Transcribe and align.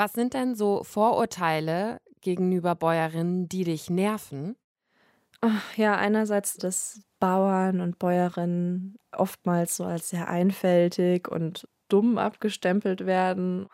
Was 0.00 0.14
sind 0.14 0.32
denn 0.32 0.54
so 0.54 0.82
Vorurteile 0.82 2.00
gegenüber 2.22 2.74
Bäuerinnen, 2.74 3.50
die 3.50 3.64
dich 3.64 3.90
nerven? 3.90 4.56
Ach, 5.42 5.76
ja, 5.76 5.94
einerseits, 5.94 6.54
dass 6.54 7.02
Bauern 7.18 7.82
und 7.82 7.98
Bäuerinnen 7.98 8.96
oftmals 9.12 9.76
so 9.76 9.84
als 9.84 10.08
sehr 10.08 10.28
einfältig 10.28 11.28
und 11.28 11.68
dumm 11.90 12.16
abgestempelt 12.16 13.04
werden. 13.04 13.68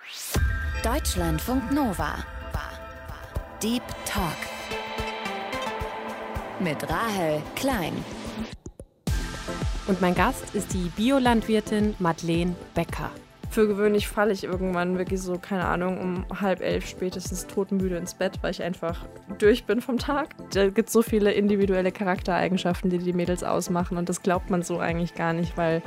Deutschlandfunk 0.83 1.71
Nova. 1.71 2.17
Deep 3.63 3.85
Talk. 4.05 4.37
Mit 6.59 6.91
Rahel 6.91 7.41
Klein. 7.55 7.93
Und 9.87 10.01
mein 10.01 10.17
Gast 10.17 10.57
ist 10.57 10.75
die 10.75 10.91
Biolandwirtin 10.97 11.95
Madeleine 12.01 12.57
Becker. 12.75 13.13
Für 13.51 13.67
gewöhnlich 13.67 14.09
falle 14.09 14.33
ich 14.33 14.45
irgendwann 14.45 14.99
wirklich 14.99 15.21
so, 15.21 15.39
keine 15.39 15.65
Ahnung, 15.65 15.99
um 15.99 16.41
halb 16.41 16.61
elf 16.61 16.87
spätestens 16.87 17.47
totenmüde 17.47 17.97
ins 17.97 18.15
Bett, 18.15 18.39
weil 18.43 18.51
ich 18.51 18.63
einfach 18.63 19.07
durch 19.39 19.65
bin 19.65 19.81
vom 19.81 19.99
Tag. 19.99 20.35
Da 20.53 20.69
gibt 20.69 20.89
es 20.89 20.93
so 20.93 21.03
viele 21.03 21.33
individuelle 21.33 21.93
Charaktereigenschaften, 21.93 22.91
die 22.91 22.99
die 22.99 23.13
Mädels 23.13 23.45
ausmachen 23.45 23.97
und 23.97 24.09
das 24.09 24.23
glaubt 24.23 24.51
man 24.51 24.63
so 24.63 24.79
eigentlich 24.79 25.15
gar 25.15 25.33
nicht, 25.33 25.57
weil 25.57 25.83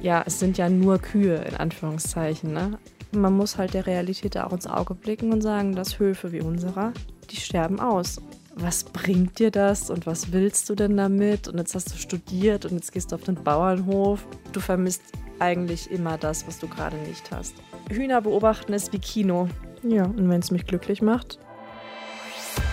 ja, 0.00 0.22
es 0.26 0.40
sind 0.40 0.58
ja 0.58 0.68
nur 0.68 0.98
Kühe 0.98 1.36
in 1.36 1.56
Anführungszeichen. 1.56 2.52
Ne? 2.52 2.78
Man 3.12 3.34
muss 3.34 3.58
halt 3.58 3.74
der 3.74 3.86
Realität 3.86 4.36
auch 4.38 4.52
ins 4.52 4.66
Auge 4.66 4.94
blicken 4.94 5.32
und 5.32 5.42
sagen, 5.42 5.74
dass 5.74 5.98
Höfe 5.98 6.32
wie 6.32 6.40
unserer, 6.40 6.92
die 7.30 7.36
sterben 7.36 7.80
aus. 7.80 8.20
Was 8.54 8.84
bringt 8.84 9.38
dir 9.38 9.50
das 9.50 9.90
und 9.90 10.06
was 10.06 10.32
willst 10.32 10.68
du 10.68 10.74
denn 10.74 10.96
damit? 10.96 11.48
Und 11.48 11.58
jetzt 11.58 11.74
hast 11.74 11.92
du 11.92 11.96
studiert 11.96 12.64
und 12.64 12.72
jetzt 12.72 12.92
gehst 12.92 13.12
du 13.12 13.16
auf 13.16 13.22
den 13.22 13.36
Bauernhof. 13.36 14.26
Du 14.52 14.60
vermisst 14.60 15.02
eigentlich 15.38 15.90
immer 15.90 16.18
das, 16.18 16.46
was 16.46 16.58
du 16.58 16.68
gerade 16.68 16.96
nicht 16.96 17.30
hast. 17.30 17.54
Hühner 17.88 18.20
beobachten 18.20 18.72
ist 18.72 18.92
wie 18.92 18.98
Kino. 18.98 19.48
Ja, 19.82 20.04
und 20.04 20.28
wenn 20.28 20.40
es 20.40 20.50
mich 20.50 20.66
glücklich 20.66 21.00
macht. 21.00 21.38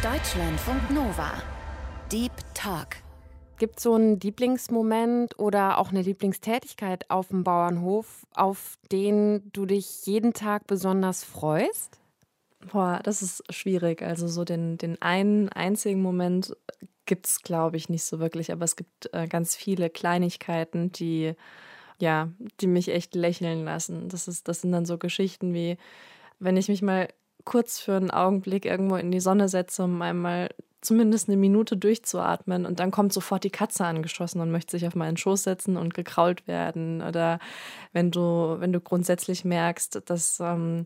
Deutschlandfunk 0.02 0.92
Nova. 0.92 1.32
Deep 2.12 2.32
Talk. 2.54 2.98
Gibt 3.60 3.78
es 3.78 3.84
so 3.84 3.96
einen 3.96 4.20
Lieblingsmoment 4.20 5.40
oder 5.40 5.80
auch 5.80 5.90
eine 5.90 6.02
Lieblingstätigkeit 6.02 7.10
auf 7.10 7.30
dem 7.30 7.44
Bauernhof, 7.44 8.28
auf 8.34 8.78
den 8.92 9.50
du 9.52 9.66
dich 9.66 10.06
jeden 10.06 10.34
Tag 10.34 10.68
besonders 10.68 11.24
freust? 11.24 11.97
Boah, 12.72 13.00
das 13.04 13.22
ist 13.22 13.44
schwierig. 13.54 14.02
Also 14.02 14.28
so 14.28 14.44
den, 14.44 14.78
den 14.78 15.02
einen 15.02 15.50
einzigen 15.50 16.02
Moment 16.02 16.56
gibt 17.06 17.28
es, 17.28 17.42
glaube 17.42 17.78
ich, 17.78 17.90
nicht 17.90 18.04
so 18.04 18.20
wirklich. 18.20 18.52
Aber 18.52 18.66
es 18.66 18.76
gibt 18.76 19.14
äh, 19.14 19.28
ganz 19.28 19.56
viele 19.56 19.90
Kleinigkeiten, 19.90 20.92
die, 20.92 21.34
ja, 22.00 22.30
die 22.60 22.68
mich 22.68 22.90
echt 22.90 23.16
lächeln 23.16 23.66
lassen. 23.66 24.10
Das, 24.10 24.28
ist, 24.28 24.48
das 24.48 24.62
sind 24.62 24.72
dann 24.72 24.86
so 24.86 24.98
Geschichten 24.98 25.54
wie, 25.54 25.78
wenn 26.40 26.58
ich 26.58 26.68
mich 26.68 26.82
mal 26.82 27.08
kurz 27.46 27.80
für 27.80 27.96
einen 27.96 28.12
Augenblick 28.12 28.66
irgendwo 28.66 28.98
in 28.98 29.12
die 29.12 29.22
Sonne 29.22 29.48
setze, 29.50 29.84
um 29.84 30.02
einmal 30.02 30.50
zumindest 30.82 31.28
eine 31.28 31.38
Minute 31.38 31.76
durchzuatmen 31.76 32.66
und 32.66 32.80
dann 32.80 32.92
kommt 32.92 33.12
sofort 33.12 33.44
die 33.44 33.50
Katze 33.50 33.86
angeschossen 33.86 34.42
und 34.42 34.52
möchte 34.52 34.78
sich 34.78 34.86
auf 34.86 34.96
meinen 34.96 35.18
Schoß 35.18 35.44
setzen 35.44 35.76
und 35.76 35.94
gekrault 35.94 36.48
werden. 36.48 37.02
Oder 37.02 37.40
wenn 37.94 38.12
du, 38.12 38.58
wenn 38.60 38.74
du 38.74 38.80
grundsätzlich 38.80 39.44
merkst, 39.44 40.04
dass, 40.06 40.40
ähm, 40.40 40.86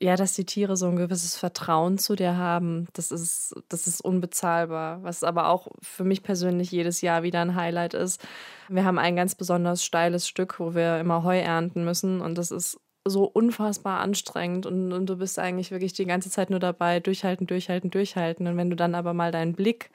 ja, 0.00 0.16
dass 0.16 0.32
die 0.32 0.46
Tiere 0.46 0.76
so 0.78 0.86
ein 0.86 0.96
gewisses 0.96 1.36
Vertrauen 1.36 1.98
zu 1.98 2.16
dir 2.16 2.36
haben, 2.38 2.88
das 2.94 3.10
ist, 3.10 3.54
das 3.68 3.86
ist 3.86 4.00
unbezahlbar. 4.00 5.02
Was 5.02 5.22
aber 5.22 5.48
auch 5.48 5.68
für 5.82 6.04
mich 6.04 6.22
persönlich 6.22 6.70
jedes 6.70 7.02
Jahr 7.02 7.22
wieder 7.22 7.42
ein 7.42 7.54
Highlight 7.54 7.92
ist. 7.92 8.20
Wir 8.68 8.84
haben 8.84 8.98
ein 8.98 9.14
ganz 9.14 9.34
besonders 9.34 9.84
steiles 9.84 10.26
Stück, 10.26 10.58
wo 10.58 10.74
wir 10.74 10.98
immer 10.98 11.22
Heu 11.22 11.38
ernten 11.38 11.84
müssen 11.84 12.22
und 12.22 12.38
das 12.38 12.50
ist 12.50 12.80
so 13.06 13.24
unfassbar 13.24 14.00
anstrengend 14.00 14.66
und, 14.66 14.92
und, 14.92 15.06
du 15.06 15.16
bist 15.16 15.38
eigentlich 15.38 15.70
wirklich 15.70 15.94
die 15.94 16.04
ganze 16.04 16.30
Zeit 16.30 16.50
nur 16.50 16.60
dabei, 16.60 17.00
durchhalten, 17.00 17.46
durchhalten, 17.46 17.90
durchhalten. 17.90 18.46
Und 18.46 18.56
wenn 18.56 18.70
du 18.70 18.76
dann 18.76 18.94
aber 18.94 19.14
mal 19.14 19.32
deinen 19.32 19.54
Blick 19.54 19.90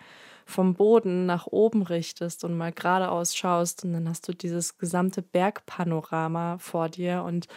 vom 0.45 0.73
Boden 0.73 1.25
nach 1.25 1.47
oben 1.47 1.83
richtest 1.83 2.43
und 2.43 2.57
mal 2.57 2.71
geradeaus 2.71 3.35
schaust 3.35 3.83
und 3.83 3.93
dann 3.93 4.09
hast 4.09 4.27
du 4.27 4.33
dieses 4.33 4.77
gesamte 4.77 5.21
Bergpanorama 5.21 6.57
vor 6.59 6.89
dir 6.89 7.23
und 7.23 7.47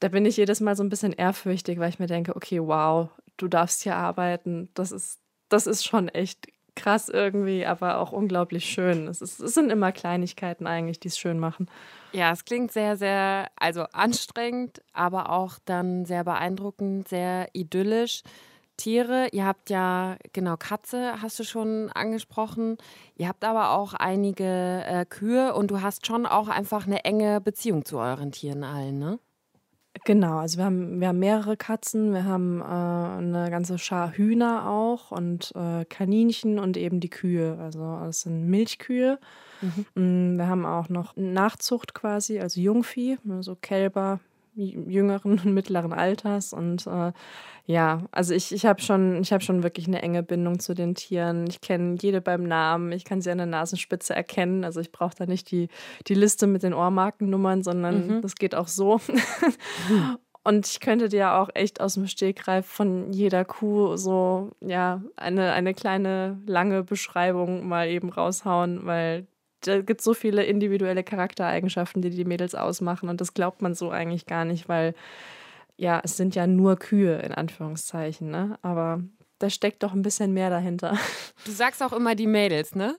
da 0.00 0.08
bin 0.08 0.24
ich 0.24 0.36
jedes 0.36 0.60
Mal 0.60 0.76
so 0.76 0.82
ein 0.82 0.88
bisschen 0.88 1.12
ehrfürchtig, 1.12 1.78
weil 1.78 1.90
ich 1.90 1.98
mir 1.98 2.06
denke, 2.06 2.34
okay, 2.34 2.60
wow, 2.60 3.10
du 3.36 3.48
darfst 3.48 3.82
hier 3.82 3.96
arbeiten. 3.96 4.70
Das 4.74 4.92
ist, 4.92 5.20
das 5.48 5.66
ist 5.66 5.84
schon 5.84 6.08
echt 6.08 6.48
krass 6.74 7.08
irgendwie, 7.08 7.66
aber 7.66 7.98
auch 7.98 8.12
unglaublich 8.12 8.64
schön. 8.64 9.06
Es, 9.08 9.20
ist, 9.20 9.40
es 9.40 9.54
sind 9.54 9.70
immer 9.70 9.92
Kleinigkeiten 9.92 10.66
eigentlich, 10.66 11.00
die 11.00 11.08
es 11.08 11.18
schön 11.18 11.38
machen. 11.38 11.70
Ja, 12.12 12.32
es 12.32 12.44
klingt 12.44 12.72
sehr, 12.72 12.96
sehr, 12.96 13.48
also 13.56 13.82
anstrengend, 13.92 14.80
aber 14.92 15.30
auch 15.30 15.58
dann 15.64 16.06
sehr 16.06 16.24
beeindruckend, 16.24 17.08
sehr 17.08 17.48
idyllisch. 17.52 18.22
Tiere, 18.78 19.28
ihr 19.32 19.44
habt 19.44 19.68
ja, 19.68 20.16
genau, 20.32 20.56
Katze 20.56 21.20
hast 21.20 21.38
du 21.38 21.44
schon 21.44 21.90
angesprochen. 21.90 22.78
Ihr 23.14 23.28
habt 23.28 23.44
aber 23.44 23.72
auch 23.72 23.92
einige 23.92 24.82
äh, 24.86 25.04
Kühe 25.04 25.52
und 25.54 25.70
du 25.70 25.82
hast 25.82 26.06
schon 26.06 26.24
auch 26.24 26.48
einfach 26.48 26.86
eine 26.86 27.04
enge 27.04 27.42
Beziehung 27.42 27.84
zu 27.84 27.98
euren 27.98 28.32
Tieren 28.32 28.64
allen, 28.64 28.98
ne? 28.98 29.18
Genau, 30.04 30.38
also 30.38 30.58
wir 30.58 30.64
haben, 30.64 31.00
wir 31.00 31.08
haben 31.08 31.18
mehrere 31.18 31.56
Katzen, 31.56 32.12
wir 32.12 32.24
haben 32.24 32.60
äh, 32.60 32.64
eine 32.64 33.48
ganze 33.50 33.78
Schar 33.78 34.12
Hühner 34.12 34.68
auch 34.68 35.10
und 35.10 35.52
äh, 35.54 35.84
Kaninchen 35.84 36.58
und 36.58 36.76
eben 36.76 37.00
die 37.00 37.10
Kühe. 37.10 37.58
Also 37.60 37.80
das 38.04 38.22
sind 38.22 38.46
Milchkühe. 38.46 39.18
Mhm. 39.60 39.86
Mm, 39.94 40.38
wir 40.38 40.48
haben 40.48 40.64
auch 40.64 40.88
noch 40.88 41.16
Nachzucht 41.16 41.92
quasi, 41.92 42.40
also 42.40 42.60
Jungvieh, 42.60 43.18
so 43.40 43.56
Kälber, 43.56 44.20
jüngeren 44.60 45.32
und 45.32 45.46
mittleren 45.46 45.92
Alters. 45.92 46.52
Und 46.52 46.86
äh, 46.86 47.12
ja, 47.66 48.02
also 48.10 48.34
ich, 48.34 48.52
ich 48.52 48.66
habe 48.66 48.80
schon, 48.80 49.22
hab 49.22 49.42
schon 49.42 49.62
wirklich 49.62 49.86
eine 49.86 50.02
enge 50.02 50.22
Bindung 50.22 50.58
zu 50.60 50.74
den 50.74 50.94
Tieren. 50.94 51.46
Ich 51.48 51.60
kenne 51.60 51.96
jede 52.00 52.20
beim 52.20 52.44
Namen, 52.44 52.92
ich 52.92 53.04
kann 53.04 53.20
sie 53.20 53.30
an 53.30 53.38
der 53.38 53.46
Nasenspitze 53.46 54.14
erkennen. 54.14 54.64
Also 54.64 54.80
ich 54.80 54.92
brauche 54.92 55.14
da 55.16 55.26
nicht 55.26 55.50
die, 55.50 55.68
die 56.06 56.14
Liste 56.14 56.46
mit 56.46 56.62
den 56.62 56.74
Ohrmarkennummern, 56.74 57.62
sondern 57.62 58.06
mhm. 58.06 58.22
das 58.22 58.34
geht 58.34 58.54
auch 58.54 58.68
so. 58.68 59.00
Und 60.42 60.66
ich 60.66 60.80
könnte 60.80 61.08
dir 61.10 61.34
auch 61.34 61.50
echt 61.54 61.80
aus 61.80 61.94
dem 61.94 62.06
Stegreif 62.06 62.66
von 62.66 63.12
jeder 63.12 63.44
Kuh 63.44 63.96
so, 63.96 64.52
ja, 64.60 65.02
eine, 65.16 65.52
eine 65.52 65.74
kleine, 65.74 66.40
lange 66.46 66.82
Beschreibung 66.82 67.68
mal 67.68 67.88
eben 67.88 68.08
raushauen, 68.08 68.86
weil 68.86 69.26
da 69.60 69.80
gibt 69.80 70.00
es 70.00 70.04
so 70.04 70.14
viele 70.14 70.44
individuelle 70.44 71.04
Charaktereigenschaften, 71.04 72.02
die 72.02 72.10
die 72.10 72.24
Mädels 72.24 72.54
ausmachen. 72.54 73.08
Und 73.08 73.20
das 73.20 73.34
glaubt 73.34 73.62
man 73.62 73.74
so 73.74 73.90
eigentlich 73.90 74.26
gar 74.26 74.44
nicht, 74.44 74.68
weil 74.68 74.94
ja, 75.76 76.00
es 76.04 76.16
sind 76.16 76.34
ja 76.34 76.46
nur 76.46 76.76
Kühe 76.76 77.18
in 77.20 77.32
Anführungszeichen, 77.32 78.30
ne? 78.30 78.58
Aber 78.62 79.02
da 79.38 79.48
steckt 79.48 79.82
doch 79.82 79.94
ein 79.94 80.02
bisschen 80.02 80.32
mehr 80.32 80.50
dahinter. 80.50 80.98
Du 81.46 81.52
sagst 81.52 81.82
auch 81.82 81.92
immer 81.92 82.14
die 82.14 82.26
Mädels, 82.26 82.74
ne? 82.74 82.98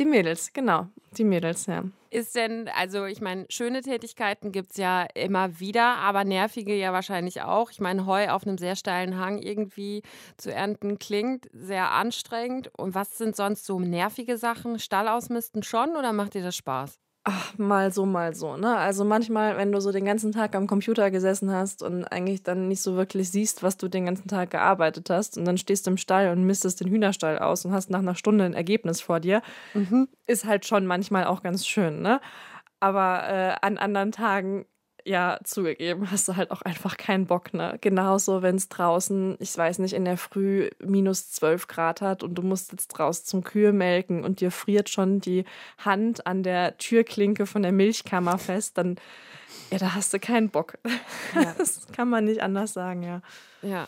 Die 0.00 0.06
Mädels, 0.06 0.54
genau. 0.54 0.88
Die 1.18 1.24
Mädels, 1.24 1.66
ja. 1.66 1.84
Ist 2.08 2.34
denn, 2.34 2.68
also 2.74 3.04
ich 3.04 3.20
meine, 3.20 3.44
schöne 3.50 3.82
Tätigkeiten 3.82 4.50
gibt 4.50 4.70
es 4.70 4.78
ja 4.78 5.02
immer 5.14 5.60
wieder, 5.60 5.96
aber 5.96 6.24
nervige 6.24 6.74
ja 6.74 6.94
wahrscheinlich 6.94 7.42
auch. 7.42 7.70
Ich 7.70 7.80
meine, 7.80 8.06
Heu 8.06 8.30
auf 8.30 8.46
einem 8.46 8.56
sehr 8.56 8.76
steilen 8.76 9.18
Hang 9.18 9.36
irgendwie 9.36 10.02
zu 10.38 10.52
ernten 10.52 10.98
klingt 10.98 11.48
sehr 11.52 11.92
anstrengend. 11.92 12.70
Und 12.78 12.94
was 12.94 13.18
sind 13.18 13.36
sonst 13.36 13.66
so 13.66 13.78
nervige 13.78 14.38
Sachen? 14.38 14.78
Stall 14.78 15.06
ausmisten 15.06 15.62
schon 15.62 15.90
oder 15.90 16.14
macht 16.14 16.32
dir 16.32 16.42
das 16.42 16.56
Spaß? 16.56 16.98
Ach, 17.24 17.58
mal 17.58 17.92
so, 17.92 18.06
mal 18.06 18.34
so, 18.34 18.56
ne? 18.56 18.76
Also 18.76 19.04
manchmal, 19.04 19.58
wenn 19.58 19.72
du 19.72 19.80
so 19.80 19.92
den 19.92 20.06
ganzen 20.06 20.32
Tag 20.32 20.54
am 20.54 20.66
Computer 20.66 21.10
gesessen 21.10 21.52
hast 21.52 21.82
und 21.82 22.04
eigentlich 22.04 22.42
dann 22.42 22.66
nicht 22.66 22.80
so 22.80 22.96
wirklich 22.96 23.30
siehst, 23.30 23.62
was 23.62 23.76
du 23.76 23.88
den 23.88 24.06
ganzen 24.06 24.26
Tag 24.26 24.50
gearbeitet 24.50 25.10
hast 25.10 25.36
und 25.36 25.44
dann 25.44 25.58
stehst 25.58 25.86
du 25.86 25.90
im 25.90 25.96
Stall 25.98 26.30
und 26.30 26.44
mistest 26.44 26.80
den 26.80 26.88
Hühnerstall 26.88 27.38
aus 27.38 27.66
und 27.66 27.72
hast 27.72 27.90
nach 27.90 27.98
einer 27.98 28.14
Stunde 28.14 28.44
ein 28.44 28.54
Ergebnis 28.54 29.02
vor 29.02 29.20
dir, 29.20 29.42
mhm. 29.74 30.08
ist 30.26 30.46
halt 30.46 30.64
schon 30.64 30.86
manchmal 30.86 31.24
auch 31.24 31.42
ganz 31.42 31.66
schön, 31.66 32.00
ne? 32.00 32.22
Aber 32.80 33.28
äh, 33.28 33.54
an 33.60 33.76
anderen 33.76 34.12
Tagen 34.12 34.64
ja, 35.04 35.38
zugegeben, 35.44 36.10
hast 36.10 36.28
du 36.28 36.36
halt 36.36 36.50
auch 36.50 36.62
einfach 36.62 36.96
keinen 36.96 37.26
Bock, 37.26 37.54
ne? 37.54 37.78
Genauso, 37.80 38.42
wenn 38.42 38.56
es 38.56 38.68
draußen, 38.68 39.36
ich 39.38 39.56
weiß 39.56 39.78
nicht, 39.78 39.94
in 39.94 40.04
der 40.04 40.16
Früh 40.16 40.70
minus 40.78 41.30
12 41.32 41.66
Grad 41.66 42.00
hat 42.00 42.22
und 42.22 42.34
du 42.34 42.42
musst 42.42 42.72
jetzt 42.72 42.98
raus 42.98 43.24
zum 43.24 43.44
Kühe 43.44 43.72
melken 43.72 44.24
und 44.24 44.40
dir 44.40 44.50
friert 44.50 44.88
schon 44.88 45.20
die 45.20 45.44
Hand 45.78 46.26
an 46.26 46.42
der 46.42 46.76
Türklinke 46.78 47.46
von 47.46 47.62
der 47.62 47.72
Milchkammer 47.72 48.38
fest, 48.38 48.78
dann, 48.78 48.96
ja, 49.70 49.78
da 49.78 49.94
hast 49.94 50.12
du 50.12 50.18
keinen 50.18 50.50
Bock. 50.50 50.78
Ja. 51.34 51.54
Das 51.58 51.86
kann 51.92 52.08
man 52.08 52.24
nicht 52.24 52.42
anders 52.42 52.72
sagen, 52.72 53.02
ja. 53.02 53.22
Ja. 53.62 53.86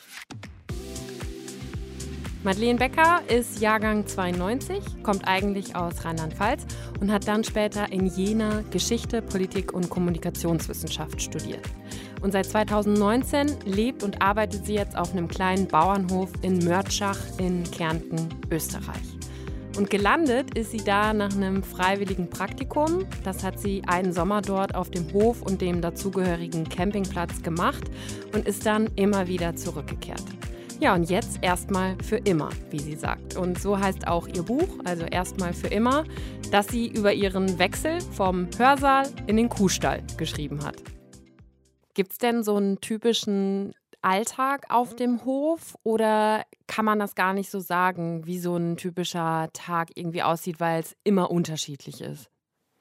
Madeleine 2.44 2.76
Becker 2.76 3.20
ist 3.28 3.60
Jahrgang 3.60 4.04
92, 4.04 5.04
kommt 5.04 5.28
eigentlich 5.28 5.76
aus 5.76 6.04
Rheinland-Pfalz 6.04 6.66
und 7.00 7.12
hat 7.12 7.28
dann 7.28 7.44
später 7.44 7.92
in 7.92 8.06
Jena 8.06 8.64
Geschichte, 8.72 9.22
Politik 9.22 9.72
und 9.72 9.88
Kommunikationswissenschaft 9.88 11.22
studiert. 11.22 11.64
Und 12.20 12.32
seit 12.32 12.46
2019 12.46 13.58
lebt 13.64 14.02
und 14.02 14.20
arbeitet 14.22 14.66
sie 14.66 14.74
jetzt 14.74 14.98
auf 14.98 15.12
einem 15.12 15.28
kleinen 15.28 15.68
Bauernhof 15.68 16.30
in 16.42 16.58
Mörtschach 16.58 17.18
in 17.38 17.62
Kärnten, 17.70 18.28
Österreich. 18.50 19.16
Und 19.76 19.88
gelandet 19.88 20.58
ist 20.58 20.72
sie 20.72 20.82
da 20.84 21.14
nach 21.14 21.34
einem 21.34 21.62
freiwilligen 21.62 22.28
Praktikum. 22.28 23.06
Das 23.22 23.44
hat 23.44 23.60
sie 23.60 23.82
einen 23.86 24.12
Sommer 24.12 24.42
dort 24.42 24.74
auf 24.74 24.90
dem 24.90 25.12
Hof 25.12 25.42
und 25.42 25.60
dem 25.60 25.80
dazugehörigen 25.80 26.68
Campingplatz 26.68 27.40
gemacht 27.42 27.84
und 28.34 28.48
ist 28.48 28.66
dann 28.66 28.88
immer 28.96 29.28
wieder 29.28 29.54
zurückgekehrt. 29.54 30.24
Ja, 30.82 30.96
und 30.96 31.08
jetzt 31.08 31.38
erstmal 31.42 31.96
für 32.02 32.16
immer, 32.16 32.50
wie 32.70 32.80
sie 32.80 32.96
sagt. 32.96 33.36
Und 33.36 33.56
so 33.60 33.78
heißt 33.78 34.08
auch 34.08 34.26
ihr 34.26 34.42
Buch, 34.42 34.66
also 34.84 35.04
erstmal 35.04 35.54
für 35.54 35.68
immer, 35.68 36.02
dass 36.50 36.66
sie 36.66 36.88
über 36.88 37.12
ihren 37.12 37.60
Wechsel 37.60 38.00
vom 38.00 38.48
Hörsaal 38.58 39.08
in 39.28 39.36
den 39.36 39.48
Kuhstall 39.48 40.02
geschrieben 40.16 40.64
hat. 40.64 40.74
Gibt 41.94 42.10
es 42.10 42.18
denn 42.18 42.42
so 42.42 42.56
einen 42.56 42.80
typischen 42.80 43.74
Alltag 44.00 44.64
auf 44.70 44.96
dem 44.96 45.24
Hof 45.24 45.76
oder 45.84 46.42
kann 46.66 46.84
man 46.84 46.98
das 46.98 47.14
gar 47.14 47.32
nicht 47.32 47.52
so 47.52 47.60
sagen, 47.60 48.26
wie 48.26 48.40
so 48.40 48.56
ein 48.56 48.76
typischer 48.76 49.50
Tag 49.52 49.90
irgendwie 49.94 50.24
aussieht, 50.24 50.58
weil 50.58 50.80
es 50.80 50.96
immer 51.04 51.30
unterschiedlich 51.30 52.00
ist? 52.00 52.28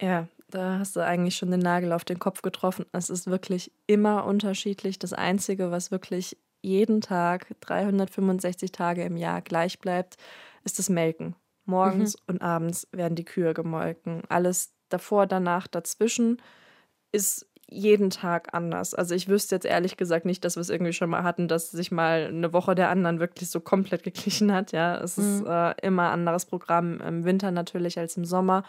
Ja, 0.02 0.28
da 0.50 0.80
hast 0.80 0.96
du 0.96 1.02
eigentlich 1.02 1.36
schon 1.36 1.52
den 1.52 1.60
Nagel 1.60 1.94
auf 1.94 2.04
den 2.04 2.18
Kopf 2.18 2.42
getroffen. 2.42 2.88
Es 2.94 3.12
ist 3.12 3.28
wirklich 3.28 3.72
immer 3.86 4.26
unterschiedlich. 4.26 4.98
Das 4.98 5.14
Einzige, 5.14 5.70
was 5.70 5.92
wirklich 5.92 6.36
jeden 6.62 7.02
Tag 7.02 7.48
365 7.62 8.72
Tage 8.72 9.04
im 9.04 9.18
Jahr 9.18 9.42
gleich 9.42 9.80
bleibt, 9.80 10.18
ist 10.64 10.80
das 10.80 10.90
Melken. 10.90 11.36
Morgens 11.66 12.16
mhm. 12.16 12.24
und 12.28 12.42
abends 12.42 12.88
werden 12.92 13.16
die 13.16 13.26
Kühe 13.26 13.54
gemolken. 13.54 14.24
Alles 14.30 14.74
davor, 14.90 15.28
danach, 15.28 15.68
dazwischen 15.68 16.42
ist 17.12 17.48
jeden 17.72 18.10
Tag 18.10 18.54
anders. 18.54 18.94
Also 18.94 19.16
ich 19.16 19.30
wüsste 19.30 19.56
jetzt 19.56 19.66
ehrlich 19.66 19.96
gesagt 19.96 20.26
nicht, 20.26 20.44
dass 20.44 20.58
wir 20.58 20.62
es 20.62 20.70
irgendwie 20.70 20.92
schon 20.92 21.10
mal 21.10 21.24
hatten, 21.24 21.48
dass 21.48 21.72
sich 21.72 21.90
mal 21.90 22.28
eine 22.28 22.52
Woche 22.52 22.76
der 22.76 22.90
anderen 22.90 23.20
wirklich 23.20 23.50
so 23.50 23.62
komplett 23.62 24.04
geglichen 24.04 24.54
hat. 24.54 24.74
Ja, 24.74 24.98
es 24.98 25.18
mhm. 25.18 25.24
ist 25.24 25.46
äh, 25.48 25.74
immer 25.82 26.08
ein 26.08 26.20
anderes 26.20 26.46
Programm 26.46 27.00
im 27.00 27.24
Winter 27.24 27.52
natürlich 27.52 27.98
als 27.98 28.18
im 28.18 28.26
Sommer. 28.26 28.64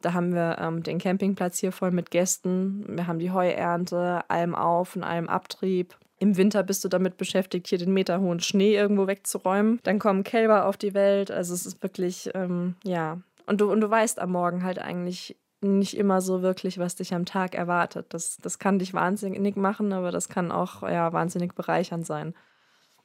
Da 0.00 0.12
haben 0.12 0.34
wir 0.34 0.58
ähm, 0.58 0.82
den 0.82 0.98
Campingplatz 0.98 1.58
hier 1.58 1.70
voll 1.70 1.92
mit 1.92 2.10
Gästen. 2.10 2.84
Wir 2.88 3.06
haben 3.06 3.20
die 3.20 3.30
Heuernte, 3.30 4.28
allem 4.28 4.56
Auf 4.56 4.96
und 4.96 5.04
allem 5.04 5.28
Abtrieb. 5.28 5.96
Im 6.22 6.36
Winter 6.36 6.62
bist 6.62 6.84
du 6.84 6.88
damit 6.88 7.16
beschäftigt, 7.16 7.66
hier 7.66 7.78
den 7.78 7.92
meterhohen 7.92 8.38
Schnee 8.38 8.76
irgendwo 8.76 9.08
wegzuräumen. 9.08 9.80
Dann 9.82 9.98
kommen 9.98 10.22
Kälber 10.22 10.66
auf 10.66 10.76
die 10.76 10.94
Welt. 10.94 11.32
Also 11.32 11.52
es 11.52 11.66
ist 11.66 11.82
wirklich, 11.82 12.30
ähm, 12.34 12.76
ja. 12.84 13.18
Und 13.46 13.60
du, 13.60 13.68
und 13.68 13.80
du 13.80 13.90
weißt 13.90 14.20
am 14.20 14.30
Morgen 14.30 14.62
halt 14.62 14.78
eigentlich 14.78 15.36
nicht 15.60 15.96
immer 15.96 16.20
so 16.20 16.40
wirklich, 16.40 16.78
was 16.78 16.94
dich 16.94 17.12
am 17.12 17.24
Tag 17.24 17.56
erwartet. 17.56 18.06
Das, 18.10 18.36
das 18.36 18.60
kann 18.60 18.78
dich 18.78 18.94
wahnsinnig 18.94 19.56
machen, 19.56 19.92
aber 19.92 20.12
das 20.12 20.28
kann 20.28 20.52
auch 20.52 20.82
ja, 20.82 21.12
wahnsinnig 21.12 21.56
bereichernd 21.56 22.06
sein. 22.06 22.34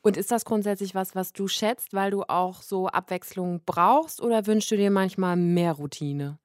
Und 0.04 0.16
ist 0.16 0.30
das 0.30 0.46
grundsätzlich 0.46 0.94
was, 0.94 1.16
was 1.16 1.34
du 1.34 1.48
schätzt, 1.48 1.96
weil 1.96 2.12
du 2.12 2.22
auch 2.22 2.62
so 2.62 2.86
Abwechslung 2.86 3.62
brauchst 3.66 4.22
oder 4.22 4.46
wünschst 4.46 4.70
du 4.70 4.78
dir 4.78 4.92
manchmal 4.92 5.38
mehr 5.38 5.74
Routine? 5.74 6.38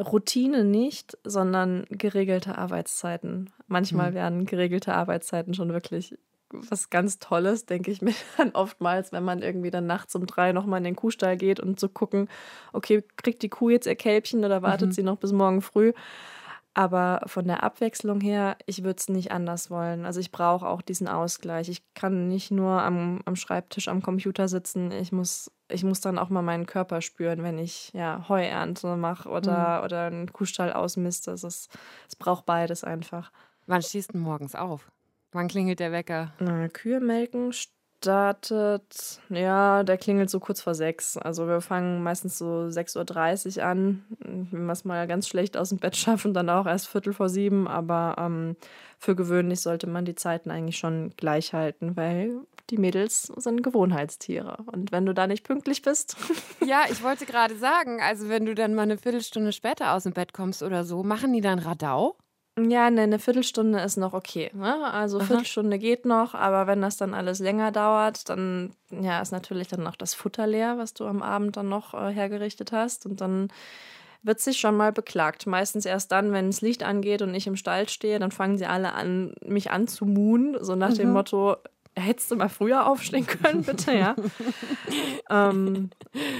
Routine 0.00 0.64
nicht, 0.64 1.18
sondern 1.24 1.84
geregelte 1.90 2.58
Arbeitszeiten. 2.58 3.50
Manchmal 3.66 4.08
hm. 4.08 4.14
werden 4.14 4.46
geregelte 4.46 4.94
Arbeitszeiten 4.94 5.54
schon 5.54 5.72
wirklich 5.72 6.16
was 6.52 6.90
ganz 6.90 7.18
Tolles, 7.18 7.66
denke 7.66 7.90
ich 7.90 8.02
mir 8.02 8.14
dann 8.36 8.50
oftmals, 8.52 9.12
wenn 9.12 9.24
man 9.24 9.42
irgendwie 9.42 9.70
dann 9.70 9.86
nachts 9.86 10.14
um 10.14 10.26
drei 10.26 10.52
nochmal 10.52 10.78
in 10.78 10.84
den 10.84 10.96
Kuhstall 10.96 11.36
geht 11.36 11.60
und 11.60 11.78
zu 11.78 11.86
so 11.86 11.92
gucken, 11.92 12.28
okay, 12.72 13.04
kriegt 13.16 13.42
die 13.42 13.48
Kuh 13.48 13.70
jetzt 13.70 13.86
ihr 13.86 13.94
Kälbchen 13.94 14.44
oder 14.44 14.62
wartet 14.62 14.88
mhm. 14.88 14.92
sie 14.92 15.02
noch 15.02 15.16
bis 15.16 15.32
morgen 15.32 15.62
früh? 15.62 15.92
Aber 16.72 17.22
von 17.26 17.46
der 17.46 17.64
Abwechslung 17.64 18.20
her, 18.20 18.56
ich 18.66 18.84
würde 18.84 18.98
es 18.98 19.08
nicht 19.08 19.32
anders 19.32 19.70
wollen. 19.70 20.06
Also 20.06 20.20
ich 20.20 20.30
brauche 20.30 20.68
auch 20.68 20.82
diesen 20.82 21.08
Ausgleich. 21.08 21.68
Ich 21.68 21.82
kann 21.94 22.28
nicht 22.28 22.52
nur 22.52 22.82
am, 22.82 23.20
am 23.24 23.34
Schreibtisch, 23.34 23.88
am 23.88 24.02
Computer 24.02 24.46
sitzen. 24.46 24.92
Ich 24.92 25.10
muss, 25.10 25.50
ich 25.68 25.82
muss 25.82 26.00
dann 26.00 26.16
auch 26.16 26.28
mal 26.28 26.42
meinen 26.42 26.66
Körper 26.66 27.00
spüren, 27.00 27.42
wenn 27.42 27.58
ich 27.58 27.92
ja 27.92 28.24
Heuernte 28.28 28.96
mache 28.96 29.28
oder, 29.28 29.78
mhm. 29.78 29.84
oder 29.84 30.04
einen 30.04 30.32
Kuhstall 30.32 30.72
ausmiste. 30.72 31.32
Es, 31.32 31.42
es 31.42 31.68
braucht 32.18 32.46
beides 32.46 32.84
einfach. 32.84 33.32
Wann 33.66 33.82
stehst 33.82 34.14
du 34.14 34.18
morgens 34.18 34.54
auf? 34.54 34.92
Wann 35.32 35.48
klingelt 35.48 35.80
der 35.80 35.92
Wecker? 35.92 36.32
Na, 36.38 36.68
Kühe 36.68 37.00
melken 37.00 37.52
startet, 38.00 39.20
ja, 39.28 39.82
der 39.82 39.98
klingelt 39.98 40.30
so 40.30 40.40
kurz 40.40 40.62
vor 40.62 40.74
sechs. 40.74 41.18
Also 41.18 41.46
wir 41.46 41.60
fangen 41.60 42.02
meistens 42.02 42.38
so 42.38 42.46
6.30 42.46 43.58
Uhr 43.58 43.64
an. 43.64 44.04
Wenn 44.20 44.64
wir 44.64 44.72
es 44.72 44.86
mal 44.86 45.06
ganz 45.06 45.28
schlecht 45.28 45.58
aus 45.58 45.68
dem 45.68 45.78
Bett 45.78 45.96
schaffen, 45.96 46.32
dann 46.32 46.48
auch 46.48 46.66
erst 46.66 46.88
Viertel 46.88 47.12
vor 47.12 47.28
sieben. 47.28 47.68
Aber 47.68 48.16
ähm, 48.18 48.56
für 48.98 49.14
gewöhnlich 49.14 49.60
sollte 49.60 49.86
man 49.86 50.06
die 50.06 50.14
Zeiten 50.14 50.50
eigentlich 50.50 50.78
schon 50.78 51.12
gleich 51.18 51.52
halten, 51.52 51.94
weil 51.96 52.40
die 52.70 52.78
Mädels 52.78 53.24
sind 53.36 53.62
Gewohnheitstiere. 53.62 54.56
Und 54.72 54.92
wenn 54.92 55.04
du 55.04 55.12
da 55.12 55.26
nicht 55.26 55.44
pünktlich 55.44 55.82
bist. 55.82 56.16
ja, 56.66 56.84
ich 56.90 57.02
wollte 57.02 57.26
gerade 57.26 57.56
sagen, 57.56 58.00
also 58.00 58.30
wenn 58.30 58.46
du 58.46 58.54
dann 58.54 58.74
mal 58.74 58.82
eine 58.82 58.96
Viertelstunde 58.96 59.52
später 59.52 59.92
aus 59.92 60.04
dem 60.04 60.14
Bett 60.14 60.32
kommst 60.32 60.62
oder 60.62 60.84
so, 60.84 61.02
machen 61.02 61.34
die 61.34 61.42
dann 61.42 61.58
Radau? 61.58 62.16
Ja, 62.58 62.90
ne, 62.90 63.02
eine 63.02 63.18
Viertelstunde 63.18 63.80
ist 63.80 63.96
noch 63.96 64.12
okay. 64.12 64.50
Ne? 64.54 64.92
Also 64.92 65.18
Aha. 65.18 65.26
Viertelstunde 65.26 65.78
geht 65.78 66.04
noch, 66.04 66.34
aber 66.34 66.66
wenn 66.66 66.82
das 66.82 66.96
dann 66.96 67.14
alles 67.14 67.38
länger 67.38 67.72
dauert, 67.72 68.28
dann 68.28 68.74
ja, 68.90 69.20
ist 69.20 69.32
natürlich 69.32 69.68
dann 69.68 69.86
auch 69.86 69.96
das 69.96 70.14
Futter 70.14 70.46
leer, 70.46 70.76
was 70.76 70.92
du 70.94 71.06
am 71.06 71.22
Abend 71.22 71.56
dann 71.56 71.68
noch 71.68 71.94
äh, 71.94 72.12
hergerichtet 72.12 72.72
hast. 72.72 73.06
Und 73.06 73.20
dann 73.20 73.48
wird 74.22 74.40
sich 74.40 74.58
schon 74.58 74.76
mal 74.76 74.92
beklagt. 74.92 75.46
Meistens 75.46 75.86
erst 75.86 76.12
dann, 76.12 76.32
wenn 76.32 76.46
das 76.46 76.60
Licht 76.60 76.82
angeht 76.82 77.22
und 77.22 77.34
ich 77.34 77.46
im 77.46 77.56
Stall 77.56 77.88
stehe, 77.88 78.18
dann 78.18 78.32
fangen 78.32 78.58
sie 78.58 78.66
alle 78.66 78.92
an, 78.92 79.34
mich 79.44 79.70
anzumuhen, 79.70 80.58
so 80.60 80.74
nach 80.74 80.90
mhm. 80.90 80.96
dem 80.96 81.12
Motto, 81.12 81.56
hättest 82.00 82.30
du 82.30 82.36
mal 82.36 82.48
früher 82.48 82.86
aufstehen 82.86 83.26
können, 83.26 83.62
bitte, 83.66 83.92
ja. 83.92 84.16
ähm, 85.30 85.90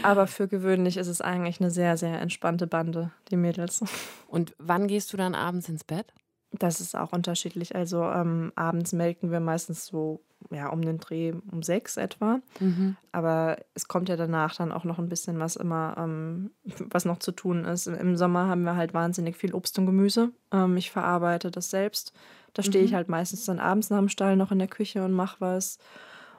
aber 0.02 0.26
für 0.26 0.48
gewöhnlich 0.48 0.96
ist 0.96 1.08
es 1.08 1.20
eigentlich 1.20 1.60
eine 1.60 1.70
sehr, 1.70 1.96
sehr 1.96 2.20
entspannte 2.20 2.66
Bande, 2.66 3.12
die 3.30 3.36
Mädels. 3.36 3.82
Und 4.28 4.54
wann 4.58 4.88
gehst 4.88 5.12
du 5.12 5.16
dann 5.16 5.34
abends 5.34 5.68
ins 5.68 5.84
Bett? 5.84 6.12
Das 6.52 6.80
ist 6.80 6.96
auch 6.96 7.12
unterschiedlich. 7.12 7.76
Also 7.76 8.02
ähm, 8.04 8.52
abends 8.56 8.92
melken 8.92 9.30
wir 9.30 9.40
meistens 9.40 9.86
so 9.86 10.20
ja, 10.50 10.68
um 10.68 10.82
den 10.82 10.98
Dreh 10.98 11.34
um 11.50 11.62
sechs 11.62 11.96
etwa. 11.96 12.40
Mhm. 12.58 12.96
Aber 13.12 13.58
es 13.74 13.88
kommt 13.88 14.08
ja 14.08 14.16
danach 14.16 14.56
dann 14.56 14.72
auch 14.72 14.84
noch 14.84 14.98
ein 14.98 15.08
bisschen 15.08 15.38
was 15.38 15.56
immer, 15.56 15.96
ähm, 15.98 16.50
was 16.64 17.04
noch 17.04 17.18
zu 17.18 17.32
tun 17.32 17.64
ist. 17.64 17.86
Im 17.86 18.16
Sommer 18.16 18.48
haben 18.48 18.62
wir 18.62 18.76
halt 18.76 18.94
wahnsinnig 18.94 19.36
viel 19.36 19.54
Obst 19.54 19.78
und 19.78 19.86
Gemüse. 19.86 20.30
Ähm, 20.50 20.76
ich 20.76 20.90
verarbeite 20.90 21.50
das 21.50 21.70
selbst. 21.70 22.12
Da 22.54 22.62
stehe 22.62 22.84
ich 22.84 22.92
mhm. 22.92 22.96
halt 22.96 23.08
meistens 23.08 23.44
dann 23.44 23.58
abends 23.58 23.90
nach 23.90 23.98
dem 23.98 24.08
Stall 24.08 24.36
noch 24.36 24.52
in 24.52 24.58
der 24.58 24.68
Küche 24.68 25.04
und 25.04 25.12
mache 25.12 25.36
was. 25.40 25.78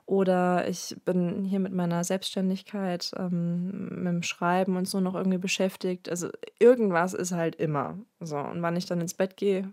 Oder 0.06 0.68
ich 0.68 0.98
bin 1.06 1.46
hier 1.46 1.60
mit 1.60 1.74
meiner 1.74 2.04
Selbstständigkeit, 2.04 3.12
ähm, 3.18 4.04
mit 4.04 4.14
dem 4.14 4.24
Schreiben 4.24 4.76
und 4.76 4.88
so 4.88 5.00
noch 5.00 5.16
irgendwie 5.16 5.38
beschäftigt. 5.38 6.10
Also 6.10 6.30
irgendwas 6.60 7.14
ist 7.14 7.32
halt 7.32 7.56
immer. 7.56 7.98
So, 8.20 8.38
und 8.38 8.62
wann 8.62 8.76
ich 8.76 8.86
dann 8.86 9.00
ins 9.00 9.14
Bett 9.14 9.38
gehe, 9.38 9.72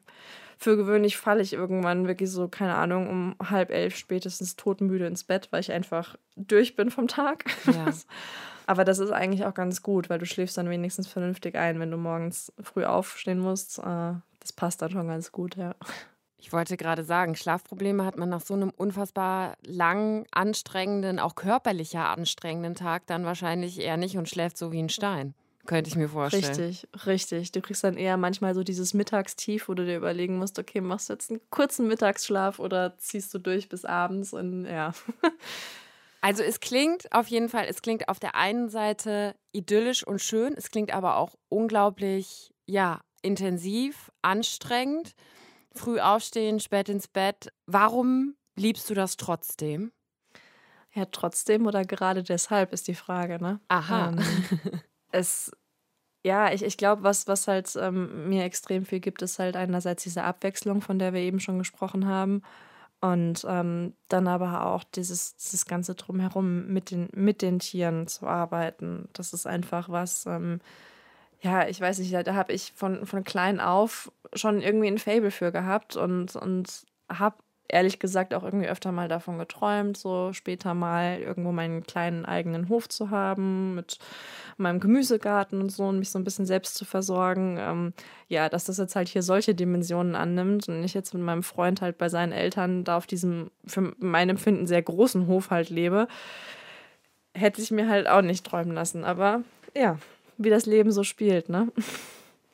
für 0.60 0.76
gewöhnlich 0.76 1.16
falle 1.16 1.40
ich 1.40 1.52
irgendwann 1.52 2.08
wirklich 2.08 2.30
so, 2.30 2.48
keine 2.48 2.74
Ahnung, 2.74 3.08
um 3.08 3.36
halb 3.48 3.70
elf 3.70 3.96
spätestens 3.96 4.56
todmüde 4.56 5.06
ins 5.06 5.24
Bett, 5.24 5.48
weil 5.50 5.60
ich 5.60 5.72
einfach 5.72 6.16
durch 6.36 6.74
bin 6.74 6.90
vom 6.90 7.08
Tag. 7.08 7.44
Ja. 7.66 7.86
Aber 8.66 8.84
das 8.84 8.98
ist 8.98 9.12
eigentlich 9.12 9.46
auch 9.46 9.54
ganz 9.54 9.82
gut, 9.82 10.10
weil 10.10 10.18
du 10.18 10.26
schläfst 10.26 10.58
dann 10.58 10.68
wenigstens 10.68 11.08
vernünftig 11.08 11.54
ein, 11.54 11.80
wenn 11.80 11.90
du 11.90 11.96
morgens 11.96 12.52
früh 12.60 12.84
aufstehen 12.84 13.38
musst. 13.38 13.78
Äh, 13.78 14.12
das 14.40 14.52
passt 14.54 14.82
dann 14.82 14.90
schon 14.90 15.08
ganz 15.08 15.32
gut, 15.32 15.56
ja. 15.56 15.74
Ich 16.40 16.52
wollte 16.52 16.76
gerade 16.76 17.02
sagen, 17.02 17.34
Schlafprobleme 17.34 18.04
hat 18.04 18.16
man 18.16 18.28
nach 18.28 18.40
so 18.40 18.54
einem 18.54 18.70
unfassbar 18.70 19.56
lang 19.66 20.24
anstrengenden, 20.30 21.18
auch 21.18 21.34
körperlicher 21.34 22.08
anstrengenden 22.08 22.76
Tag 22.76 23.06
dann 23.06 23.24
wahrscheinlich 23.24 23.80
eher 23.80 23.96
nicht 23.96 24.16
und 24.16 24.28
schläft 24.28 24.56
so 24.56 24.70
wie 24.70 24.80
ein 24.80 24.88
Stein. 24.88 25.34
Könnte 25.66 25.90
ich 25.90 25.96
mir 25.96 26.08
vorstellen. 26.08 26.44
Richtig, 26.46 26.88
richtig. 27.04 27.52
Du 27.52 27.60
kriegst 27.60 27.84
dann 27.84 27.98
eher 27.98 28.16
manchmal 28.16 28.54
so 28.54 28.62
dieses 28.62 28.94
Mittagstief, 28.94 29.68
wo 29.68 29.74
du 29.74 29.84
dir 29.84 29.96
überlegen 29.96 30.38
musst, 30.38 30.58
okay, 30.58 30.80
machst 30.80 31.08
du 31.08 31.12
jetzt 31.12 31.30
einen 31.30 31.40
kurzen 31.50 31.88
Mittagsschlaf 31.88 32.58
oder 32.58 32.96
ziehst 32.96 33.34
du 33.34 33.38
durch 33.38 33.68
bis 33.68 33.84
abends 33.84 34.32
und 34.32 34.64
ja. 34.64 34.92
Also 36.20 36.42
es 36.42 36.58
klingt 36.58 37.12
auf 37.12 37.28
jeden 37.28 37.48
Fall, 37.48 37.66
es 37.68 37.80
klingt 37.80 38.08
auf 38.08 38.18
der 38.18 38.34
einen 38.34 38.68
Seite 38.68 39.36
idyllisch 39.52 40.04
und 40.04 40.20
schön, 40.20 40.54
es 40.56 40.70
klingt 40.70 40.92
aber 40.92 41.16
auch 41.16 41.36
unglaublich, 41.48 42.52
ja, 42.66 43.00
intensiv, 43.22 44.10
anstrengend 44.20 45.14
früh 45.74 46.00
aufstehen, 46.00 46.60
spät 46.60 46.88
ins 46.88 47.08
Bett. 47.08 47.52
Warum 47.66 48.34
liebst 48.56 48.88
du 48.90 48.94
das 48.94 49.16
trotzdem? 49.16 49.92
Ja, 50.94 51.04
trotzdem 51.06 51.66
oder 51.66 51.84
gerade 51.84 52.22
deshalb 52.22 52.72
ist 52.72 52.88
die 52.88 52.94
Frage, 52.94 53.40
ne? 53.40 53.60
Aha. 53.68 54.08
Ähm, 54.08 54.18
es, 55.12 55.52
ja, 56.24 56.52
ich, 56.52 56.64
ich 56.64 56.76
glaube, 56.76 57.02
was, 57.02 57.28
was 57.28 57.46
halt 57.46 57.74
ähm, 57.76 58.28
mir 58.28 58.44
extrem 58.44 58.84
viel 58.84 59.00
gibt, 59.00 59.22
ist 59.22 59.38
halt 59.38 59.56
einerseits 59.56 60.02
diese 60.02 60.24
Abwechslung, 60.24 60.80
von 60.80 60.98
der 60.98 61.12
wir 61.12 61.20
eben 61.20 61.40
schon 61.40 61.58
gesprochen 61.58 62.06
haben. 62.06 62.42
Und 63.00 63.46
ähm, 63.48 63.94
dann 64.08 64.26
aber 64.26 64.66
auch 64.66 64.82
dieses, 64.82 65.36
dieses 65.36 65.66
ganze 65.66 65.94
Drumherum 65.94 66.66
mit 66.66 66.90
den, 66.90 67.08
mit 67.14 67.42
den 67.42 67.60
Tieren 67.60 68.08
zu 68.08 68.26
arbeiten. 68.26 69.08
Das 69.12 69.32
ist 69.32 69.46
einfach 69.46 69.88
was, 69.88 70.26
ähm, 70.26 70.60
ja, 71.40 71.68
ich 71.68 71.80
weiß 71.80 71.98
nicht, 71.98 72.12
da 72.12 72.34
habe 72.34 72.52
ich 72.52 72.72
von, 72.74 73.06
von 73.06 73.24
klein 73.24 73.60
auf 73.60 74.10
schon 74.34 74.60
irgendwie 74.60 74.88
ein 74.88 74.98
Fable 74.98 75.30
für 75.30 75.52
gehabt 75.52 75.96
und, 75.96 76.34
und 76.36 76.86
habe 77.08 77.36
ehrlich 77.68 77.98
gesagt 77.98 78.34
auch 78.34 78.42
irgendwie 78.42 78.68
öfter 78.68 78.92
mal 78.92 79.08
davon 79.08 79.38
geträumt, 79.38 79.96
so 79.96 80.32
später 80.32 80.74
mal 80.74 81.18
irgendwo 81.18 81.52
meinen 81.52 81.82
kleinen 81.82 82.24
eigenen 82.24 82.68
Hof 82.68 82.88
zu 82.88 83.10
haben 83.10 83.74
mit 83.74 83.98
meinem 84.56 84.80
Gemüsegarten 84.80 85.60
und 85.60 85.70
so 85.70 85.84
und 85.84 85.98
mich 85.98 86.10
so 86.10 86.18
ein 86.18 86.24
bisschen 86.24 86.46
selbst 86.46 86.74
zu 86.74 86.84
versorgen. 86.84 87.58
Ähm, 87.60 87.92
ja, 88.26 88.48
dass 88.48 88.64
das 88.64 88.78
jetzt 88.78 88.96
halt 88.96 89.08
hier 89.08 89.22
solche 89.22 89.54
Dimensionen 89.54 90.14
annimmt 90.14 90.68
und 90.68 90.82
ich 90.82 90.94
jetzt 90.94 91.14
mit 91.14 91.22
meinem 91.22 91.42
Freund 91.42 91.82
halt 91.82 91.98
bei 91.98 92.08
seinen 92.08 92.32
Eltern 92.32 92.84
da 92.84 92.96
auf 92.96 93.06
diesem, 93.06 93.50
für 93.66 93.94
mein 93.98 94.30
Empfinden, 94.30 94.66
sehr 94.66 94.82
großen 94.82 95.26
Hof 95.26 95.50
halt 95.50 95.68
lebe, 95.70 96.08
hätte 97.34 97.60
ich 97.60 97.70
mir 97.70 97.88
halt 97.88 98.08
auch 98.08 98.22
nicht 98.22 98.46
träumen 98.46 98.74
lassen. 98.74 99.04
Aber 99.04 99.42
ja, 99.76 99.98
wie 100.38 100.50
das 100.50 100.66
Leben 100.66 100.90
so 100.90 101.04
spielt, 101.04 101.48
ne? 101.48 101.70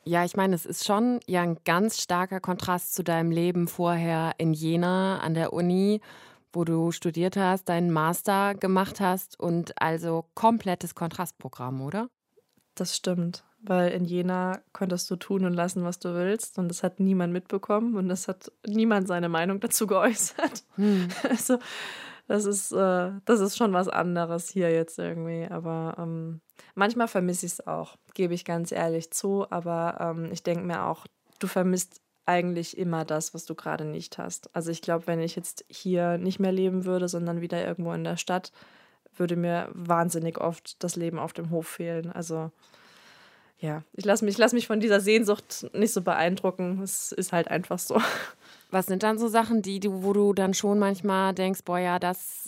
Ja, 0.03 0.23
ich 0.23 0.35
meine, 0.35 0.53
es 0.53 0.65
ist 0.65 0.85
schon 0.85 1.19
ja 1.25 1.41
ein 1.41 1.57
ganz 1.65 1.99
starker 2.01 2.39
Kontrast 2.39 2.93
zu 2.93 3.03
deinem 3.03 3.31
Leben 3.31 3.67
vorher 3.67 4.33
in 4.37 4.53
Jena 4.53 5.19
an 5.19 5.33
der 5.33 5.51
Uni, 5.53 6.01
wo 6.53 6.63
du 6.63 6.91
studiert 6.91 7.37
hast, 7.37 7.69
deinen 7.69 7.91
Master 7.91 8.53
gemacht 8.53 8.99
hast 8.99 9.39
und 9.39 9.81
also 9.81 10.25
komplettes 10.35 10.93
Kontrastprogramm, 10.93 11.81
oder? 11.81 12.09
Das 12.75 12.95
stimmt, 12.95 13.43
weil 13.61 13.91
in 13.91 14.05
Jena 14.05 14.59
konntest 14.73 15.09
du 15.09 15.15
tun 15.15 15.45
und 15.45 15.53
lassen, 15.53 15.83
was 15.83 15.99
du 15.99 16.13
willst 16.13 16.59
und 16.59 16.67
das 16.67 16.83
hat 16.83 16.99
niemand 16.99 17.33
mitbekommen 17.33 17.95
und 17.95 18.07
das 18.07 18.27
hat 18.27 18.51
niemand 18.67 19.07
seine 19.07 19.29
Meinung 19.29 19.59
dazu 19.59 19.87
geäußert. 19.87 20.63
Hm. 20.75 21.07
Also 21.29 21.57
das 22.27 22.45
ist, 22.45 22.71
äh, 22.71 23.11
das 23.25 23.39
ist 23.39 23.55
schon 23.55 23.73
was 23.73 23.87
anderes 23.87 24.49
hier 24.49 24.71
jetzt 24.71 24.97
irgendwie. 24.97 25.47
Aber 25.49 25.95
ähm, 25.99 26.41
manchmal 26.73 27.07
vermisse 27.07 27.45
ich 27.45 27.53
es 27.53 27.67
auch, 27.67 27.97
gebe 28.13 28.33
ich 28.33 28.45
ganz 28.45 28.71
ehrlich 28.71 29.11
zu. 29.11 29.45
Aber 29.49 29.97
ähm, 29.99 30.31
ich 30.31 30.43
denke 30.43 30.63
mir 30.63 30.85
auch, 30.85 31.05
du 31.39 31.47
vermisst 31.47 32.01
eigentlich 32.25 32.77
immer 32.77 33.05
das, 33.05 33.33
was 33.33 33.45
du 33.45 33.55
gerade 33.55 33.85
nicht 33.85 34.17
hast. 34.17 34.53
Also 34.55 34.71
ich 34.71 34.81
glaube, 34.81 35.07
wenn 35.07 35.19
ich 35.19 35.35
jetzt 35.35 35.63
hier 35.69 36.17
nicht 36.17 36.39
mehr 36.39 36.51
leben 36.51 36.85
würde, 36.85 37.07
sondern 37.07 37.41
wieder 37.41 37.65
irgendwo 37.65 37.93
in 37.93 38.03
der 38.03 38.17
Stadt, 38.17 38.51
würde 39.15 39.35
mir 39.35 39.69
wahnsinnig 39.73 40.39
oft 40.39 40.83
das 40.83 40.95
Leben 40.95 41.19
auf 41.19 41.33
dem 41.33 41.49
Hof 41.49 41.67
fehlen. 41.67 42.11
Also 42.11 42.51
ja, 43.59 43.83
ich 43.93 44.05
lasse 44.05 44.25
mich, 44.25 44.37
lass 44.37 44.53
mich 44.53 44.67
von 44.67 44.79
dieser 44.79 44.99
Sehnsucht 44.99 45.67
nicht 45.73 45.93
so 45.93 46.01
beeindrucken. 46.01 46.81
Es 46.81 47.11
ist 47.11 47.31
halt 47.31 47.47
einfach 47.47 47.79
so. 47.79 48.01
Was 48.71 48.87
sind 48.87 49.03
dann 49.03 49.17
so 49.17 49.27
Sachen, 49.27 49.61
die 49.61 49.79
du, 49.79 50.03
wo 50.03 50.11
du 50.11 50.33
dann 50.33 50.53
schon 50.53 50.79
manchmal 50.79 51.33
denkst, 51.33 51.61
boah, 51.63 51.79
ja, 51.79 51.99
das 51.99 52.44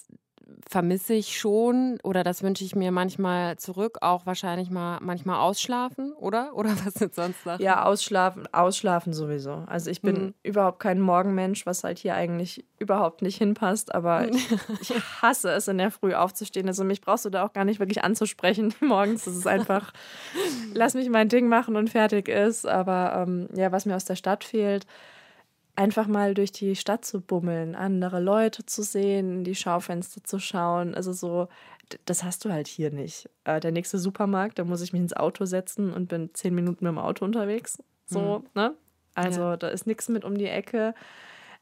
vermisse 0.70 1.14
ich 1.14 1.38
schon 1.40 1.98
oder 2.04 2.24
das 2.24 2.44
wünsche 2.44 2.64
ich 2.64 2.76
mir 2.76 2.92
manchmal 2.92 3.58
zurück, 3.58 4.00
auch 4.02 4.26
wahrscheinlich 4.26 4.70
mal 4.70 5.00
manchmal 5.02 5.40
ausschlafen, 5.40 6.14
oder? 6.14 6.52
Oder 6.58 6.72
was 6.84 6.96
sind 6.96 7.14
sonst 7.14 7.44
Sachen? 7.44 7.62
Ja, 7.62 7.86
ausschlafen, 7.86 8.52
ausschlafen 8.52 9.14
sowieso. 9.14 9.64
Also 9.68 9.92
ich 9.92 10.02
bin 10.02 10.16
mhm. 10.16 10.34
überhaupt 10.44 10.80
kein 10.80 11.00
Morgenmensch, 11.00 11.66
was 11.66 11.84
halt 11.84 12.00
hier 12.00 12.16
eigentlich 12.16 12.66
überhaupt 12.80 13.22
nicht 13.22 13.38
hinpasst, 13.38 13.94
aber 13.94 14.28
ich, 14.30 14.52
ich 14.82 14.94
hasse 15.22 15.52
es, 15.52 15.68
in 15.68 15.78
der 15.78 15.92
Früh 15.92 16.14
aufzustehen. 16.14 16.68
Also 16.68 16.84
mich 16.84 17.02
brauchst 17.02 17.26
du 17.26 17.30
da 17.30 17.46
auch 17.46 17.54
gar 17.54 17.64
nicht 17.64 17.80
wirklich 17.80 18.04
anzusprechen 18.04 18.74
morgens. 18.82 19.26
Das 19.26 19.36
ist 19.36 19.48
einfach, 19.48 19.94
lass 20.74 20.96
mich 20.96 21.10
mein 21.10 21.30
Ding 21.30 21.48
machen 21.48 21.76
und 21.76 21.90
fertig 21.90 22.28
ist. 22.28 22.66
Aber 22.66 23.26
ähm, 23.28 23.48
ja, 23.56 23.72
was 23.72 23.86
mir 23.86 23.96
aus 23.96 24.06
der 24.06 24.16
Stadt 24.16 24.44
fehlt, 24.44 24.86
einfach 25.78 26.08
mal 26.08 26.34
durch 26.34 26.52
die 26.52 26.76
Stadt 26.76 27.06
zu 27.06 27.22
bummeln, 27.22 27.76
andere 27.76 28.20
Leute 28.20 28.66
zu 28.66 28.82
sehen, 28.82 29.38
in 29.38 29.44
die 29.44 29.56
Schaufenster 29.56 30.24
zu 30.24 30.40
schauen. 30.40 30.96
Also 30.96 31.14
so, 31.14 31.48
das 32.06 32.24
hast 32.24 32.44
du 32.44 32.52
halt 32.52 32.68
hier 32.68 32.92
nicht. 32.92 33.30
Äh, 33.44 33.60
der 33.60 33.72
nächste 33.72 34.00
Supermarkt, 34.00 34.58
da 34.58 34.66
muss 34.66 34.82
ich 34.82 34.92
mich 34.92 35.04
ins 35.04 35.16
Auto 35.16 35.46
setzen 35.46 35.94
und 35.94 36.08
bin 36.08 36.34
zehn 36.34 36.56
Minuten 36.56 36.84
mit 36.84 36.92
dem 36.92 36.98
Auto 36.98 37.24
unterwegs. 37.24 37.78
So, 38.08 38.40
mhm. 38.40 38.50
ne? 38.56 38.76
Also 39.14 39.42
ja. 39.42 39.58
da 39.58 39.68
ist 39.70 39.88
nichts 39.88 40.10
mit 40.10 40.26
um 40.26 40.36
die 40.38 40.48
Ecke. 40.48 40.96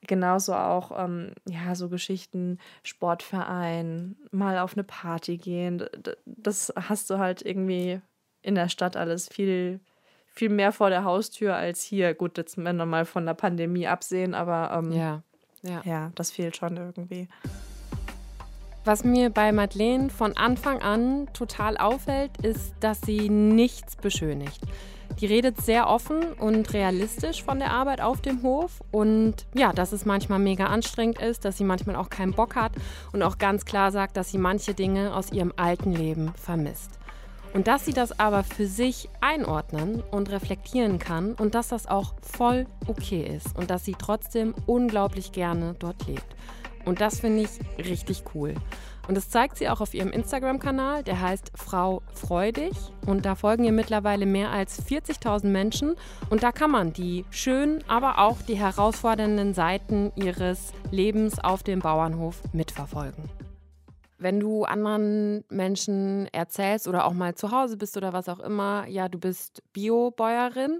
Genauso 0.02 0.54
auch, 0.54 0.92
ähm, 0.98 1.34
ja, 1.48 1.76
so 1.76 1.90
Geschichten, 1.90 2.60
Sportverein, 2.84 4.16
mal 4.32 4.60
auf 4.60 4.74
eine 4.74 4.84
Party 4.84 5.38
gehen. 5.38 5.84
Das 6.26 6.72
hast 6.76 7.10
du 7.10 7.18
halt 7.18 7.42
irgendwie 7.42 8.02
in 8.42 8.56
der 8.56 8.70
Stadt 8.70 8.96
alles 8.96 9.28
viel, 9.28 9.80
viel 10.36 10.50
mehr 10.50 10.72
vor 10.72 10.90
der 10.90 11.04
Haustür 11.04 11.56
als 11.56 11.82
hier. 11.82 12.14
Gut, 12.14 12.38
jetzt 12.38 12.58
wenn 12.58 12.76
wir 12.76 12.86
mal 12.86 13.06
von 13.06 13.26
der 13.26 13.34
Pandemie 13.34 13.88
absehen, 13.88 14.34
aber 14.34 14.72
ähm, 14.78 14.92
ja. 14.92 15.24
Ja. 15.62 15.82
ja, 15.84 16.12
das 16.14 16.30
fehlt 16.30 16.56
schon 16.56 16.78
irgendwie. 16.78 17.28
Was 18.84 19.04
mir 19.04 19.32
bei 19.32 19.52
Madeleine 19.52 20.12
von 20.12 20.38
Anfang 20.38 20.80
an 20.80 21.28
total 21.34 21.76
auffällt, 21.76 22.38
ist, 22.44 22.76
dass 22.82 23.02
sie 23.02 23.30
nichts 23.30 23.96
beschönigt. 23.96 24.62
Die 25.20 25.26
redet 25.26 25.60
sehr 25.62 25.88
offen 25.88 26.34
und 26.34 26.72
realistisch 26.74 27.44
von 27.44 27.58
der 27.58 27.72
Arbeit 27.72 28.02
auf 28.02 28.22
dem 28.22 28.44
Hof 28.44 28.84
und 28.92 29.48
ja, 29.56 29.72
dass 29.72 29.92
es 29.92 30.06
manchmal 30.06 30.40
mega 30.40 30.66
anstrengend 30.66 31.20
ist, 31.20 31.46
dass 31.46 31.58
sie 31.58 31.64
manchmal 31.64 31.96
auch 31.96 32.10
keinen 32.10 32.34
Bock 32.34 32.56
hat 32.56 32.74
und 33.12 33.24
auch 33.24 33.38
ganz 33.38 33.66
klar 33.66 33.92
sagt, 33.92 34.18
dass 34.18 34.32
sie 34.32 34.38
manche 34.38 34.74
Dinge 34.74 35.16
aus 35.16 35.32
ihrem 35.32 35.54
alten 35.56 35.94
Leben 35.94 36.34
vermisst. 36.36 37.00
Und 37.56 37.68
dass 37.68 37.86
sie 37.86 37.94
das 37.94 38.20
aber 38.20 38.44
für 38.44 38.68
sich 38.68 39.08
einordnen 39.22 40.04
und 40.12 40.30
reflektieren 40.30 41.00
kann 41.00 41.36
und 41.36 41.56
dass 41.56 41.70
das 41.70 41.88
auch 41.88 42.14
voll 42.22 42.66
okay 42.86 43.24
ist 43.24 43.58
und 43.58 43.70
dass 43.70 43.86
sie 43.86 43.96
trotzdem 43.98 44.54
unglaublich 44.66 45.32
gerne 45.32 45.74
dort 45.80 46.06
lebt. 46.06 46.36
Und 46.84 47.00
das 47.00 47.22
finde 47.22 47.44
ich 47.44 47.86
richtig 47.86 48.24
cool. 48.36 48.56
Und 49.08 49.16
das 49.16 49.30
zeigt 49.30 49.58
sie 49.58 49.70
auch 49.70 49.80
auf 49.80 49.94
ihrem 49.94 50.12
Instagram-Kanal, 50.12 51.04
der 51.04 51.22
heißt 51.22 51.54
Frau 51.56 52.02
Freudig. 52.14 52.74
Und 53.06 53.26
da 53.26 53.36
folgen 53.36 53.64
ihr 53.64 53.72
mittlerweile 53.72 54.26
mehr 54.26 54.52
als 54.52 54.86
40.000 54.86 55.48
Menschen. 55.48 55.96
Und 56.30 56.44
da 56.44 56.52
kann 56.52 56.72
man 56.72 56.92
die 56.92 57.24
schönen, 57.30 57.86
aber 57.88 58.20
auch 58.20 58.42
die 58.42 58.56
herausfordernden 58.56 59.54
Seiten 59.54 60.12
ihres 60.18 60.74
Lebens 60.92 61.40
auf 61.40 61.64
dem 61.64 61.80
Bauernhof 61.80 62.42
mitverfolgen. 62.52 63.45
Wenn 64.18 64.40
du 64.40 64.64
anderen 64.64 65.44
Menschen 65.50 66.28
erzählst 66.32 66.88
oder 66.88 67.06
auch 67.06 67.14
mal 67.14 67.36
zu 67.36 67.52
Hause 67.52 67.78
bist 67.78 67.98
oder 67.98 68.14
was 68.14 68.30
auch 68.30 68.40
immer, 68.40 68.86
ja, 68.88 69.10
du 69.10 69.20
bist 69.20 69.62
Biobäuerin, 69.74 70.80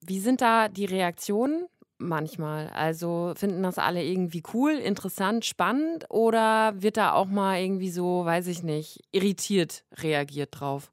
wie 0.00 0.20
sind 0.20 0.40
da 0.40 0.68
die 0.68 0.86
Reaktionen 0.86 1.66
manchmal? 1.98 2.68
Also 2.70 3.34
finden 3.36 3.62
das 3.62 3.78
alle 3.78 4.02
irgendwie 4.02 4.42
cool, 4.54 4.72
interessant, 4.72 5.44
spannend 5.44 6.06
oder 6.08 6.72
wird 6.76 6.96
da 6.96 7.12
auch 7.12 7.26
mal 7.26 7.60
irgendwie 7.60 7.90
so, 7.90 8.24
weiß 8.24 8.46
ich 8.46 8.62
nicht, 8.62 9.00
irritiert 9.12 9.84
reagiert 9.98 10.58
drauf? 10.58 10.90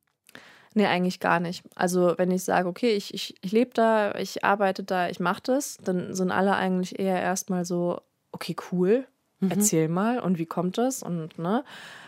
Nee, 0.74 0.86
eigentlich 0.86 1.20
gar 1.20 1.39
nicht. 1.39 1.63
Also 1.75 2.13
wenn 2.17 2.29
ich 2.29 2.44
sage, 2.44 2.67
okay, 2.70 2.91
ich, 2.91 3.13
ich, 3.13 3.34
ich 3.41 3.51
lebe 3.51 3.72
da, 3.74 4.13
ich 4.15 4.44
arbeite 4.44 4.84
da, 4.84 5.10
ich 5.10 5.20
mache 5.20 5.41
das, 5.41 5.77
dann 5.84 6.13
sind 6.13 6.29
alle 6.29 6.56
eigentlich 6.56 7.00
eher 7.00 7.20
erstmal 7.20 7.65
so, 7.65 8.00
okay, 8.32 8.56
cool, 8.72 9.08
Mhm. 9.39 9.51
Erzähl 9.51 9.88
mal 9.88 10.20
und 10.20 10.38
wie 10.38 10.46
kommt 10.46 10.77
das? 10.77 11.03
Und 11.03 11.38
ne? 11.38 11.63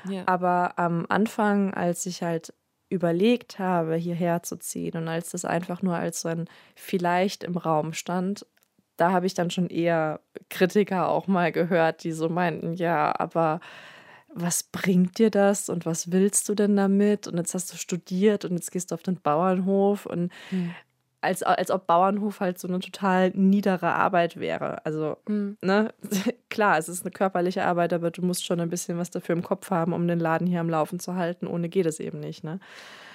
Ja. 0.10 0.24
Aber 0.26 0.78
am 0.78 1.06
Anfang, 1.10 1.74
als 1.74 2.06
ich 2.06 2.24
halt 2.24 2.54
überlegt 2.90 3.60
habe, 3.60 3.96
hierher 3.96 4.42
zu 4.42 4.58
ziehen 4.58 4.98
und 4.98 5.08
als 5.08 5.30
das 5.32 5.46
einfach 5.46 5.82
nur 5.82 5.96
als 5.96 6.22
so 6.22 6.30
ein 6.30 6.46
vielleicht 6.76 7.44
im 7.44 7.56
Raum 7.56 7.94
stand, 7.94 8.46
da 8.98 9.12
habe 9.12 9.28
ich 9.28 9.34
dann 9.34 9.52
schon 9.52 9.68
eher 9.68 10.20
Kritiker 10.50 11.10
auch 11.10 11.28
mal 11.28 11.52
gehört, 11.52 12.04
die 12.04 12.12
so 12.12 12.30
meinten, 12.30 12.74
ja, 12.74 13.18
aber 13.18 13.60
was 14.34 14.64
bringt 14.64 15.18
dir 15.20 15.30
das 15.30 15.70
und 15.70 15.86
was 15.86 16.12
willst 16.12 16.50
du 16.50 16.56
denn 16.56 16.76
damit? 16.76 17.28
Und 17.28 17.38
jetzt 17.38 17.54
hast 17.54 17.72
du 17.72 17.78
studiert 17.78 18.46
und 18.46 18.54
jetzt 18.54 18.72
gehst 18.72 18.92
du 18.92 18.96
auf 18.96 19.04
den 19.04 19.22
Bauernhof 19.22 20.06
und 20.06 20.32
hm 20.50 20.74
als, 21.22 21.44
als 21.44 21.72
ob 21.72 21.88
Bauernhof 21.88 22.40
halt 22.40 22.60
so 22.60 22.68
eine 22.68 22.80
total 22.80 23.32
niedere 23.32 23.94
Arbeit 23.94 24.40
wäre. 24.40 24.86
Also, 24.86 25.18
mhm. 25.28 25.58
ne, 25.62 25.94
klar, 26.50 26.78
es 26.78 26.90
ist 26.90 27.04
eine 27.04 27.12
körperliche 27.12 27.66
Arbeit, 27.66 27.94
aber 27.94 28.12
du 28.12 28.22
musst 28.22 28.46
schon 28.46 28.60
ein 28.60 28.70
bisschen 28.70 28.98
was 28.98 29.10
dafür 29.10 29.36
im 29.36 29.44
Kopf 29.44 29.70
haben, 29.72 29.94
um 29.94 30.08
den 30.08 30.20
Laden 30.20 30.48
hier 30.48 30.62
am 30.62 30.70
Laufen 30.70 31.00
zu 31.00 31.16
halten. 31.16 31.48
Ohne 31.48 31.70
geht 31.70 31.86
es 31.86 32.00
eben 32.00 32.20
nicht, 32.20 32.44
ne? 32.44 32.60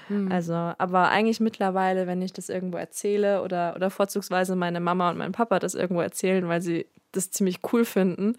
Mhm. 0.08 0.30
Also, 0.30 0.52
aber 0.52 1.08
eigentlich 1.08 1.40
mittlerweile, 1.40 2.06
wenn 2.06 2.20
ich 2.20 2.32
das 2.32 2.48
irgendwo 2.50 2.76
erzähle 2.76 3.42
oder, 3.42 3.74
oder 3.74 3.90
vorzugsweise 3.90 4.54
meine 4.54 4.80
Mama 4.80 5.10
und 5.10 5.16
mein 5.16 5.32
Papa 5.32 5.58
das 5.58 5.74
irgendwo 5.74 6.02
erzählen, 6.02 6.46
weil 6.48 6.60
sie 6.60 6.86
das 7.12 7.30
ziemlich 7.30 7.60
cool 7.72 7.84
finden, 7.84 8.36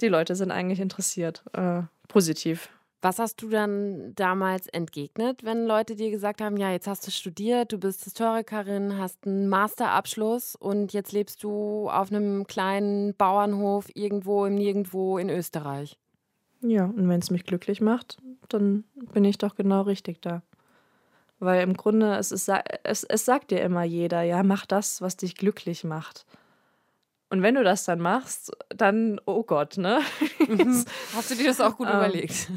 die 0.00 0.08
Leute 0.08 0.36
sind 0.36 0.50
eigentlich 0.50 0.80
interessiert. 0.80 1.42
Äh, 1.52 1.82
positiv. 2.06 2.68
Was 3.04 3.18
hast 3.18 3.42
du 3.42 3.50
dann 3.50 4.14
damals 4.14 4.66
entgegnet, 4.66 5.44
wenn 5.44 5.66
Leute 5.66 5.94
dir 5.94 6.10
gesagt 6.10 6.40
haben, 6.40 6.56
ja, 6.56 6.70
jetzt 6.70 6.86
hast 6.86 7.06
du 7.06 7.10
studiert, 7.10 7.70
du 7.70 7.78
bist 7.78 8.02
Historikerin, 8.04 8.98
hast 8.98 9.26
einen 9.26 9.46
Masterabschluss 9.46 10.56
und 10.56 10.94
jetzt 10.94 11.12
lebst 11.12 11.44
du 11.44 11.90
auf 11.90 12.10
einem 12.10 12.46
kleinen 12.46 13.14
Bauernhof 13.14 13.90
irgendwo 13.92 14.46
im 14.46 14.54
Nirgendwo 14.54 15.18
in 15.18 15.28
Österreich? 15.28 15.98
Ja, 16.62 16.86
und 16.86 17.06
wenn 17.10 17.20
es 17.20 17.30
mich 17.30 17.44
glücklich 17.44 17.82
macht, 17.82 18.16
dann 18.48 18.84
bin 19.12 19.26
ich 19.26 19.36
doch 19.36 19.54
genau 19.54 19.82
richtig 19.82 20.22
da. 20.22 20.40
Weil 21.40 21.62
im 21.62 21.74
Grunde, 21.74 22.16
es, 22.16 22.32
ist, 22.32 22.50
es, 22.84 23.04
es 23.04 23.24
sagt 23.26 23.50
dir 23.50 23.60
immer 23.60 23.84
jeder, 23.84 24.22
ja, 24.22 24.42
mach 24.42 24.64
das, 24.64 25.02
was 25.02 25.18
dich 25.18 25.36
glücklich 25.36 25.84
macht. 25.84 26.24
Und 27.28 27.42
wenn 27.42 27.56
du 27.56 27.64
das 27.64 27.84
dann 27.84 28.00
machst, 28.00 28.50
dann, 28.70 29.20
oh 29.26 29.42
Gott, 29.42 29.76
ne? 29.76 30.00
Mhm. 30.48 30.84
Hast 31.14 31.30
du 31.30 31.34
dir 31.34 31.48
das 31.48 31.60
auch 31.60 31.76
gut 31.76 31.88
ähm, 31.88 31.96
überlegt? 31.96 32.48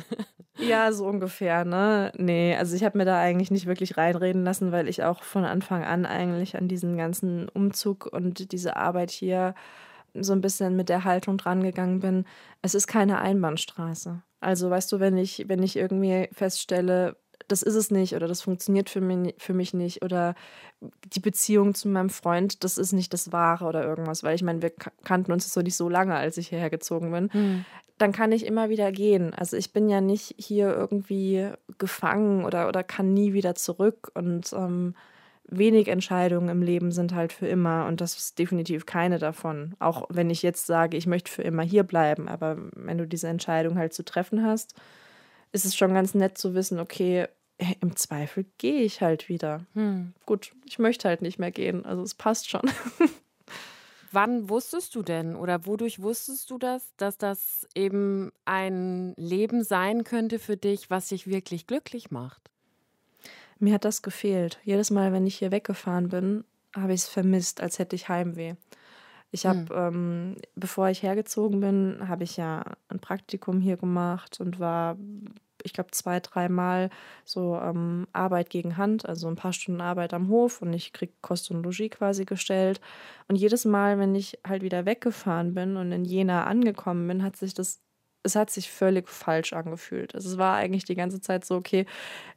Ja, 0.59 0.91
so 0.91 1.05
ungefähr, 1.05 1.65
ne? 1.65 2.11
Nee, 2.17 2.55
also 2.55 2.75
ich 2.75 2.83
habe 2.83 2.97
mir 2.97 3.05
da 3.05 3.19
eigentlich 3.19 3.51
nicht 3.51 3.65
wirklich 3.65 3.97
reinreden 3.97 4.43
lassen, 4.43 4.71
weil 4.71 4.87
ich 4.87 5.03
auch 5.03 5.23
von 5.23 5.45
Anfang 5.45 5.83
an 5.83 6.05
eigentlich 6.05 6.57
an 6.57 6.67
diesen 6.67 6.97
ganzen 6.97 7.49
Umzug 7.49 8.05
und 8.05 8.51
diese 8.51 8.75
Arbeit 8.75 9.11
hier 9.11 9.53
so 10.13 10.33
ein 10.33 10.41
bisschen 10.41 10.75
mit 10.75 10.89
der 10.89 11.03
Haltung 11.03 11.37
drangegangen 11.37 11.99
bin, 11.99 12.25
es 12.61 12.75
ist 12.75 12.87
keine 12.87 13.19
Einbahnstraße. 13.19 14.21
Also 14.39 14.69
weißt 14.69 14.91
du, 14.91 14.99
wenn 14.99 15.17
ich, 15.17 15.45
wenn 15.47 15.63
ich 15.63 15.75
irgendwie 15.75 16.29
feststelle, 16.31 17.17
das 17.47 17.61
ist 17.61 17.75
es 17.75 17.91
nicht 17.91 18.15
oder 18.15 18.27
das 18.27 18.41
funktioniert 18.41 18.89
für 18.89 19.01
mich, 19.01 19.35
für 19.37 19.53
mich 19.53 19.73
nicht 19.73 20.03
oder 20.03 20.35
die 21.13 21.19
Beziehung 21.19 21.75
zu 21.75 21.87
meinem 21.87 22.09
Freund, 22.09 22.63
das 22.63 22.77
ist 22.77 22.93
nicht 22.93 23.13
das 23.13 23.31
Wahre 23.31 23.65
oder 23.65 23.83
irgendwas, 23.83 24.23
weil 24.23 24.35
ich 24.35 24.43
meine, 24.43 24.61
wir 24.61 24.71
kannten 25.03 25.31
uns 25.31 25.51
so 25.51 25.61
nicht 25.61 25.75
so 25.75 25.87
lange, 25.89 26.15
als 26.15 26.37
ich 26.37 26.49
hierher 26.49 26.69
gezogen 26.69 27.11
bin. 27.11 27.29
Mhm. 27.33 27.65
Dann 27.98 28.12
kann 28.12 28.32
ich 28.32 28.46
immer 28.46 28.70
wieder 28.70 28.92
gehen. 28.92 29.34
Also 29.34 29.58
ich 29.58 29.74
bin 29.74 29.89
ja 29.89 30.01
nicht 30.01 30.36
hier 30.38 30.74
irgendwie 30.74 31.50
gefangen 31.77 32.46
oder, 32.46 32.68
oder 32.68 32.84
kann 32.84 33.13
nie 33.13 33.34
wieder 33.34 33.56
zurück 33.56 34.12
und 34.13 34.54
ähm, 34.54 34.94
wenig 35.50 35.88
Entscheidungen 35.88 36.50
im 36.50 36.62
Leben 36.62 36.92
sind 36.92 37.13
halt 37.16 37.34
für 37.34 37.48
immer 37.48 37.86
und 37.88 38.01
das 38.01 38.18
ist 38.18 38.38
definitiv 38.38 38.86
keine 38.86 39.18
davon. 39.18 39.75
Auch 39.80 40.06
wenn 40.10 40.30
ich 40.30 40.44
jetzt 40.44 40.68
sage, 40.68 40.98
ich 40.98 41.08
möchte 41.08 41.32
für 41.32 41.42
immer 41.42 41.63
hier 41.63 41.84
bleiben, 41.84 42.27
aber 42.27 42.58
wenn 42.75 42.98
du 42.98 43.08
diese 43.08 43.30
Entscheidung 43.30 43.77
halt 43.77 43.94
zu 43.94 44.04
treffen 44.04 44.46
hast, 44.46 44.75
ist 45.54 45.66
es 45.66 45.75
schon 45.75 45.94
ganz 45.94 46.13
nett 46.13 46.38
zu 46.38 46.54
wissen, 46.54 46.80
okay, 46.80 47.27
im 47.82 47.96
Zweifel 47.96 48.46
gehe 48.58 48.82
ich 48.82 49.01
halt 49.01 49.30
wieder. 49.30 49.66
Hm. 49.74 50.13
Gut, 50.25 50.51
ich 50.66 50.77
möchte 50.80 51.08
halt 51.08 51.22
nicht 51.22 51.39
mehr 51.39 51.51
gehen, 51.51 51.86
also 51.86 52.04
es 52.04 52.13
passt 52.13 52.50
schon. 52.50 52.70
Wann 54.11 54.49
wusstest 54.49 54.95
du 54.95 55.01
denn 55.01 55.35
oder 55.35 55.65
wodurch 55.65 56.01
wusstest 56.01 56.49
du 56.49 56.57
das, 56.57 56.93
dass 56.97 57.17
das 57.17 57.67
eben 57.75 58.31
ein 58.45 59.13
Leben 59.17 59.63
sein 59.63 60.03
könnte 60.03 60.39
für 60.39 60.57
dich, 60.57 60.89
was 60.89 61.09
dich 61.09 61.27
wirklich 61.27 61.67
glücklich 61.67 62.11
macht? 62.11 62.49
Mir 63.59 63.73
hat 63.73 63.85
das 63.85 64.01
gefehlt. 64.01 64.59
Jedes 64.63 64.91
Mal, 64.91 65.13
wenn 65.13 65.25
ich 65.25 65.37
hier 65.37 65.51
weggefahren 65.51 66.09
bin, 66.09 66.43
habe 66.75 66.93
ich 66.93 67.01
es 67.01 67.07
vermisst, 67.07 67.61
als 67.61 67.79
hätte 67.79 67.95
ich 67.95 68.07
Heimweh. 68.07 68.55
Ich 69.31 69.45
habe, 69.45 69.59
hm. 69.69 69.75
ähm, 69.75 70.35
bevor 70.55 70.89
ich 70.89 71.03
hergezogen 71.03 71.59
bin, 71.59 72.07
habe 72.07 72.23
ich 72.23 72.37
ja 72.37 72.63
ein 72.87 72.99
Praktikum 72.99 73.59
hier 73.59 73.77
gemacht 73.77 74.39
und 74.39 74.59
war, 74.59 74.97
ich 75.67 75.74
glaube, 75.74 75.91
zwei, 75.91 76.19
dreimal 76.19 76.89
so 77.25 77.55
ähm, 77.57 78.07
Arbeit 78.13 78.50
gegen 78.50 78.77
Hand, 78.77 79.07
also 79.07 79.27
ein 79.27 79.36
paar 79.36 79.53
Stunden 79.53 79.81
Arbeit 79.81 80.13
am 80.13 80.29
Hof 80.29 80.62
und 80.62 80.74
ich 80.74 80.93
kriege 80.93 81.13
Kost 81.21 81.51
und 81.51 81.63
Logis 81.63 81.91
quasi 81.91 82.25
gestellt. 82.25 82.81
Und 83.27 83.36
jedes 83.36 83.65
Mal, 83.65 84.00
wenn 84.00 84.15
ich 84.15 84.39
halt 84.47 84.63
wieder 84.63 84.86
weggefahren 84.86 85.53
bin 85.53 85.77
und 85.77 85.91
in 85.91 86.05
Jena 86.05 86.45
angekommen 86.45 87.07
bin, 87.07 87.24
hat 87.24 87.36
sich 87.36 87.53
das, 87.53 87.81
es 88.24 88.36
hat 88.36 88.50
sich 88.50 88.71
völlig 88.71 89.07
falsch 89.07 89.53
angefühlt. 89.53 90.15
Also 90.15 90.31
es 90.31 90.38
war 90.38 90.55
eigentlich 90.55 90.86
die 90.86 90.95
ganze 90.95 91.21
Zeit 91.21 91.45
so, 91.45 91.55
okay, 91.55 91.86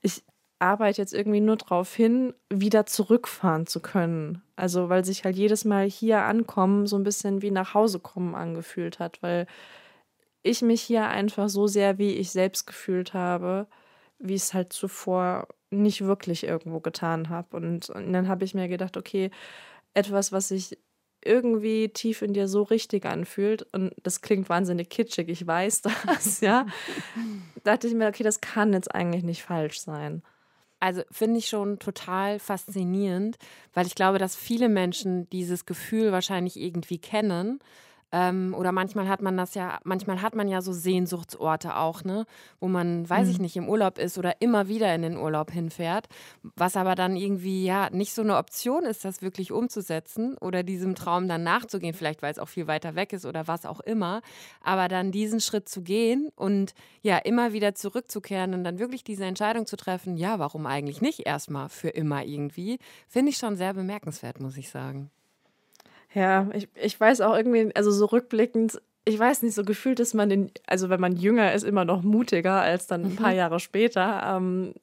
ich, 0.02 0.22
arbeite 0.60 1.00
jetzt 1.00 1.14
irgendwie 1.14 1.40
nur 1.40 1.56
darauf 1.56 1.94
hin, 1.94 2.34
wieder 2.50 2.87
zurückfahren 2.87 3.66
zu 3.66 3.80
können. 3.80 4.42
Also 4.56 4.88
weil 4.90 5.04
sich 5.04 5.25
halt 5.25 5.37
jedes 5.37 5.64
Mal 5.64 5.88
hier 5.88 6.22
ankommen 6.22 6.87
so 6.87 6.96
ein 6.96 7.02
bisschen 7.02 7.42
wie 7.42 7.50
nach 7.50 7.75
Hause 7.75 7.99
kommen 7.99 8.34
angefühlt 8.34 8.99
hat, 8.99 9.22
weil 9.22 9.46
ich 10.42 10.62
mich 10.62 10.82
hier 10.82 11.09
einfach 11.09 11.49
so 11.49 11.66
sehr 11.66 11.99
wie 11.99 12.12
ich 12.14 12.30
selbst 12.30 12.66
gefühlt 12.66 13.14
habe, 13.14 13.66
wie 14.18 14.35
es 14.35 14.54
halt 14.54 14.73
zuvor 14.73 15.49
nicht 15.70 16.02
wirklich 16.02 16.44
irgendwo 16.44 16.80
getan 16.80 17.28
habe. 17.28 17.56
Und, 17.56 17.90
und 17.90 18.12
dann 18.12 18.28
habe 18.28 18.44
ich 18.44 18.54
mir 18.54 18.68
gedacht, 18.68 18.97
okay, 18.97 19.30
etwas, 19.94 20.32
was 20.32 20.49
sich 20.49 20.78
irgendwie 21.25 21.88
tief 21.90 22.23
in 22.23 22.32
dir 22.32 22.49
so 22.49 22.62
richtig 22.62 23.04
anfühlt 23.04 23.62
und 23.75 23.92
das 24.02 24.23
klingt 24.23 24.49
wahnsinnig 24.49 24.88
kitschig, 24.88 25.28
ich 25.28 25.47
weiß 25.47 25.82
das, 26.06 26.40
ja. 26.40 26.66
da 27.56 27.61
dachte 27.73 27.88
ich 27.88 27.94
mir, 27.94 28.09
okay, 28.09 28.23
das 28.23 28.40
kann 28.40 28.73
jetzt 28.73 28.94
eigentlich 28.94 29.23
nicht 29.23 29.42
falsch 29.42 29.80
sein. 29.80 30.23
Also 30.82 31.02
finde 31.11 31.38
ich 31.38 31.49
schon 31.49 31.78
total 31.78 32.38
faszinierend, 32.38 33.37
weil 33.75 33.87
ich 33.87 33.94
glaube, 33.94 34.16
dass 34.16 34.35
viele 34.35 34.70
Menschen 34.70 35.28
dieses 35.28 35.66
Gefühl 35.66 36.11
wahrscheinlich 36.11 36.59
irgendwie 36.59 36.99
kennen 36.99 37.61
ähm, 38.12 38.55
oder 38.57 38.73
manchmal 38.73 39.09
hat 39.09 39.23
man 39.23 39.37
das 39.37 39.55
ja, 39.55 39.79
manchmal 39.85 40.23
hat 40.23 40.35
man 40.35 40.49
ja 40.49 40.62
so 40.62 40.73
Sehnsuchtsorte 40.73 41.76
auch, 41.76 42.05
ne, 42.05 42.26
wo 42.59 42.69
man, 42.69 43.09
weiß 43.09 43.26
mhm. 43.26 43.33
ich 43.33 43.38
nicht, 43.38 43.57
im 43.57 43.69
Urlaub 43.69 43.99
ist 43.99 44.19
oder 44.19 44.40
immer 44.40 44.69
wieder 44.69 44.95
in 44.95 45.02
den 45.02 45.17
Urlaub 45.17 45.50
hinfährt, 45.50 46.09
was 46.43 46.76
aber 46.76 46.95
dann 46.95 47.17
irgendwie 47.17 47.64
ja 47.64 47.88
nicht 47.90 48.12
so 48.12 48.23
eine 48.23 48.37
Option 48.37 48.85
ist, 48.85 49.05
das 49.05 49.23
wirklich 49.23 49.52
umzusetzen 49.52 50.37
oder 50.38 50.62
diesem 50.62 50.95
Traum 50.95 51.29
dann 51.29 51.43
nachzugehen, 51.45 51.95
vielleicht 51.95 52.23
weil 52.23 52.33
es 52.33 52.38
auch 52.38 52.49
viel 52.49 52.67
weiter 52.67 52.95
weg 52.95 53.12
ist 53.12 53.26
oder 53.26 53.47
was 53.47 53.64
auch 53.67 53.81
immer, 53.81 54.23
aber 54.62 54.88
dann 54.88 55.12
diesen 55.12 55.40
Schritt 55.40 55.69
zu 55.69 55.83
gehen 55.83 56.31
und 56.35 56.75
ja 57.02 57.19
immer 57.19 57.52
wieder 57.52 57.75
zurückzukehren 57.75 58.55
und 58.55 58.64
dann 58.64 58.79
wirklich 58.79 59.05
diese 59.05 59.25
Entscheidung 59.25 59.67
zu 59.67 59.76
treffen, 59.76 60.17
ja, 60.17 60.38
warum 60.38 60.66
eigentlich 60.66 61.01
nicht 61.01 61.27
erstmal 61.27 61.68
für 61.68 61.88
immer 61.88 62.25
irgendwie, 62.25 62.79
finde 63.09 63.31
ich 63.31 63.37
schon 63.37 63.57
sehr 63.57 63.75
bemerkenswert, 63.75 64.40
muss 64.40 64.57
ich 64.57 64.70
sagen. 64.70 65.11
Ja, 66.14 66.49
ich, 66.53 66.68
ich 66.75 66.99
weiß 66.99 67.20
auch 67.20 67.37
irgendwie, 67.37 67.75
also 67.75 67.90
so 67.90 68.07
rückblickend, 68.07 68.81
ich 69.05 69.18
weiß 69.18 69.42
nicht, 69.42 69.55
so 69.55 69.64
gefühlt 69.64 70.01
ist 70.01 70.14
man, 70.14 70.29
den, 70.29 70.51
also 70.66 70.90
wenn 70.90 71.01
man 71.01 71.16
jünger 71.16 71.53
ist, 71.53 71.62
immer 71.62 71.85
noch 71.85 72.03
mutiger 72.03 72.61
als 72.61 72.87
dann 72.87 73.05
ein 73.05 73.16
paar 73.16 73.31
mhm. 73.31 73.37
Jahre 73.37 73.61
später. 73.61 74.37
Ähm, 74.37 74.75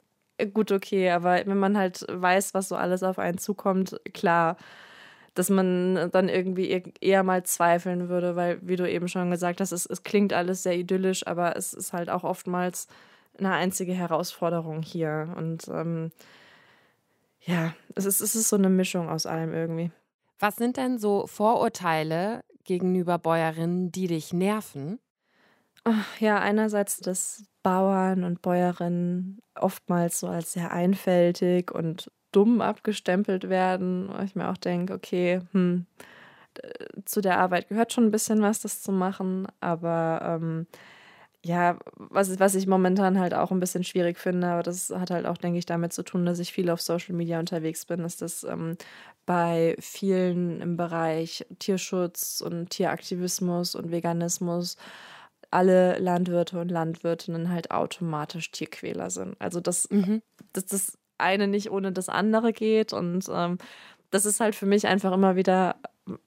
gut, 0.54 0.72
okay, 0.72 1.12
aber 1.12 1.46
wenn 1.46 1.60
man 1.60 1.78
halt 1.78 2.06
weiß, 2.10 2.54
was 2.54 2.70
so 2.70 2.76
alles 2.76 3.04
auf 3.04 3.20
einen 3.20 3.38
zukommt, 3.38 4.00
klar, 4.13 4.58
dass 5.34 5.50
man 5.50 6.10
dann 6.12 6.30
irgendwie 6.30 6.84
eher 7.00 7.24
mal 7.24 7.44
zweifeln 7.44 8.10
würde, 8.10 8.36
weil, 8.36 8.60
wie 8.62 8.76
du 8.76 8.90
eben 8.90 9.08
schon 9.08 9.30
gesagt 9.30 9.62
hast, 9.62 9.72
es, 9.72 9.86
es 9.86 10.02
klingt 10.04 10.34
alles 10.34 10.63
sehr 10.63 10.76
idyllisch, 10.76 11.28
aber 11.28 11.56
es 11.56 11.74
ist 11.74 11.94
halt 11.94 12.10
auch 12.10 12.24
oftmals 12.24 12.88
eine 13.38 13.54
einzige 13.54 13.94
Herausforderung 13.94 14.82
hier. 14.82 15.34
Und 15.38 15.68
ähm, 15.68 16.12
ja, 17.42 17.74
es 17.94 18.06
ist, 18.06 18.22
es 18.22 18.36
ist 18.36 18.50
so 18.50 18.56
eine 18.56 18.70
Mischung 18.70 19.10
aus 19.10 19.28
allem 19.28 19.54
irgendwie. 19.54 19.92
Was 20.39 20.56
sind 20.56 20.78
denn 20.78 20.97
so 20.97 21.28
Vorurteile 21.28 22.43
gegenüber 22.63 23.17
Bäuerinnen, 23.17 23.91
die 23.91 24.08
dich 24.08 24.34
nerven? 24.34 25.00
Ach, 25.84 26.19
ja, 26.19 26.39
einerseits, 26.39 26.97
dass 26.97 27.45
Bauern 27.63 28.23
und 28.23 28.41
Bäuerinnen 28.41 29.39
oftmals 29.56 30.19
so 30.19 30.28
als 30.28 30.54
sehr 30.54 30.71
einfältig 30.71 31.71
und 31.71 32.12
dumm 32.32 32.62
abgestempelt 32.62 33.50
werden. 33.50 34.10
Wo 34.10 34.21
ich 34.21 34.36
mir 34.36 34.50
auch 34.50 34.58
denke, 34.58 34.93
okay, 34.93 35.41
hm, 35.54 35.86
zu 37.06 37.21
der 37.21 37.39
Arbeit 37.39 37.69
gehört 37.69 37.93
schon 37.93 38.06
ein 38.06 38.12
bisschen 38.12 38.41
was, 38.41 38.62
das 38.62 38.82
zu 38.82 38.91
machen, 38.91 39.47
aber 39.60 40.21
ähm, 40.23 40.67
ja, 41.45 41.78
was, 41.95 42.39
was 42.39 42.56
ich 42.56 42.67
momentan 42.67 43.19
halt 43.19 43.34
auch 43.34 43.52
ein 43.52 43.60
bisschen 43.60 43.84
schwierig 43.84 44.17
finde, 44.17 44.47
aber 44.47 44.63
das 44.63 44.89
hat 44.89 45.12
halt 45.12 45.26
auch, 45.26 45.38
denke 45.38 45.60
ich, 45.60 45.65
damit 45.65 45.93
zu 45.93 46.04
tun, 46.04 46.26
dass 46.26 46.39
ich 46.39 46.52
viel 46.52 46.69
auf 46.69 46.82
Social 46.82 47.15
Media 47.15 47.39
unterwegs 47.39 47.86
bin, 47.86 48.00
ist, 48.02 48.21
dass 48.21 48.43
ähm, 48.43 48.78
bei 49.26 49.76
vielen 49.80 50.62
im 50.62 50.78
Bereich 50.78 51.45
Tierschutz 51.60 52.41
und 52.41 52.69
Tieraktivismus 52.69 53.76
und 53.76 53.91
Veganismus 53.91 54.78
alle 55.52 55.97
Landwirte 56.00 56.60
und 56.60 56.69
Landwirtinnen 56.69 57.50
halt 57.50 57.71
automatisch 57.71 58.52
Tierquäler 58.52 59.10
sind. 59.10 59.36
Also 59.39 59.62
dass, 59.62 59.89
mhm. 59.89 60.21
dass 60.54 60.65
das 60.65 60.97
eine 61.17 61.47
nicht 61.47 61.71
ohne 61.71 61.91
das 61.91 62.10
andere 62.10 62.52
geht 62.52 62.93
und 62.93 63.26
ähm, 63.32 63.58
das 64.12 64.26
ist 64.26 64.39
halt 64.39 64.56
für 64.56 64.65
mich 64.65 64.88
einfach 64.88 65.13
immer 65.13 65.36
wieder 65.36 65.76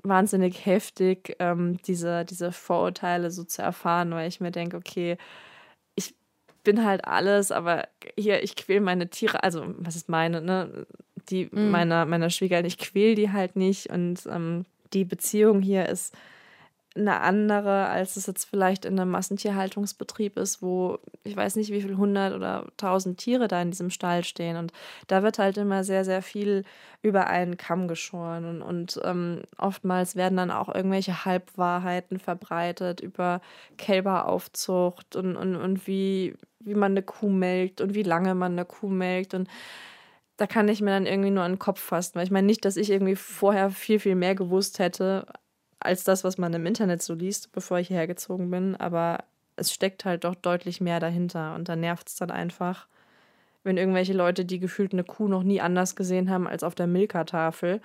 wahnsinnig 0.02 0.66
heftig, 0.66 1.36
ähm, 1.38 1.78
diese, 1.86 2.24
diese 2.24 2.52
Vorurteile 2.52 3.30
so 3.30 3.44
zu 3.44 3.62
erfahren, 3.62 4.10
weil 4.12 4.28
ich 4.28 4.40
mir 4.40 4.50
denke, 4.50 4.76
okay, 4.76 5.16
ich 5.94 6.14
bin 6.64 6.84
halt 6.84 7.04
alles, 7.04 7.52
aber 7.52 7.88
hier, 8.16 8.42
ich 8.42 8.56
quäle 8.56 8.80
meine 8.80 9.08
Tiere, 9.08 9.42
also 9.42 9.64
was 9.78 9.96
ist 9.96 10.08
meine, 10.08 10.40
ne? 10.40 10.86
Die 11.28 11.48
mhm. 11.50 11.70
meiner, 11.70 12.06
meiner 12.06 12.30
Schwiegereltern, 12.30 12.66
ich 12.68 12.78
quäle 12.78 13.14
die 13.14 13.30
halt 13.30 13.56
nicht 13.56 13.90
und 13.90 14.26
ähm, 14.26 14.64
die 14.92 15.04
Beziehung 15.04 15.60
hier 15.62 15.86
ist 15.88 16.14
eine 16.96 17.20
andere, 17.20 17.86
als 17.86 18.16
es 18.16 18.26
jetzt 18.26 18.44
vielleicht 18.44 18.84
in 18.84 18.98
einem 18.98 19.12
Massentierhaltungsbetrieb 19.12 20.36
ist, 20.36 20.60
wo 20.60 20.98
ich 21.22 21.36
weiß 21.36 21.54
nicht, 21.56 21.70
wie 21.72 21.82
viel 21.82 21.96
hundert 21.96 22.34
oder 22.34 22.66
tausend 22.76 23.18
Tiere 23.18 23.46
da 23.46 23.62
in 23.62 23.70
diesem 23.70 23.90
Stall 23.90 24.24
stehen. 24.24 24.56
Und 24.56 24.72
da 25.06 25.22
wird 25.22 25.38
halt 25.38 25.56
immer 25.56 25.84
sehr, 25.84 26.04
sehr 26.04 26.20
viel 26.20 26.64
über 27.02 27.28
einen 27.28 27.56
Kamm 27.56 27.86
geschoren. 27.86 28.44
Und, 28.44 28.62
und 28.62 29.00
ähm, 29.04 29.42
oftmals 29.56 30.16
werden 30.16 30.36
dann 30.36 30.50
auch 30.50 30.74
irgendwelche 30.74 31.24
Halbwahrheiten 31.24 32.18
verbreitet 32.18 33.00
über 33.00 33.40
Kälberaufzucht 33.78 35.14
und, 35.14 35.36
und, 35.36 35.54
und 35.54 35.86
wie, 35.86 36.34
wie 36.58 36.74
man 36.74 36.92
eine 36.92 37.02
Kuh 37.02 37.30
melkt 37.30 37.80
und 37.80 37.94
wie 37.94 38.02
lange 38.02 38.34
man 38.34 38.52
eine 38.52 38.64
Kuh 38.64 38.88
melkt. 38.88 39.34
Und 39.34 39.48
da 40.38 40.46
kann 40.46 40.68
ich 40.68 40.80
mir 40.80 40.90
dann 40.90 41.06
irgendwie 41.06 41.30
nur 41.30 41.44
an 41.44 41.52
den 41.52 41.58
Kopf 41.60 41.80
fassen. 41.80 42.14
Weil 42.14 42.24
ich 42.24 42.30
meine 42.32 42.46
nicht, 42.46 42.64
dass 42.64 42.76
ich 42.76 42.90
irgendwie 42.90 43.14
vorher 43.14 43.70
viel, 43.70 44.00
viel 44.00 44.16
mehr 44.16 44.34
gewusst 44.34 44.78
hätte, 44.78 45.26
als 45.80 46.04
das, 46.04 46.24
was 46.24 46.38
man 46.38 46.52
im 46.54 46.66
Internet 46.66 47.02
so 47.02 47.14
liest, 47.14 47.52
bevor 47.52 47.78
ich 47.78 47.88
hierher 47.88 48.06
gezogen 48.06 48.50
bin. 48.50 48.76
Aber 48.76 49.24
es 49.56 49.72
steckt 49.72 50.04
halt 50.04 50.24
doch 50.24 50.34
deutlich 50.34 50.80
mehr 50.80 51.00
dahinter. 51.00 51.54
Und 51.54 51.68
da 51.68 51.76
nervt 51.76 52.08
es 52.08 52.16
dann 52.16 52.30
einfach, 52.30 52.86
wenn 53.64 53.76
irgendwelche 53.76 54.12
Leute, 54.12 54.44
die 54.44 54.58
gefühlt 54.58 54.92
eine 54.92 55.04
Kuh 55.04 55.28
noch 55.28 55.42
nie 55.42 55.60
anders 55.60 55.96
gesehen 55.96 56.30
haben 56.30 56.46
als 56.46 56.62
auf 56.62 56.74
der 56.74 56.86
Milka-Tafel, 56.86 57.80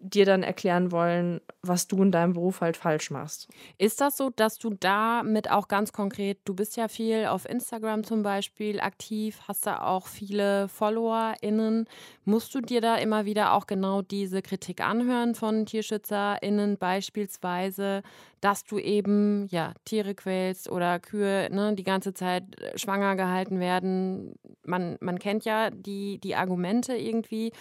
dir 0.00 0.26
dann 0.26 0.42
erklären 0.42 0.90
wollen, 0.90 1.40
was 1.62 1.86
du 1.86 2.02
in 2.02 2.10
deinem 2.10 2.32
Beruf 2.32 2.60
halt 2.60 2.76
falsch 2.76 3.10
machst. 3.10 3.48
Ist 3.78 4.00
das 4.00 4.16
so, 4.16 4.30
dass 4.30 4.58
du 4.58 4.70
damit 4.70 5.50
auch 5.50 5.68
ganz 5.68 5.92
konkret, 5.92 6.38
du 6.44 6.54
bist 6.54 6.76
ja 6.76 6.88
viel 6.88 7.26
auf 7.26 7.48
Instagram 7.48 8.04
zum 8.04 8.22
Beispiel 8.22 8.80
aktiv, 8.80 9.40
hast 9.46 9.66
da 9.66 9.82
auch 9.82 10.06
viele 10.06 10.68
FollowerInnen. 10.68 11.86
Musst 12.24 12.54
du 12.54 12.60
dir 12.60 12.80
da 12.80 12.96
immer 12.96 13.24
wieder 13.24 13.52
auch 13.52 13.66
genau 13.66 14.02
diese 14.02 14.42
Kritik 14.42 14.80
anhören 14.80 15.34
von 15.34 15.66
TierschützerInnen 15.66 16.76
beispielsweise, 16.78 18.02
dass 18.40 18.64
du 18.64 18.78
eben 18.78 19.46
ja 19.48 19.74
Tiere 19.84 20.14
quälst 20.14 20.70
oder 20.70 20.98
Kühe 20.98 21.48
ne, 21.50 21.74
die 21.74 21.84
ganze 21.84 22.14
Zeit 22.14 22.44
schwanger 22.76 23.16
gehalten 23.16 23.60
werden? 23.60 24.34
Man, 24.64 24.96
man 25.00 25.18
kennt 25.18 25.44
ja 25.44 25.70
die, 25.70 26.18
die 26.18 26.36
Argumente 26.36 26.94
irgendwie. 26.96 27.52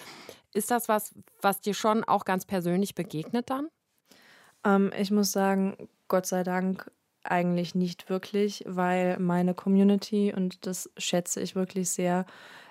Ist 0.54 0.72
das 0.72 0.88
was, 0.90 1.14
was 1.42 1.62
dir 1.62 1.74
schon 1.74 2.04
auch 2.04 2.26
ganz 2.26 2.46
persönlich 2.46 2.96
begegnet 2.96 3.50
dann? 3.50 3.68
Ähm, 4.64 4.92
ich 4.98 5.12
muss 5.12 5.32
sagen, 5.32 5.76
Gott 6.08 6.26
sei 6.26 6.44
Dank 6.44 6.92
eigentlich 7.24 7.76
nicht 7.76 8.10
wirklich, 8.10 8.64
weil 8.66 9.20
meine 9.20 9.54
Community, 9.54 10.34
und 10.34 10.66
das 10.66 10.90
schätze 10.98 11.42
ich 11.42 11.56
wirklich 11.56 11.90
sehr, 11.90 12.26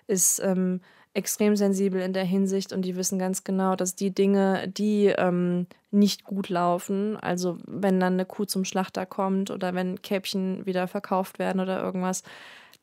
ist 0.07 0.39
ähm, 0.41 0.81
extrem 1.17 1.57
sensibel 1.57 2.01
in 2.01 2.13
der 2.13 2.25
Hinsicht 2.25 2.73
und 2.73 2.83
die 2.83 2.95
wissen 2.95 3.19
ganz 3.19 3.43
genau, 3.43 3.75
dass 3.75 3.95
die 3.95 4.15
Dinge, 4.15 4.69
die 4.69 5.07
ähm, 5.07 5.67
nicht 5.91 6.25
gut 6.25 6.49
laufen, 6.51 7.17
also 7.17 7.57
wenn 7.67 7.99
dann 7.99 8.15
eine 8.15 8.27
Kuh 8.27 8.45
zum 8.45 8.65
Schlachter 8.65 9.07
kommt 9.07 9.51
oder 9.51 9.75
wenn 9.75 10.03
Käppchen 10.03 10.67
wieder 10.67 10.87
verkauft 10.89 11.39
werden 11.39 11.61
oder 11.61 11.83
irgendwas, 11.83 12.23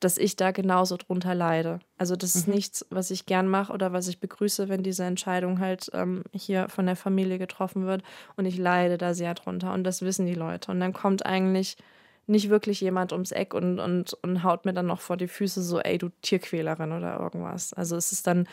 dass 0.00 0.18
ich 0.18 0.34
da 0.36 0.50
genauso 0.50 0.96
drunter 0.96 1.34
leide. 1.34 1.78
Also 1.96 2.16
das 2.16 2.34
ist 2.34 2.48
mhm. 2.48 2.54
nichts, 2.54 2.84
was 2.90 3.10
ich 3.10 3.26
gern 3.26 3.48
mache 3.48 3.72
oder 3.72 3.92
was 3.92 4.08
ich 4.08 4.18
begrüße, 4.18 4.68
wenn 4.68 4.82
diese 4.82 5.04
Entscheidung 5.04 5.60
halt 5.60 5.90
ähm, 5.94 6.24
hier 6.32 6.68
von 6.68 6.86
der 6.86 6.96
Familie 6.96 7.38
getroffen 7.38 7.86
wird. 7.86 8.02
Und 8.36 8.46
ich 8.46 8.58
leide 8.58 8.98
da 8.98 9.14
sehr 9.14 9.34
drunter 9.34 9.72
und 9.72 9.84
das 9.84 10.02
wissen 10.02 10.26
die 10.26 10.34
Leute. 10.34 10.72
Und 10.72 10.80
dann 10.80 10.92
kommt 10.92 11.24
eigentlich 11.24 11.76
nicht 12.26 12.50
wirklich 12.50 12.80
jemand 12.80 13.12
ums 13.12 13.32
Eck 13.32 13.54
und, 13.54 13.78
und, 13.78 14.14
und 14.14 14.42
haut 14.42 14.64
mir 14.64 14.72
dann 14.72 14.86
noch 14.86 15.00
vor 15.00 15.16
die 15.16 15.28
Füße 15.28 15.62
so, 15.62 15.80
ey, 15.80 15.98
du 15.98 16.08
Tierquälerin 16.22 16.92
oder 16.92 17.18
irgendwas. 17.20 17.72
Also 17.72 17.96
es 17.96 18.12
ist 18.12 18.26
dann, 18.26 18.48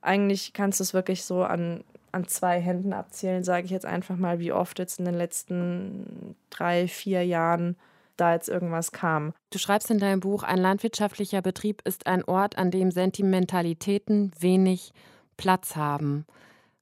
eigentlich 0.00 0.52
kannst 0.52 0.80
du 0.80 0.84
es 0.84 0.94
wirklich 0.94 1.24
so 1.24 1.42
an, 1.42 1.84
an 2.12 2.26
zwei 2.28 2.60
Händen 2.60 2.92
abzählen, 2.92 3.44
sage 3.44 3.64
ich 3.64 3.70
jetzt 3.70 3.86
einfach 3.86 4.16
mal, 4.16 4.38
wie 4.38 4.52
oft 4.52 4.78
jetzt 4.78 4.98
in 4.98 5.04
den 5.04 5.14
letzten 5.14 6.36
drei, 6.50 6.88
vier 6.88 7.24
Jahren 7.24 7.76
da 8.16 8.34
jetzt 8.34 8.48
irgendwas 8.48 8.92
kam. 8.92 9.32
Du 9.50 9.58
schreibst 9.58 9.90
in 9.90 9.98
deinem 9.98 10.20
Buch, 10.20 10.42
ein 10.42 10.58
landwirtschaftlicher 10.58 11.42
Betrieb 11.42 11.82
ist 11.84 12.06
ein 12.06 12.24
Ort, 12.24 12.58
an 12.58 12.70
dem 12.70 12.90
Sentimentalitäten 12.90 14.32
wenig 14.38 14.92
Platz 15.36 15.76
haben. 15.76 16.26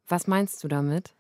Was 0.09 0.27
meinst 0.27 0.62
du 0.64 0.68
damit? 0.68 1.14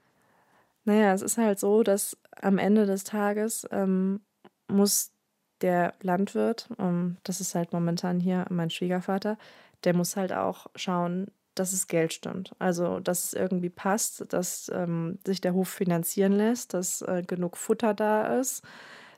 Naja, 0.84 1.12
es 1.12 1.22
ist 1.22 1.36
halt 1.36 1.58
so, 1.58 1.82
dass 1.82 2.16
am 2.40 2.58
Ende 2.58 2.86
des 2.86 3.04
Tages 3.04 3.66
ähm, 3.72 4.20
muss 4.68 5.12
der 5.60 5.94
Landwirt, 6.02 6.68
ähm, 6.78 7.16
das 7.24 7.40
ist 7.40 7.54
halt 7.54 7.72
momentan 7.72 8.20
hier 8.20 8.46
mein 8.50 8.70
Schwiegervater, 8.70 9.38
der 9.84 9.94
muss 9.94 10.16
halt 10.16 10.32
auch 10.32 10.66
schauen, 10.74 11.28
dass 11.54 11.72
es 11.72 11.86
Geld 11.86 12.12
stimmt. 12.12 12.54
Also, 12.58 13.00
dass 13.00 13.24
es 13.24 13.32
irgendwie 13.32 13.70
passt, 13.70 14.32
dass 14.32 14.70
ähm, 14.74 15.18
sich 15.26 15.40
der 15.40 15.54
Hof 15.54 15.68
finanzieren 15.68 16.32
lässt, 16.32 16.74
dass 16.74 17.02
äh, 17.02 17.22
genug 17.26 17.56
Futter 17.56 17.94
da 17.94 18.38
ist, 18.38 18.62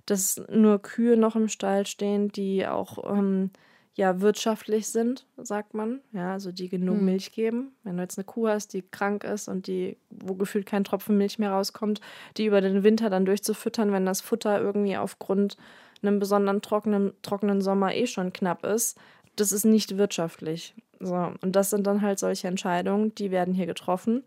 dass 0.06 0.40
nur 0.48 0.80
Kühe 0.80 1.16
noch 1.16 1.37
im 1.37 1.48
Stall 1.48 1.87
stehen, 1.87 2.28
die 2.28 2.66
auch 2.66 3.11
ähm, 3.12 3.50
ja 3.98 4.20
wirtschaftlich 4.20 4.88
sind, 4.88 5.26
sagt 5.37 5.74
man. 5.74 6.00
Ja, 6.12 6.32
also 6.32 6.52
die 6.52 6.68
genug 6.68 6.98
hm. 6.98 7.04
Milch 7.04 7.32
geben. 7.32 7.72
Wenn 7.82 7.96
du 7.96 8.02
jetzt 8.04 8.16
eine 8.16 8.24
Kuh 8.24 8.46
hast, 8.46 8.72
die 8.72 8.82
krank 8.82 9.24
ist 9.24 9.48
und 9.48 9.66
die, 9.66 9.96
wo 10.08 10.34
gefühlt 10.34 10.66
kein 10.66 10.84
Tropfen 10.84 11.18
Milch 11.18 11.40
mehr 11.40 11.50
rauskommt, 11.50 12.00
die 12.37 12.46
über 12.46 12.61
den 12.61 12.84
Winter 12.84 13.11
dann 13.11 13.24
durchzufüttern, 13.24 13.90
wenn 13.90 14.06
das 14.06 14.20
Futter 14.20 14.61
irgendwie 14.61 14.96
aufgrund 14.96 15.56
einem 16.00 16.20
besonderen 16.20 16.62
trockenen, 16.62 17.12
trockenen 17.22 17.61
Sommer 17.61 17.92
eh 17.92 18.06
schon 18.06 18.32
knapp 18.32 18.64
ist, 18.64 18.96
das 19.34 19.50
ist 19.50 19.64
nicht 19.64 19.98
wirtschaftlich. 19.98 20.74
So, 21.00 21.32
und 21.40 21.56
das 21.56 21.70
sind 21.70 21.84
dann 21.87 22.00
halt 22.00 22.20
solche 22.20 22.46
Entscheidungen, 22.46 23.14
die 23.16 23.32
werden 23.32 23.52
hier 23.52 23.66
getroffen 23.66 24.22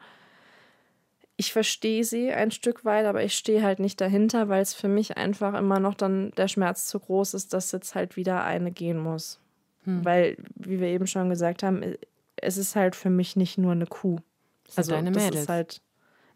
ich 1.37 1.53
verstehe 1.53 2.03
sie 2.03 2.31
ein 2.31 2.51
Stück 2.51 2.85
weit, 2.85 3.07
aber 3.07 3.23
ich 3.23 3.33
stehe 3.33 3.63
halt 3.63 3.79
nicht 3.79 3.99
dahinter, 3.99 4.47
weil 4.47 4.61
es 4.61 4.75
für 4.75 4.87
mich 4.87 5.17
einfach 5.17 5.55
immer 5.55 5.79
noch 5.79 5.95
dann 5.95 6.29
der 6.37 6.47
Schmerz 6.47 6.85
zu 6.85 6.99
groß 6.99 7.33
ist, 7.33 7.53
dass 7.53 7.71
jetzt 7.71 7.95
halt 7.95 8.15
wieder 8.15 8.43
eine 8.43 8.71
gehen 8.71 8.99
muss. 8.99 9.39
Hm. 9.83 10.05
Weil, 10.05 10.37
wie 10.55 10.79
wir 10.79 10.87
eben 10.87 11.07
schon 11.07 11.29
gesagt 11.29 11.63
haben, 11.63 11.95
es 12.35 12.57
ist 12.57 12.75
halt 12.75 12.95
für 12.95 13.09
mich 13.09 13.35
nicht 13.35 13.57
nur 13.57 13.71
eine 13.71 13.85
Kuh. 13.85 14.17
Das 14.65 14.77
also 14.77 14.91
deine 14.91 15.11
das 15.11 15.23
Mädels. 15.23 15.41
ist 15.43 15.49
halt. 15.49 15.81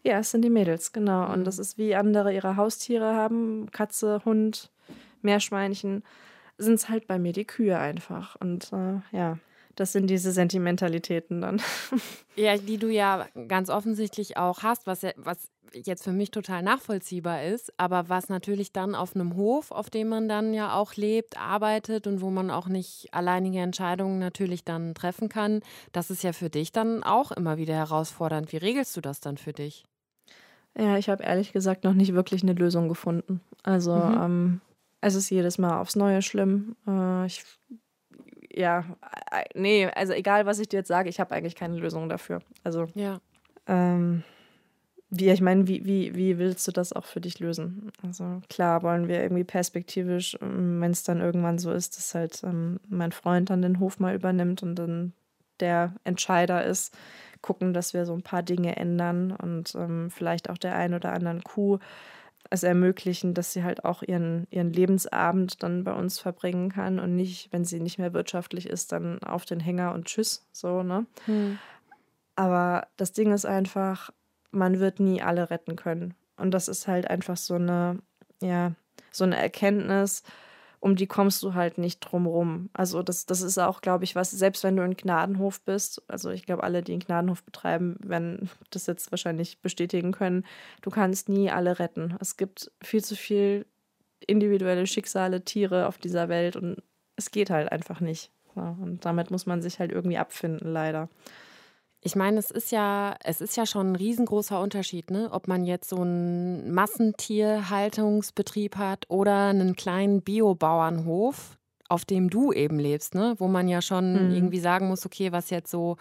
Ja, 0.02 0.18
es 0.18 0.30
sind 0.30 0.42
die 0.42 0.50
Mädels, 0.50 0.92
genau. 0.92 1.26
Hm. 1.26 1.34
Und 1.34 1.44
das 1.44 1.58
ist 1.58 1.78
wie 1.78 1.94
andere 1.94 2.32
ihre 2.32 2.56
Haustiere 2.56 3.14
haben, 3.14 3.70
Katze, 3.70 4.24
Hund, 4.24 4.70
Meerschweinchen, 5.22 6.04
sind 6.58 6.74
es 6.74 6.88
halt 6.88 7.06
bei 7.06 7.18
mir 7.18 7.32
die 7.32 7.46
Kühe 7.46 7.78
einfach. 7.78 8.36
Und 8.36 8.72
äh, 8.72 9.00
ja. 9.16 9.38
Das 9.76 9.92
sind 9.92 10.08
diese 10.08 10.32
Sentimentalitäten 10.32 11.40
dann. 11.40 11.62
Ja, 12.38 12.58
die 12.58 12.76
du 12.76 12.88
ja 12.88 13.26
ganz 13.48 13.70
offensichtlich 13.70 14.36
auch 14.36 14.62
hast, 14.62 14.86
was, 14.86 15.06
was 15.16 15.48
jetzt 15.72 16.04
für 16.04 16.12
mich 16.12 16.30
total 16.30 16.62
nachvollziehbar 16.62 17.44
ist, 17.44 17.72
aber 17.78 18.10
was 18.10 18.28
natürlich 18.28 18.72
dann 18.72 18.94
auf 18.94 19.14
einem 19.14 19.36
Hof, 19.36 19.70
auf 19.70 19.88
dem 19.88 20.08
man 20.08 20.28
dann 20.28 20.52
ja 20.52 20.74
auch 20.74 20.96
lebt, 20.96 21.40
arbeitet 21.40 22.06
und 22.06 22.20
wo 22.20 22.28
man 22.28 22.50
auch 22.50 22.68
nicht 22.68 23.08
alleinige 23.12 23.60
Entscheidungen 23.60 24.18
natürlich 24.18 24.64
dann 24.64 24.94
treffen 24.94 25.30
kann, 25.30 25.60
das 25.92 26.10
ist 26.10 26.22
ja 26.22 26.34
für 26.34 26.50
dich 26.50 26.72
dann 26.72 27.02
auch 27.02 27.32
immer 27.32 27.56
wieder 27.56 27.74
herausfordernd. 27.74 28.52
Wie 28.52 28.58
regelst 28.58 28.94
du 28.98 29.00
das 29.00 29.20
dann 29.20 29.38
für 29.38 29.54
dich? 29.54 29.84
Ja, 30.78 30.98
ich 30.98 31.08
habe 31.08 31.24
ehrlich 31.24 31.52
gesagt 31.52 31.84
noch 31.84 31.94
nicht 31.94 32.12
wirklich 32.12 32.42
eine 32.42 32.52
Lösung 32.52 32.88
gefunden. 32.88 33.40
Also 33.62 33.94
mhm. 33.94 34.22
ähm, 34.22 34.60
es 35.00 35.14
ist 35.14 35.30
jedes 35.30 35.56
Mal 35.56 35.80
aufs 35.80 35.96
Neue 35.96 36.20
schlimm. 36.20 36.76
Äh, 36.86 37.26
ich 37.26 37.44
ja, 38.56 38.84
nee, 39.54 39.86
also 39.94 40.12
egal, 40.12 40.46
was 40.46 40.58
ich 40.58 40.68
dir 40.68 40.78
jetzt 40.78 40.88
sage, 40.88 41.08
ich 41.08 41.20
habe 41.20 41.34
eigentlich 41.34 41.54
keine 41.54 41.76
Lösung 41.76 42.08
dafür. 42.08 42.40
Also, 42.64 42.86
ja. 42.94 43.20
Ähm, 43.66 44.22
wie, 45.10 45.30
ich 45.30 45.40
meine, 45.40 45.68
wie, 45.68 45.84
wie, 45.84 46.14
wie 46.14 46.38
willst 46.38 46.66
du 46.66 46.72
das 46.72 46.92
auch 46.92 47.04
für 47.04 47.20
dich 47.20 47.38
lösen? 47.38 47.92
Also 48.02 48.40
klar 48.48 48.82
wollen 48.82 49.06
wir 49.06 49.22
irgendwie 49.22 49.44
perspektivisch, 49.44 50.36
ähm, 50.40 50.80
wenn 50.80 50.90
es 50.90 51.04
dann 51.04 51.20
irgendwann 51.20 51.58
so 51.58 51.70
ist, 51.70 51.96
dass 51.96 52.14
halt 52.14 52.42
ähm, 52.42 52.80
mein 52.88 53.12
Freund 53.12 53.50
dann 53.50 53.62
den 53.62 53.78
Hof 53.78 54.00
mal 54.00 54.14
übernimmt 54.14 54.62
und 54.62 54.74
dann 54.74 55.12
der 55.60 55.94
Entscheider 56.04 56.64
ist, 56.64 56.96
gucken, 57.40 57.72
dass 57.72 57.94
wir 57.94 58.04
so 58.04 58.14
ein 58.14 58.22
paar 58.22 58.42
Dinge 58.42 58.76
ändern 58.76 59.30
und 59.30 59.74
ähm, 59.76 60.10
vielleicht 60.10 60.50
auch 60.50 60.58
der 60.58 60.74
ein 60.74 60.94
oder 60.94 61.12
anderen 61.12 61.42
Kuh 61.44 61.78
es 62.50 62.62
ermöglichen, 62.62 63.34
dass 63.34 63.52
sie 63.52 63.64
halt 63.64 63.84
auch 63.84 64.02
ihren, 64.02 64.46
ihren 64.50 64.72
Lebensabend 64.72 65.62
dann 65.62 65.84
bei 65.84 65.92
uns 65.92 66.18
verbringen 66.18 66.70
kann 66.70 66.98
und 66.98 67.16
nicht, 67.16 67.52
wenn 67.52 67.64
sie 67.64 67.80
nicht 67.80 67.98
mehr 67.98 68.12
wirtschaftlich 68.12 68.68
ist, 68.68 68.92
dann 68.92 69.22
auf 69.22 69.44
den 69.44 69.60
Hänger 69.60 69.92
und 69.92 70.06
tschüss, 70.06 70.46
so, 70.52 70.82
ne? 70.82 71.06
Hm. 71.26 71.58
Aber 72.36 72.86
das 72.96 73.12
Ding 73.12 73.32
ist 73.32 73.46
einfach, 73.46 74.10
man 74.50 74.78
wird 74.78 75.00
nie 75.00 75.22
alle 75.22 75.50
retten 75.50 75.76
können. 75.76 76.14
Und 76.36 76.50
das 76.52 76.68
ist 76.68 76.86
halt 76.86 77.08
einfach 77.08 77.36
so 77.36 77.54
eine, 77.54 77.98
ja, 78.42 78.72
so 79.10 79.24
eine 79.24 79.36
Erkenntnis, 79.36 80.22
um 80.80 80.96
die 80.96 81.06
kommst 81.06 81.42
du 81.42 81.54
halt 81.54 81.78
nicht 81.78 82.00
drum 82.00 82.26
rum. 82.26 82.70
Also 82.72 83.02
das, 83.02 83.26
das 83.26 83.42
ist 83.42 83.58
auch, 83.58 83.80
glaube 83.80 84.04
ich, 84.04 84.14
was, 84.14 84.30
selbst 84.30 84.64
wenn 84.64 84.76
du 84.76 84.82
in 84.82 84.96
Gnadenhof 84.96 85.60
bist, 85.62 86.02
also 86.08 86.30
ich 86.30 86.44
glaube, 86.44 86.62
alle, 86.62 86.82
die 86.82 86.92
einen 86.92 87.00
Gnadenhof 87.00 87.42
betreiben, 87.42 87.96
werden 88.02 88.50
das 88.70 88.86
jetzt 88.86 89.10
wahrscheinlich 89.10 89.60
bestätigen 89.60 90.12
können, 90.12 90.44
du 90.82 90.90
kannst 90.90 91.28
nie 91.28 91.50
alle 91.50 91.78
retten. 91.78 92.16
Es 92.20 92.36
gibt 92.36 92.70
viel 92.82 93.02
zu 93.04 93.16
viel 93.16 93.66
individuelle 94.26 94.86
Schicksale, 94.86 95.44
Tiere 95.44 95.86
auf 95.86 95.98
dieser 95.98 96.28
Welt 96.28 96.56
und 96.56 96.82
es 97.16 97.30
geht 97.30 97.50
halt 97.50 97.70
einfach 97.70 98.00
nicht. 98.00 98.30
Und 98.54 99.04
damit 99.04 99.30
muss 99.30 99.44
man 99.44 99.60
sich 99.60 99.78
halt 99.78 99.92
irgendwie 99.92 100.16
abfinden, 100.16 100.72
leider. 100.72 101.08
Ich 102.06 102.14
meine, 102.14 102.38
es 102.38 102.52
ist 102.52 102.70
ja, 102.70 103.16
es 103.24 103.40
ist 103.40 103.56
ja 103.56 103.66
schon 103.66 103.90
ein 103.90 103.96
riesengroßer 103.96 104.60
Unterschied, 104.60 105.10
ne? 105.10 105.28
ob 105.32 105.48
man 105.48 105.64
jetzt 105.64 105.88
so 105.88 105.96
einen 105.96 106.72
Massentierhaltungsbetrieb 106.72 108.76
hat 108.76 109.06
oder 109.08 109.48
einen 109.48 109.74
kleinen 109.74 110.22
Biobauernhof, 110.22 111.58
auf 111.88 112.04
dem 112.04 112.30
du 112.30 112.52
eben 112.52 112.78
lebst, 112.78 113.16
ne? 113.16 113.34
wo 113.38 113.48
man 113.48 113.66
ja 113.66 113.82
schon 113.82 114.28
mhm. 114.28 114.34
irgendwie 114.36 114.60
sagen 114.60 114.86
muss, 114.86 115.04
okay, 115.04 115.32
was 115.32 115.50
jetzt 115.50 115.68
so 115.68 115.96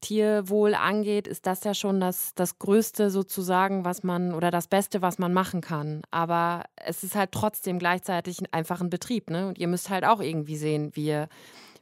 Tierwohl 0.00 0.74
angeht, 0.74 1.28
ist 1.28 1.46
das 1.46 1.64
ja 1.64 1.74
schon 1.74 2.00
das, 2.00 2.34
das 2.34 2.58
Größte 2.58 3.10
sozusagen, 3.10 3.84
was 3.84 4.02
man 4.02 4.32
oder 4.32 4.50
das 4.50 4.68
Beste, 4.68 5.02
was 5.02 5.18
man 5.18 5.34
machen 5.34 5.60
kann. 5.60 6.00
Aber 6.10 6.64
es 6.76 7.04
ist 7.04 7.14
halt 7.14 7.32
trotzdem 7.32 7.78
gleichzeitig 7.78 8.38
einfach 8.54 8.80
ein 8.80 8.88
Betrieb, 8.88 9.28
ne? 9.28 9.48
Und 9.48 9.58
ihr 9.58 9.68
müsst 9.68 9.90
halt 9.90 10.06
auch 10.06 10.20
irgendwie 10.20 10.56
sehen, 10.56 10.92
wie 10.94 11.08
ihr 11.08 11.28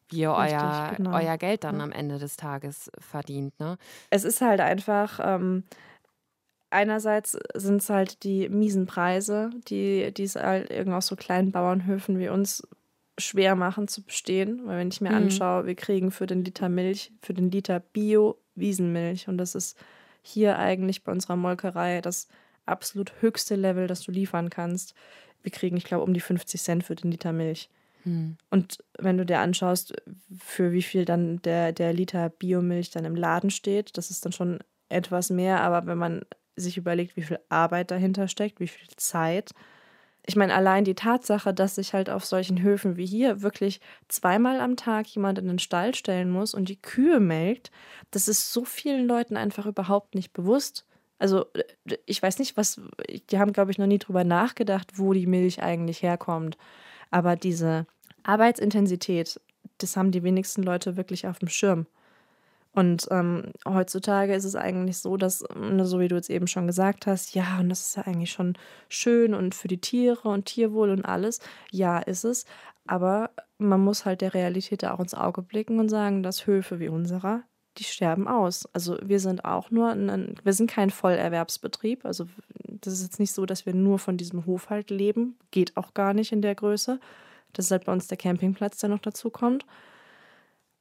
wie 0.08 0.20
ihr 0.20 0.30
Richtig, 0.30 0.58
euer, 0.58 0.92
genau. 0.96 1.16
euer 1.16 1.38
Geld 1.38 1.64
dann 1.64 1.78
ja. 1.78 1.84
am 1.84 1.92
Ende 1.92 2.18
des 2.18 2.36
Tages 2.36 2.90
verdient. 2.98 3.58
Ne? 3.58 3.78
Es 4.10 4.24
ist 4.24 4.40
halt 4.40 4.60
einfach. 4.60 5.20
Ähm, 5.22 5.64
einerseits 6.70 7.38
sind 7.54 7.80
es 7.80 7.88
halt 7.88 8.24
die 8.24 8.48
miesen 8.48 8.86
Preise, 8.86 9.50
die, 9.68 10.12
die 10.12 10.24
es 10.24 10.34
halt 10.34 10.70
irgendwie 10.70 10.96
aus 10.96 11.06
so 11.06 11.14
kleinen 11.14 11.52
Bauernhöfen 11.52 12.18
wie 12.18 12.28
uns 12.28 12.66
schwer 13.16 13.54
machen 13.54 13.86
zu 13.86 14.02
bestehen. 14.02 14.62
Weil 14.64 14.78
wenn 14.78 14.88
ich 14.88 15.00
mir 15.00 15.10
mhm. 15.10 15.16
anschaue, 15.16 15.66
wir 15.66 15.76
kriegen 15.76 16.10
für 16.10 16.26
den 16.26 16.44
Liter 16.44 16.68
Milch, 16.68 17.12
für 17.22 17.32
den 17.32 17.50
Liter 17.50 17.80
Bio-Wiesenmilch 17.80 19.28
und 19.28 19.38
das 19.38 19.54
ist 19.54 19.78
hier 20.20 20.58
eigentlich 20.58 21.04
bei 21.04 21.12
unserer 21.12 21.36
Molkerei 21.36 22.00
das 22.00 22.28
absolut 22.66 23.12
höchste 23.20 23.56
Level, 23.56 23.86
das 23.86 24.02
du 24.02 24.10
liefern 24.10 24.50
kannst. 24.50 24.94
Wir 25.42 25.52
kriegen, 25.52 25.76
ich 25.76 25.84
glaube, 25.84 26.04
um 26.04 26.14
die 26.14 26.20
50 26.20 26.60
Cent 26.60 26.84
für 26.84 26.94
den 26.94 27.10
Liter 27.10 27.32
Milch. 27.32 27.68
Hm. 28.04 28.36
Und 28.50 28.78
wenn 28.98 29.18
du 29.18 29.26
dir 29.26 29.40
anschaust, 29.40 29.94
für 30.38 30.72
wie 30.72 30.82
viel 30.82 31.04
dann 31.04 31.42
der, 31.42 31.72
der 31.72 31.92
Liter 31.92 32.28
Biomilch 32.28 32.90
dann 32.90 33.04
im 33.04 33.16
Laden 33.16 33.50
steht, 33.50 33.96
das 33.98 34.10
ist 34.10 34.24
dann 34.24 34.32
schon 34.32 34.60
etwas 34.88 35.30
mehr. 35.30 35.60
Aber 35.60 35.86
wenn 35.86 35.98
man 35.98 36.22
sich 36.56 36.76
überlegt, 36.76 37.16
wie 37.16 37.22
viel 37.22 37.40
Arbeit 37.48 37.90
dahinter 37.90 38.28
steckt, 38.28 38.60
wie 38.60 38.68
viel 38.68 38.86
Zeit, 38.96 39.52
ich 40.26 40.36
meine, 40.36 40.54
allein 40.54 40.84
die 40.84 40.94
Tatsache, 40.94 41.52
dass 41.52 41.74
sich 41.74 41.92
halt 41.92 42.08
auf 42.08 42.24
solchen 42.24 42.62
Höfen 42.62 42.96
wie 42.96 43.04
hier 43.04 43.42
wirklich 43.42 43.80
zweimal 44.08 44.60
am 44.60 44.76
Tag 44.76 45.06
jemand 45.08 45.38
in 45.38 45.48
den 45.48 45.58
Stall 45.58 45.94
stellen 45.94 46.30
muss 46.30 46.54
und 46.54 46.68
die 46.68 46.80
Kühe 46.80 47.20
melkt, 47.20 47.70
das 48.10 48.26
ist 48.26 48.52
so 48.52 48.64
vielen 48.64 49.06
Leuten 49.06 49.36
einfach 49.36 49.66
überhaupt 49.66 50.14
nicht 50.14 50.32
bewusst. 50.32 50.86
Also, 51.18 51.46
ich 52.06 52.22
weiß 52.22 52.38
nicht, 52.38 52.56
was, 52.56 52.80
die 53.30 53.38
haben, 53.38 53.52
glaube 53.52 53.70
ich, 53.70 53.78
noch 53.78 53.86
nie 53.86 53.98
drüber 53.98 54.24
nachgedacht, 54.24 54.98
wo 54.98 55.12
die 55.12 55.26
Milch 55.26 55.62
eigentlich 55.62 56.02
herkommt. 56.02 56.56
Aber 57.10 57.36
diese 57.36 57.86
Arbeitsintensität, 58.24 59.40
das 59.78 59.96
haben 59.96 60.10
die 60.10 60.22
wenigsten 60.22 60.62
Leute 60.62 60.96
wirklich 60.96 61.26
auf 61.26 61.38
dem 61.38 61.48
Schirm. 61.48 61.86
Und 62.74 63.06
ähm, 63.12 63.52
heutzutage 63.68 64.34
ist 64.34 64.44
es 64.44 64.56
eigentlich 64.56 64.98
so, 64.98 65.16
dass, 65.16 65.44
ne, 65.54 65.86
so 65.86 66.00
wie 66.00 66.08
du 66.08 66.16
jetzt 66.16 66.28
eben 66.28 66.48
schon 66.48 66.66
gesagt 66.66 67.06
hast, 67.06 67.34
ja, 67.34 67.60
und 67.60 67.68
das 67.68 67.86
ist 67.86 67.96
ja 67.96 68.02
eigentlich 68.02 68.32
schon 68.32 68.54
schön 68.88 69.32
und 69.32 69.54
für 69.54 69.68
die 69.68 69.80
Tiere 69.80 70.28
und 70.28 70.46
Tierwohl 70.46 70.90
und 70.90 71.04
alles. 71.04 71.38
Ja, 71.70 72.00
ist 72.00 72.24
es. 72.24 72.46
Aber 72.86 73.30
man 73.58 73.80
muss 73.80 74.04
halt 74.04 74.20
der 74.22 74.34
Realität 74.34 74.82
da 74.82 74.92
auch 74.92 75.00
ins 75.00 75.14
Auge 75.14 75.40
blicken 75.40 75.78
und 75.78 75.88
sagen, 75.88 76.24
dass 76.24 76.48
Höfe 76.48 76.80
wie 76.80 76.88
unserer, 76.88 77.44
die 77.78 77.84
sterben 77.84 78.26
aus. 78.26 78.68
Also 78.72 78.98
wir 79.02 79.20
sind 79.20 79.44
auch 79.44 79.70
nur, 79.70 79.90
ein, 79.90 80.34
wir 80.42 80.52
sind 80.52 80.68
kein 80.68 80.90
Vollerwerbsbetrieb. 80.90 82.04
Also 82.04 82.26
das 82.58 82.94
ist 82.94 83.02
jetzt 83.02 83.20
nicht 83.20 83.32
so, 83.32 83.46
dass 83.46 83.66
wir 83.66 83.74
nur 83.74 84.00
von 84.00 84.16
diesem 84.16 84.46
Hof 84.46 84.68
halt 84.68 84.90
leben. 84.90 85.38
Geht 85.52 85.76
auch 85.76 85.94
gar 85.94 86.12
nicht 86.12 86.32
in 86.32 86.42
der 86.42 86.56
Größe. 86.56 86.98
Das 87.58 87.66
ist 87.66 87.70
halt 87.70 87.84
bei 87.84 87.92
uns 87.92 88.08
der 88.08 88.18
Campingplatz, 88.18 88.78
der 88.78 88.90
noch 88.90 89.00
dazu 89.00 89.30
kommt. 89.30 89.64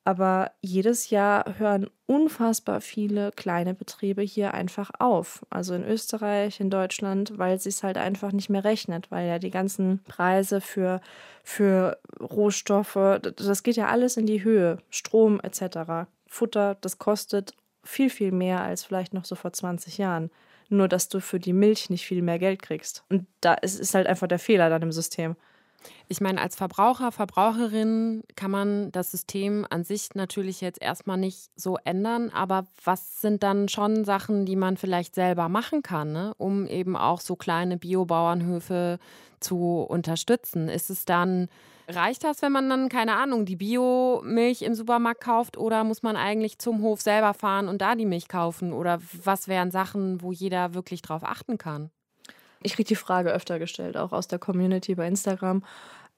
Aber 0.05 0.51
jedes 0.59 1.09
Jahr 1.09 1.57
hören 1.57 1.89
unfassbar 2.07 2.81
viele 2.81 3.31
kleine 3.31 3.73
Betriebe 3.73 4.21
hier 4.21 4.53
einfach 4.53 4.91
auf. 4.99 5.45
Also 5.49 5.73
in 5.73 5.85
Österreich, 5.85 6.59
in 6.59 6.69
Deutschland, 6.69 7.37
weil 7.37 7.55
es 7.55 7.63
sich 7.63 7.81
halt 7.83 7.97
einfach 7.97 8.33
nicht 8.33 8.49
mehr 8.49 8.65
rechnet, 8.65 9.11
weil 9.11 9.27
ja 9.27 9.39
die 9.39 9.49
ganzen 9.49 10.03
Preise 10.03 10.59
für, 10.59 10.99
für 11.43 11.97
Rohstoffe, 12.19 13.19
das 13.21 13.63
geht 13.63 13.77
ja 13.77 13.87
alles 13.87 14.17
in 14.17 14.25
die 14.25 14.43
Höhe. 14.43 14.77
Strom 14.89 15.39
etc. 15.39 16.09
Futter, 16.27 16.75
das 16.81 16.97
kostet 16.97 17.53
viel, 17.85 18.09
viel 18.09 18.33
mehr 18.33 18.61
als 18.61 18.83
vielleicht 18.83 19.13
noch 19.13 19.25
so 19.25 19.35
vor 19.35 19.53
20 19.53 19.97
Jahren. 19.97 20.31
Nur, 20.67 20.89
dass 20.89 21.07
du 21.07 21.21
für 21.21 21.39
die 21.39 21.53
Milch 21.53 21.89
nicht 21.89 22.05
viel 22.05 22.21
mehr 22.21 22.39
Geld 22.39 22.61
kriegst. 22.61 23.05
Und 23.09 23.25
da 23.39 23.53
ist, 23.53 23.79
ist 23.79 23.93
halt 23.93 24.07
einfach 24.07 24.27
der 24.27 24.39
Fehler 24.39 24.69
dann 24.69 24.81
im 24.81 24.91
System. 24.91 25.35
Ich 26.07 26.21
meine, 26.21 26.41
als 26.41 26.55
Verbraucher, 26.55 27.11
Verbraucherin 27.11 28.23
kann 28.35 28.51
man 28.51 28.91
das 28.91 29.11
System 29.11 29.65
an 29.69 29.83
sich 29.83 30.15
natürlich 30.15 30.61
jetzt 30.61 30.81
erstmal 30.81 31.17
nicht 31.17 31.49
so 31.55 31.77
ändern, 31.83 32.29
aber 32.29 32.65
was 32.83 33.21
sind 33.21 33.43
dann 33.43 33.69
schon 33.69 34.05
Sachen, 34.05 34.45
die 34.45 34.55
man 34.55 34.77
vielleicht 34.77 35.15
selber 35.15 35.49
machen 35.49 35.81
kann, 35.81 36.11
ne? 36.11 36.33
um 36.37 36.67
eben 36.67 36.95
auch 36.95 37.19
so 37.19 37.35
kleine 37.35 37.77
Biobauernhöfe 37.77 38.99
zu 39.39 39.81
unterstützen? 39.81 40.69
Ist 40.69 40.89
es 40.89 41.05
dann, 41.05 41.47
reicht 41.87 42.23
das, 42.23 42.41
wenn 42.41 42.51
man 42.51 42.69
dann, 42.69 42.89
keine 42.89 43.15
Ahnung, 43.15 43.45
die 43.45 43.55
Biomilch 43.55 44.61
im 44.61 44.75
Supermarkt 44.75 45.21
kauft 45.21 45.57
oder 45.57 45.83
muss 45.83 46.03
man 46.03 46.15
eigentlich 46.15 46.59
zum 46.59 46.81
Hof 46.81 47.01
selber 47.01 47.33
fahren 47.33 47.67
und 47.67 47.81
da 47.81 47.95
die 47.95 48.05
Milch 48.05 48.27
kaufen? 48.27 48.73
Oder 48.73 48.99
was 49.23 49.47
wären 49.47 49.71
Sachen, 49.71 50.21
wo 50.21 50.31
jeder 50.31 50.73
wirklich 50.73 51.01
drauf 51.01 51.23
achten 51.23 51.57
kann? 51.57 51.91
Ich 52.63 52.73
kriege 52.73 52.87
die 52.87 52.95
Frage 52.95 53.31
öfter 53.31 53.59
gestellt, 53.59 53.97
auch 53.97 54.11
aus 54.11 54.27
der 54.27 54.39
Community 54.39 54.95
bei 54.95 55.07
Instagram. 55.07 55.63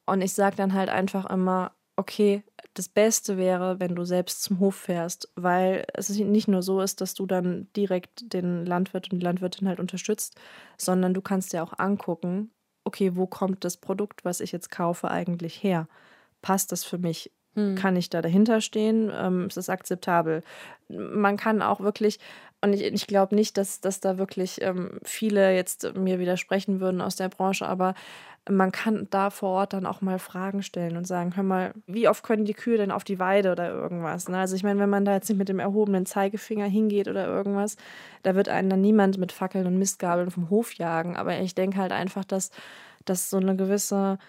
Und 0.05 0.21
ich 0.21 0.33
sage 0.33 0.55
dann 0.55 0.73
halt 0.73 0.89
einfach 0.89 1.25
immer, 1.29 1.71
okay, 1.95 2.43
das 2.73 2.89
Beste 2.89 3.37
wäre, 3.37 3.79
wenn 3.79 3.95
du 3.95 4.03
selbst 4.03 4.43
zum 4.43 4.59
Hof 4.59 4.75
fährst, 4.75 5.29
weil 5.35 5.85
es 5.93 6.09
nicht 6.09 6.47
nur 6.47 6.61
so 6.61 6.81
ist, 6.81 7.01
dass 7.01 7.13
du 7.13 7.25
dann 7.25 7.67
direkt 7.75 8.33
den 8.33 8.65
Landwirt 8.65 9.11
und 9.11 9.19
die 9.19 9.23
Landwirtin 9.23 9.67
halt 9.67 9.79
unterstützt, 9.79 10.35
sondern 10.77 11.13
du 11.13 11.21
kannst 11.21 11.53
dir 11.53 11.63
auch 11.63 11.77
angucken, 11.79 12.51
okay, 12.83 13.15
wo 13.15 13.27
kommt 13.27 13.63
das 13.63 13.77
Produkt, 13.77 14.25
was 14.25 14.41
ich 14.41 14.51
jetzt 14.51 14.69
kaufe, 14.69 15.09
eigentlich 15.09 15.63
her? 15.63 15.87
Passt 16.41 16.71
das 16.71 16.83
für 16.83 16.97
mich? 16.97 17.31
Hm. 17.55 17.75
Kann 17.75 17.95
ich 17.95 18.09
da 18.09 18.21
dahinter 18.21 18.61
stehen? 18.61 19.11
Ähm, 19.13 19.47
ist 19.47 19.57
es 19.57 19.69
akzeptabel? 19.69 20.43
Man 20.89 21.37
kann 21.37 21.61
auch 21.61 21.79
wirklich 21.79 22.19
und 22.65 22.73
ich, 22.73 22.81
ich 22.81 23.07
glaube 23.07 23.35
nicht, 23.35 23.57
dass, 23.57 23.79
dass 23.79 23.99
da 23.99 24.17
wirklich 24.17 24.61
ähm, 24.61 24.99
viele 25.03 25.55
jetzt 25.55 25.95
mir 25.95 26.19
widersprechen 26.19 26.79
würden 26.81 27.01
aus 27.01 27.15
der 27.15 27.29
Branche, 27.29 27.67
aber 27.67 27.95
man 28.49 28.71
kann 28.71 29.07
da 29.09 29.29
vor 29.31 29.49
Ort 29.49 29.73
dann 29.73 29.85
auch 29.85 30.01
mal 30.01 30.19
Fragen 30.19 30.61
stellen 30.61 30.97
und 30.97 31.07
sagen, 31.07 31.35
hör 31.35 31.43
mal, 31.43 31.73
wie 31.87 32.07
oft 32.07 32.23
können 32.23 32.45
die 32.45 32.53
Kühe 32.53 32.77
denn 32.77 32.91
auf 32.91 33.03
die 33.03 33.17
Weide 33.17 33.51
oder 33.51 33.69
irgendwas? 33.69 34.29
Ne? 34.29 34.37
Also 34.37 34.55
ich 34.55 34.63
meine, 34.63 34.79
wenn 34.79 34.89
man 34.89 35.03
da 35.03 35.13
jetzt 35.13 35.29
nicht 35.29 35.39
mit 35.39 35.49
dem 35.49 35.59
erhobenen 35.59 36.05
Zeigefinger 36.05 36.65
hingeht 36.65 37.07
oder 37.07 37.25
irgendwas, 37.25 37.75
da 38.21 38.35
wird 38.35 38.49
einen 38.49 38.69
dann 38.69 38.81
niemand 38.81 39.17
mit 39.17 39.31
Fackeln 39.31 39.65
und 39.65 39.79
Mistgabeln 39.79 40.29
vom 40.29 40.49
Hof 40.51 40.73
jagen. 40.73 41.15
Aber 41.17 41.39
ich 41.39 41.55
denke 41.55 41.77
halt 41.79 41.91
einfach, 41.91 42.23
dass, 42.23 42.51
dass 43.05 43.31
so 43.31 43.37
eine 43.37 43.55
gewisse 43.55 44.19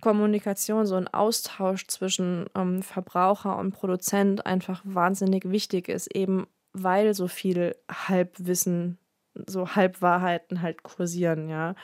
Kommunikation, 0.00 0.86
so 0.86 0.96
ein 0.96 1.08
Austausch 1.08 1.86
zwischen 1.86 2.46
ähm, 2.56 2.82
Verbraucher 2.82 3.56
und 3.56 3.72
Produzent 3.72 4.46
einfach 4.46 4.80
wahnsinnig 4.84 5.48
wichtig 5.50 5.88
ist, 5.88 6.14
eben 6.14 6.46
weil 6.72 7.14
so 7.14 7.28
viel 7.28 7.76
Halbwissen, 7.90 8.98
so 9.46 9.74
Halbwahrheiten 9.74 10.62
halt 10.62 10.82
kursieren, 10.82 11.48
ja. 11.48 11.74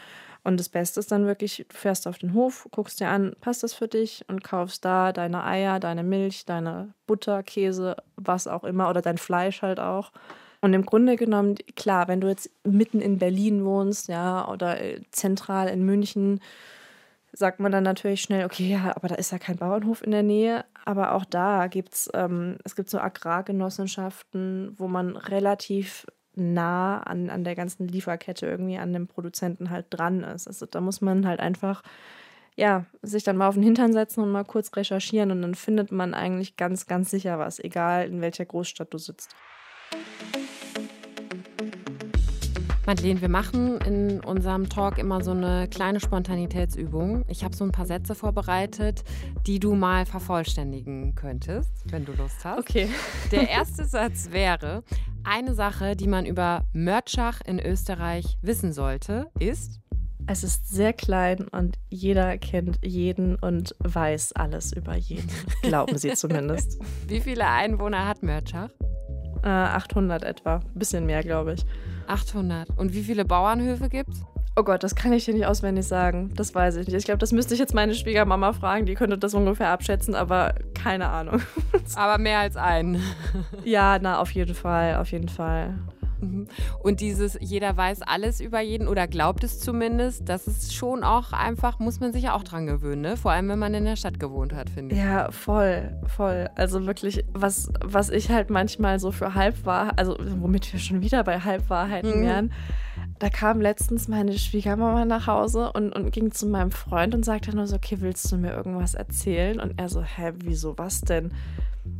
Und 0.45 0.61
das 0.61 0.69
Beste 0.69 1.01
ist 1.01 1.11
dann 1.11 1.27
wirklich, 1.27 1.67
du 1.69 1.77
fährst 1.77 2.07
auf 2.07 2.19
den 2.19 2.33
Hof, 2.33 2.69
guckst 2.71 3.01
dir 3.01 3.09
an, 3.09 3.35
passt 3.41 3.65
das 3.65 3.75
für 3.75 3.89
dich 3.89 4.25
und 4.29 4.45
kaufst 4.45 4.85
da 4.85 5.13
deine 5.13 5.43
Eier, 5.43 5.81
deine 5.81 6.05
Milch, 6.05 6.45
deine 6.45 6.95
Butter, 7.09 7.43
Käse, 7.43 7.97
was 8.15 8.47
auch 8.47 8.63
immer 8.63 8.89
oder 8.89 9.03
dein 9.03 9.19
Fleisch 9.19 9.63
halt 9.63 9.81
auch. 9.81 10.13
Und 10.61 10.73
im 10.73 10.87
Grunde 10.87 11.17
genommen, 11.17 11.57
klar, 11.75 12.07
wenn 12.07 12.21
du 12.21 12.29
jetzt 12.29 12.51
mitten 12.65 13.01
in 13.01 13.19
Berlin 13.19 13.65
wohnst, 13.65 14.09
ja, 14.09 14.49
oder 14.49 14.81
äh, 14.81 15.01
zentral 15.11 15.69
in 15.69 15.85
München, 15.85 16.41
sagt 17.37 17.61
man 17.61 17.71
dann 17.71 17.85
natürlich 17.85 18.23
schnell, 18.23 18.47
okay, 18.47 18.69
ja, 18.69 18.97
aber 18.97 19.09
da 19.09 19.15
ist 19.17 19.31
ja 19.31 19.39
kein 19.39 19.57
Bauernhof 19.57 20.03
in 20.03 20.11
der 20.11 20.23
Nähe. 20.23 20.65
Aber 20.85 21.13
auch 21.13 21.25
da 21.25 21.67
gibt 21.67 21.95
es, 21.95 22.11
ähm, 22.15 22.57
es 22.65 22.77
gibt 22.77 22.89
so 22.89 22.99
Agrargenossenschaften, 22.99 24.75
wo 24.79 24.89
man 24.89 25.17
relativ 25.17 26.07
nah 26.35 27.01
an, 27.01 27.31
an 27.31 27.45
der 27.45 27.55
ganzen 27.55 27.89
Lieferkette 27.89 28.47
irgendwie 28.47 28.79
an 28.79 28.93
dem 28.93 29.07
Produzenten 29.07 29.71
halt 29.71 29.87
dran 29.91 30.23
ist. 30.23 30.47
Also 30.47 30.67
da 30.67 30.81
muss 30.81 31.01
man 31.01 31.27
halt 31.27 31.41
einfach, 31.41 31.83
ja, 32.57 32.87
sich 33.03 33.25
dann 33.25 33.37
mal 33.37 33.49
auf 33.49 33.55
den 33.55 33.63
Hintern 33.63 33.93
setzen 33.93 34.23
und 34.23 34.31
mal 34.31 34.45
kurz 34.45 34.75
recherchieren 34.75 35.31
und 35.31 35.43
dann 35.43 35.55
findet 35.55 35.93
man 35.93 36.15
eigentlich 36.15 36.57
ganz, 36.57 36.87
ganz 36.87 37.11
sicher 37.11 37.39
was, 37.39 37.59
egal 37.59 38.07
in 38.07 38.21
welcher 38.21 38.45
Großstadt 38.45 38.93
du 38.93 38.99
sitzt. 38.99 39.35
Madeleine, 42.87 43.21
wir 43.21 43.29
machen 43.29 43.81
in 43.81 44.21
unserem 44.21 44.69
Talk 44.69 44.99
immer 44.99 45.21
so 45.21 45.33
eine 45.33 45.67
kleine 45.67 45.99
Spontanitätsübung. 45.99 47.25
Ich 47.27 47.43
habe 47.43 47.57
so 47.57 47.65
ein 47.65 47.73
paar 47.73 47.85
Sätze 47.85 48.15
vorbereitet, 48.15 49.03
die 49.45 49.59
du 49.59 49.75
mal 49.75 50.07
vervollständigen 50.07 51.17
könntest, 51.17 51.73
wenn 51.91 52.05
du 52.05 52.13
Lust 52.13 52.45
hast. 52.45 52.61
Okay. 52.61 52.89
Der 53.33 53.49
erste 53.49 53.85
Satz 53.85 54.29
wäre, 54.31 54.85
eine 55.25 55.55
Sache, 55.55 55.97
die 55.97 56.07
man 56.07 56.27
über 56.27 56.65
Mörtschach 56.73 57.41
in 57.45 57.59
Österreich 57.59 58.39
wissen 58.41 58.73
sollte, 58.73 59.31
ist... 59.41 59.81
Es 60.29 60.43
ist 60.43 60.69
sehr 60.69 60.93
klein 60.93 61.47
und 61.47 61.79
jeder 61.89 62.37
kennt 62.39 62.81
jeden 62.85 63.37
und 63.37 63.77
weiß 63.79 64.33
alles 64.33 64.73
über 64.73 64.97
jeden. 64.97 65.31
Glauben 65.63 65.99
sie 65.99 66.13
zumindest. 66.15 66.81
Wie 67.07 67.21
viele 67.21 67.47
Einwohner 67.47 68.09
hat 68.09 68.25
Mörtschach? 68.25 68.71
Äh, 69.43 69.49
800 69.49 70.25
etwa. 70.25 70.61
Bisschen 70.75 71.07
mehr, 71.07 71.23
glaube 71.23 71.55
ich. 71.55 71.65
800. 72.07 72.69
Und 72.77 72.95
wie 72.95 73.03
viele 73.03 73.25
Bauernhöfe 73.25 73.89
gibt's? 73.89 74.23
Oh 74.59 74.63
Gott, 74.63 74.83
das 74.83 74.95
kann 74.95 75.13
ich 75.13 75.27
dir 75.27 75.35
nicht 75.35 75.45
auswendig 75.45 75.87
sagen. 75.87 76.33
Das 76.35 76.55
weiß 76.55 76.77
ich 76.77 76.87
nicht. 76.87 76.97
Ich 76.97 77.05
glaube, 77.05 77.19
das 77.19 77.31
müsste 77.31 77.53
ich 77.53 77.61
jetzt 77.61 77.75
meine 77.75 77.95
Schwiegermama 77.95 78.55
fragen. 78.55 78.87
Die 78.87 78.95
könnte 78.95 79.19
das 79.19 79.35
ungefähr 79.35 79.69
abschätzen, 79.69 80.15
aber 80.15 80.55
keine 80.73 81.11
Ahnung. 81.11 81.43
aber 81.95 82.17
mehr 82.17 82.39
als 82.39 82.57
einen. 82.57 83.03
ja, 83.65 83.99
na, 84.01 84.19
auf 84.19 84.31
jeden 84.31 84.55
Fall, 84.55 84.97
auf 84.97 85.13
jeden 85.13 85.29
Fall. 85.29 85.75
Mhm. 86.21 86.47
Und 86.83 87.01
dieses, 87.01 87.39
jeder 87.41 87.77
weiß 87.77 88.03
alles 88.03 88.41
über 88.41 88.61
jeden 88.61 88.89
oder 88.89 89.07
glaubt 89.07 89.45
es 89.45 89.61
zumindest, 89.61 90.29
das 90.29 90.47
ist 90.47 90.75
schon 90.75 91.05
auch 91.05 91.33
einfach, 91.33 91.79
muss 91.79 92.01
man 92.01 92.13
sich 92.13 92.25
ja 92.25 92.35
auch 92.35 92.45
dran 92.45 92.67
gewöhnen, 92.67 93.03
ne? 93.03 93.17
Vor 93.17 93.33
allem, 93.33 93.49
wenn 93.49 93.59
man 93.59 93.75
in 93.75 93.85
der 93.85 93.97
Stadt 93.97 94.19
gewohnt 94.21 94.55
hat, 94.55 94.71
finde 94.71 94.95
ich. 94.95 95.01
Ja, 95.01 95.31
voll, 95.31 95.97
voll. 96.07 96.49
Also 96.55 96.87
wirklich, 96.87 97.25
was, 97.33 97.71
was 97.85 98.11
ich 98.11 98.31
halt 98.31 98.51
manchmal 98.51 98.99
so 98.99 99.13
für 99.13 99.35
Halbwahrheit, 99.35 99.99
also 99.99 100.17
womit 100.39 100.73
wir 100.73 100.81
schon 100.81 101.03
wieder 101.03 101.25
bei 101.25 101.41
Halbwahrheiten 101.41 102.21
mhm. 102.21 102.25
wären, 102.25 102.53
da 103.19 103.31
kam 103.31 103.61
letztens 103.61 104.09
meine 104.09 104.37
Schwiegermama 104.39 105.05
nach 105.05 105.27
Hause 105.27 105.73
und, 105.73 105.93
und 105.93 106.11
ging 106.13 106.33
zu 106.33 106.47
meinem 106.47 106.71
Freund 106.71 107.15
und 107.15 107.25
sagte 107.25 107.55
nur 107.55 107.67
so, 107.67 107.77
okay, 107.77 107.97
willst 108.01 108.31
du 108.31 108.37
mir 108.37 108.53
irgendwas 108.53 108.95
erzählen? 108.95 109.61
Und 109.61 109.79
er 109.79 109.89
so, 109.89 110.03
hä, 110.03 110.33
wieso, 110.37 110.77
was 110.77 111.01
denn? 111.01 111.33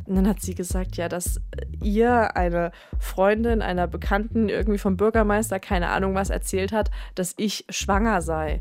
Und 0.05 0.15
dann 0.15 0.27
hat 0.27 0.41
sie 0.41 0.55
gesagt, 0.55 0.95
ja, 0.97 1.09
dass 1.09 1.41
ihr 1.81 2.35
eine 2.37 2.71
Freundin 2.99 3.61
einer 3.61 3.87
Bekannten 3.87 4.49
irgendwie 4.49 4.77
vom 4.77 4.95
Bürgermeister, 4.95 5.59
keine 5.59 5.89
Ahnung 5.89 6.15
was, 6.15 6.29
erzählt 6.29 6.71
hat, 6.71 6.91
dass 7.15 7.33
ich 7.37 7.65
schwanger 7.69 8.21
sei. 8.21 8.59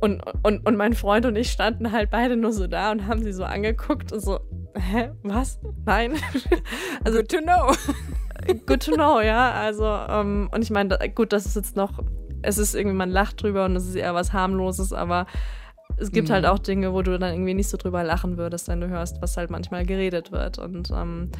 Und, 0.00 0.20
und, 0.42 0.66
und 0.66 0.76
mein 0.76 0.94
Freund 0.94 1.26
und 1.26 1.36
ich 1.36 1.52
standen 1.52 1.92
halt 1.92 2.10
beide 2.10 2.36
nur 2.36 2.52
so 2.52 2.66
da 2.66 2.90
und 2.90 3.06
haben 3.06 3.22
sie 3.22 3.32
so 3.32 3.44
angeguckt 3.44 4.12
und 4.12 4.18
so, 4.18 4.40
hä, 4.74 5.10
was? 5.22 5.60
Nein. 5.86 6.14
also, 7.04 7.18
good 7.18 7.28
to 7.28 7.38
know. 7.38 7.72
good 8.66 8.82
to 8.84 8.94
know, 8.94 9.20
ja. 9.20 9.52
Also, 9.52 9.84
ähm, 9.86 10.48
und 10.52 10.62
ich 10.62 10.70
meine, 10.70 10.98
gut, 11.14 11.32
das 11.32 11.46
ist 11.46 11.54
jetzt 11.54 11.76
noch, 11.76 12.02
es 12.42 12.58
ist 12.58 12.74
irgendwie, 12.74 12.96
man 12.96 13.10
lacht 13.10 13.40
drüber 13.40 13.64
und 13.64 13.76
es 13.76 13.86
ist 13.86 13.94
eher 13.94 14.14
was 14.14 14.32
harmloses, 14.32 14.92
aber 14.92 15.26
es 16.02 16.10
gibt 16.10 16.30
halt 16.30 16.42
mhm. 16.42 16.48
halt 16.48 16.58
auch 16.58 16.62
Dinge, 16.62 16.92
wo 16.92 17.02
du 17.02 17.18
dann 17.18 17.32
irgendwie 17.32 17.54
nicht 17.54 17.68
so 17.68 17.76
drüber 17.76 18.02
lachen 18.02 18.36
würdest, 18.36 18.68
wenn 18.68 18.80
du 18.80 18.88
hörst, 18.88 19.22
was 19.22 19.36
halt 19.36 19.50
manchmal 19.50 19.86
geredet 19.86 20.32
wird. 20.32 20.58
Und 20.58 20.90
ähm, 20.90 21.30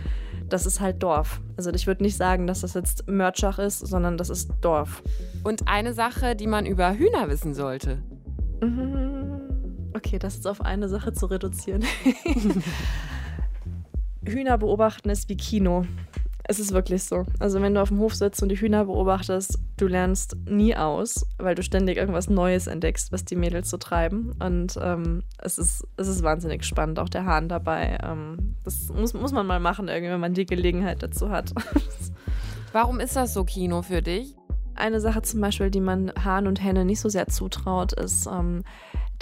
das 0.48 0.66
ist 0.66 0.80
halt 0.80 1.02
Dorf. 1.02 1.40
Also 1.56 1.70
ich 1.70 1.86
würde 1.86 2.02
nicht 2.02 2.16
sagen, 2.16 2.46
dass 2.46 2.60
das 2.60 2.74
jetzt 2.74 3.08
Mörtschach 3.08 3.58
ist, 3.58 3.80
sondern 3.80 4.16
das 4.16 4.30
ist 4.30 4.52
Dorf. 4.60 5.02
Und 5.42 5.68
eine 5.68 5.92
Sache, 5.92 6.36
die 6.36 6.46
man 6.46 6.64
über 6.66 6.94
Hühner 6.94 7.28
wissen 7.28 7.54
sollte. 7.54 8.02
Mhm. 8.62 9.40
Okay, 9.94 10.18
das 10.18 10.36
ist 10.36 10.46
auf 10.46 10.62
eine 10.62 10.88
Sache 10.88 11.12
zu 11.12 11.26
reduzieren. 11.26 11.84
Hühner 14.24 14.56
beobachten 14.56 15.10
ist 15.10 15.28
wie 15.28 15.36
Kino. 15.36 15.84
Es 16.44 16.58
ist 16.58 16.72
wirklich 16.72 17.04
so. 17.04 17.24
Also 17.38 17.62
wenn 17.62 17.74
du 17.74 17.80
auf 17.80 17.88
dem 17.88 17.98
Hof 17.98 18.14
sitzt 18.14 18.42
und 18.42 18.48
die 18.48 18.56
Hühner 18.56 18.86
beobachtest, 18.86 19.58
du 19.76 19.86
lernst 19.86 20.36
nie 20.46 20.74
aus, 20.74 21.26
weil 21.38 21.54
du 21.54 21.62
ständig 21.62 21.98
irgendwas 21.98 22.28
Neues 22.28 22.66
entdeckst, 22.66 23.12
was 23.12 23.24
die 23.24 23.36
Mädels 23.36 23.70
so 23.70 23.76
treiben. 23.76 24.32
Und 24.40 24.78
ähm, 24.82 25.22
es, 25.38 25.58
ist, 25.58 25.86
es 25.96 26.08
ist 26.08 26.22
wahnsinnig 26.22 26.64
spannend, 26.64 26.98
auch 26.98 27.08
der 27.08 27.24
Hahn 27.24 27.48
dabei. 27.48 27.98
Ähm, 28.02 28.56
das 28.64 28.88
muss, 28.88 29.14
muss 29.14 29.32
man 29.32 29.46
mal 29.46 29.60
machen, 29.60 29.88
irgendwie, 29.88 30.10
wenn 30.10 30.20
man 30.20 30.34
die 30.34 30.46
Gelegenheit 30.46 31.02
dazu 31.02 31.30
hat. 31.30 31.52
Warum 32.72 33.00
ist 33.00 33.16
das 33.16 33.34
so 33.34 33.44
Kino 33.44 33.82
für 33.82 34.02
dich? 34.02 34.34
Eine 34.74 35.00
Sache 35.00 35.22
zum 35.22 35.40
Beispiel, 35.40 35.70
die 35.70 35.80
man 35.80 36.12
Hahn 36.24 36.46
und 36.46 36.62
Henne 36.62 36.84
nicht 36.84 37.00
so 37.00 37.08
sehr 37.08 37.28
zutraut, 37.28 37.92
ist, 37.92 38.26
ähm, 38.26 38.64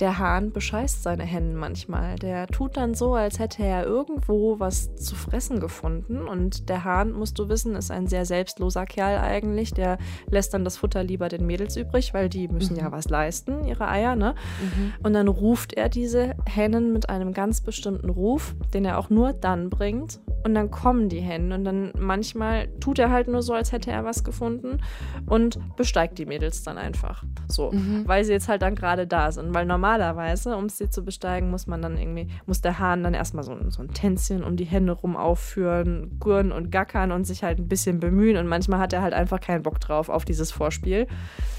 der 0.01 0.19
Hahn 0.19 0.53
bescheißt 0.53 1.03
seine 1.03 1.25
Hennen 1.25 1.55
manchmal. 1.55 2.17
Der 2.17 2.47
tut 2.47 2.77
dann 2.77 2.95
so, 2.95 3.15
als 3.15 3.39
hätte 3.39 3.63
er 3.63 3.85
irgendwo 3.85 4.59
was 4.59 4.95
zu 4.97 5.15
fressen 5.15 5.61
gefunden. 5.61 6.27
Und 6.27 6.69
der 6.69 6.85
Hahn, 6.85 7.13
musst 7.13 7.39
du 7.39 7.49
wissen, 7.49 7.77
ist 7.77 7.91
ein 7.91 8.07
sehr 8.07 8.25
selbstloser 8.25 8.87
Kerl 8.87 9.19
eigentlich. 9.19 9.75
Der 9.75 9.99
lässt 10.31 10.55
dann 10.55 10.65
das 10.65 10.79
Futter 10.79 11.05
lieber 11.05 11.29
den 11.29 11.47
Mädels 11.47 11.77
übrig, 11.77 12.15
weil 12.15 12.29
die 12.29 12.49
müssen 12.49 12.75
mhm. 12.75 12.81
ja 12.81 12.93
was 12.93 13.09
leisten, 13.09 13.65
ihre 13.65 13.89
Eier, 13.89 14.17
ne? 14.17 14.35
Mhm. 14.61 14.93
Und 15.03 15.13
dann 15.13 15.29
ruft 15.29 15.75
er 15.75 15.89
diese 15.89 16.35
Hennen 16.47 16.93
mit 16.93 17.11
einem 17.11 17.33
ganz 17.33 17.61
bestimmten 17.61 18.09
Ruf, 18.09 18.55
den 18.73 18.85
er 18.85 18.99
auch 18.99 19.11
nur 19.11 19.33
dann 19.33 19.69
bringt. 19.69 20.21
Und 20.43 20.55
dann 20.55 20.71
kommen 20.71 21.11
die 21.11 21.21
Hennen. 21.21 21.53
Und 21.53 21.65
dann 21.65 21.93
manchmal 21.99 22.69
tut 22.81 22.99
er 22.99 23.11
halt 23.11 23.29
nur 23.29 23.43
so, 23.43 23.53
als 23.53 23.73
hätte 23.73 23.91
er 23.91 24.05
was 24.05 24.25
gefunden 24.25 24.81
und 25.27 25.59
besteigt 25.77 26.19
die 26.19 26.25
Mädels 26.25 26.63
dann 26.63 26.79
einfach. 26.79 27.25
So, 27.49 27.73
mhm. 27.73 28.05
weil 28.07 28.25
sie 28.25 28.33
jetzt 28.33 28.49
halt 28.49 28.63
dann 28.63 28.75
gerade 28.75 29.07
da 29.07 29.33
sind. 29.33 29.53
Weil 29.53 29.67
normal 29.67 29.89
normalerweise, 29.90 30.57
um 30.57 30.68
sie 30.68 30.88
zu 30.88 31.05
besteigen, 31.05 31.50
muss 31.50 31.66
man 31.66 31.83
dann 31.83 31.98
irgendwie, 31.98 32.29
muss 32.46 32.61
der 32.61 32.79
Hahn 32.79 33.03
dann 33.03 33.14
erstmal 33.14 33.44
so, 33.44 33.57
so 33.70 33.83
ein 33.83 33.92
Tänzchen 33.92 34.44
um 34.44 34.57
die 34.57 34.64
Hände 34.64 34.92
rum 34.92 35.16
aufführen, 35.16 36.16
gurren 36.20 36.53
und 36.53 36.70
gackern 36.70 37.12
und 37.12 37.24
sich 37.24 37.42
halt 37.42 37.59
ein 37.59 37.68
bisschen 37.68 37.98
bemühen. 37.98 38.37
Und 38.37 38.46
manchmal 38.46 38.79
hat 38.79 38.92
er 38.92 39.03
halt 39.03 39.14
einfach 39.14 39.40
keinen 39.40 39.62
Bock 39.62 39.81
drauf 39.81 40.09
auf 40.09 40.24
dieses 40.24 40.53
Vorspiel. 40.53 41.07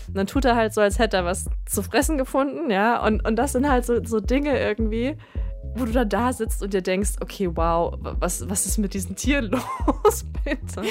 Und 0.07 0.17
dann 0.17 0.27
tut 0.27 0.45
er 0.45 0.55
halt 0.55 0.73
so, 0.73 0.81
als 0.81 0.99
hätte 0.99 1.17
er 1.17 1.25
was 1.25 1.49
zu 1.65 1.83
fressen 1.83 2.17
gefunden, 2.17 2.69
ja. 2.69 3.05
Und, 3.05 3.25
und 3.25 3.35
das 3.35 3.51
sind 3.51 3.69
halt 3.69 3.85
so, 3.85 4.03
so 4.03 4.19
Dinge 4.19 4.57
irgendwie, 4.59 5.17
wo 5.75 5.85
du 5.85 5.91
dann 5.91 6.09
da 6.09 6.33
sitzt 6.33 6.61
und 6.61 6.73
dir 6.73 6.81
denkst, 6.81 7.11
okay, 7.21 7.49
wow, 7.53 7.97
was, 7.99 8.49
was 8.49 8.65
ist 8.65 8.77
mit 8.77 8.93
diesen 8.93 9.15
Tieren 9.15 9.51
los, 10.05 10.25
bitte? 10.43 10.81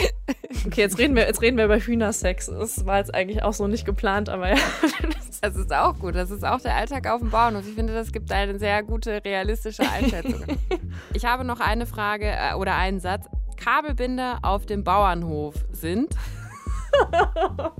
Okay, 0.67 0.81
jetzt 0.81 0.99
reden 0.99 1.15
wir, 1.15 1.27
jetzt 1.27 1.43
reden 1.43 1.57
wir 1.57 1.65
über 1.67 1.79
Hühnersex. 1.79 2.47
Das 2.47 2.87
war 2.87 2.99
jetzt 2.99 3.15
eigentlich 3.15 3.43
auch 3.43 3.53
so 3.53 3.67
nicht 3.67 3.85
geplant, 3.85 4.29
aber 4.29 4.51
ja. 4.51 4.57
Das 5.43 5.57
ist 5.57 5.73
auch 5.73 5.99
gut. 5.99 6.17
Das 6.17 6.31
ist 6.31 6.45
auch 6.45 6.61
der 6.61 6.77
Alltag 6.77 7.07
auf 7.07 7.21
dem 7.21 7.31
Bauernhof. 7.31 7.67
Ich 7.67 7.75
finde, 7.75 7.95
das 7.95 8.13
gibt 8.13 8.31
eine 8.31 8.59
sehr 8.59 8.83
gute, 8.83 9.25
realistische 9.25 9.91
Einschätzung. 9.91 10.45
ich 11.15 11.25
habe 11.25 11.45
noch 11.45 11.61
eine 11.61 11.87
Frage 11.87 12.27
äh, 12.27 12.55
oder 12.55 12.77
einen 12.77 13.01
Satz. 13.01 13.27
Kabelbinder 13.57 14.41
auf 14.43 14.67
dem 14.67 14.85
Bauernhof 14.85 15.55
sind. 15.71 16.15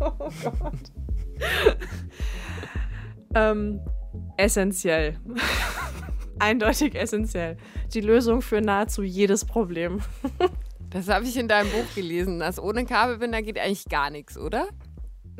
oh 0.01 0.31
Gott. 0.43 0.93
ähm, 3.35 3.81
essentiell 4.37 5.19
eindeutig 6.41 6.95
essentiell. 6.95 7.57
Die 7.93 8.01
Lösung 8.01 8.43
für 8.43 8.61
nahezu 8.61 9.03
jedes 9.03 9.45
Problem. 9.45 10.01
das 10.91 11.09
habe 11.09 11.25
ich 11.25 11.37
in 11.37 11.49
deinem 11.49 11.71
Buch 11.71 11.95
gelesen. 11.95 12.41
dass 12.41 12.59
ohne 12.59 12.85
Kabelbinder 12.85 13.43
geht 13.43 13.59
eigentlich 13.59 13.87
gar 13.87 14.11
nichts, 14.11 14.39
oder? 14.39 14.69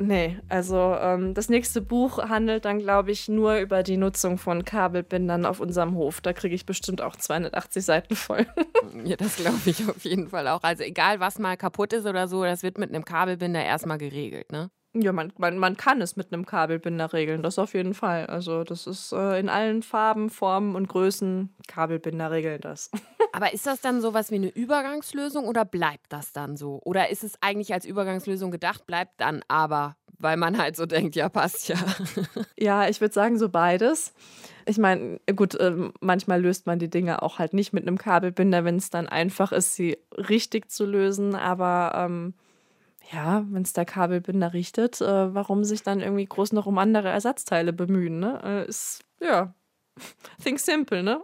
Nee, 0.01 0.39
also 0.49 0.95
ähm, 0.99 1.35
das 1.35 1.47
nächste 1.47 1.79
Buch 1.79 2.17
handelt 2.17 2.65
dann, 2.65 2.79
glaube 2.79 3.11
ich, 3.11 3.27
nur 3.27 3.57
über 3.57 3.83
die 3.83 3.97
Nutzung 3.97 4.39
von 4.39 4.65
Kabelbindern 4.65 5.45
auf 5.45 5.59
unserem 5.59 5.95
Hof. 5.95 6.21
Da 6.21 6.33
kriege 6.33 6.55
ich 6.55 6.65
bestimmt 6.65 7.01
auch 7.01 7.15
280 7.15 7.85
Seiten 7.85 8.15
voll. 8.15 8.47
ja, 9.05 9.15
das 9.15 9.35
glaube 9.35 9.59
ich 9.65 9.87
auf 9.87 10.03
jeden 10.03 10.29
Fall 10.29 10.47
auch. 10.47 10.63
Also 10.63 10.83
egal, 10.83 11.19
was 11.19 11.37
mal 11.37 11.55
kaputt 11.55 11.93
ist 11.93 12.07
oder 12.07 12.27
so, 12.27 12.43
das 12.43 12.63
wird 12.63 12.79
mit 12.79 12.89
einem 12.89 13.05
Kabelbinder 13.05 13.63
erstmal 13.63 13.99
geregelt, 13.99 14.51
ne? 14.51 14.71
Ja, 14.93 15.13
man, 15.13 15.31
man, 15.37 15.57
man 15.57 15.77
kann 15.77 16.01
es 16.01 16.17
mit 16.17 16.33
einem 16.33 16.45
Kabelbinder 16.45 17.13
regeln, 17.13 17.43
das 17.43 17.57
auf 17.57 17.73
jeden 17.73 17.93
Fall. 17.93 18.25
Also 18.25 18.65
das 18.65 18.87
ist 18.87 19.13
äh, 19.13 19.39
in 19.39 19.47
allen 19.47 19.83
Farben, 19.83 20.29
Formen 20.29 20.75
und 20.75 20.89
Größen, 20.89 21.55
Kabelbinder 21.67 22.29
regeln 22.29 22.59
das. 22.59 22.91
Aber 23.31 23.53
ist 23.53 23.65
das 23.65 23.79
dann 23.79 24.01
sowas 24.01 24.31
wie 24.31 24.35
eine 24.35 24.49
Übergangslösung 24.49 25.47
oder 25.47 25.63
bleibt 25.63 26.07
das 26.11 26.33
dann 26.33 26.57
so? 26.57 26.81
Oder 26.83 27.09
ist 27.09 27.23
es 27.23 27.41
eigentlich 27.41 27.73
als 27.73 27.85
Übergangslösung 27.85 28.51
gedacht, 28.51 28.85
bleibt 28.85 29.21
dann 29.21 29.41
aber, 29.47 29.95
weil 30.19 30.35
man 30.35 30.57
halt 30.57 30.75
so 30.75 30.85
denkt, 30.85 31.15
ja, 31.15 31.29
passt 31.29 31.69
ja. 31.69 31.77
Ja, 32.59 32.89
ich 32.89 32.99
würde 32.99 33.13
sagen, 33.13 33.37
so 33.37 33.47
beides. 33.47 34.13
Ich 34.65 34.77
meine, 34.77 35.21
gut, 35.33 35.55
äh, 35.55 35.73
manchmal 36.01 36.41
löst 36.41 36.67
man 36.67 36.79
die 36.79 36.89
Dinge 36.89 37.21
auch 37.21 37.39
halt 37.39 37.53
nicht 37.53 37.71
mit 37.71 37.87
einem 37.87 37.97
Kabelbinder, 37.97 38.65
wenn 38.65 38.75
es 38.75 38.89
dann 38.89 39.07
einfach 39.07 39.53
ist, 39.53 39.75
sie 39.75 39.97
richtig 40.17 40.69
zu 40.69 40.85
lösen. 40.85 41.33
Aber 41.33 41.93
ähm, 41.95 42.33
ja, 43.11 43.45
wenn 43.49 43.63
es 43.63 43.73
der 43.73 43.85
Kabelbinder 43.85 44.53
richtet, 44.53 45.01
äh, 45.01 45.33
warum 45.33 45.63
sich 45.63 45.83
dann 45.83 45.99
irgendwie 45.99 46.25
groß 46.25 46.53
noch 46.53 46.65
um 46.65 46.77
andere 46.77 47.09
Ersatzteile 47.09 47.73
bemühen, 47.73 48.19
ne? 48.19 48.41
Äh, 48.43 48.69
ist, 48.69 49.03
ja, 49.19 49.53
think 50.43 50.59
simple, 50.59 51.03
ne? 51.03 51.21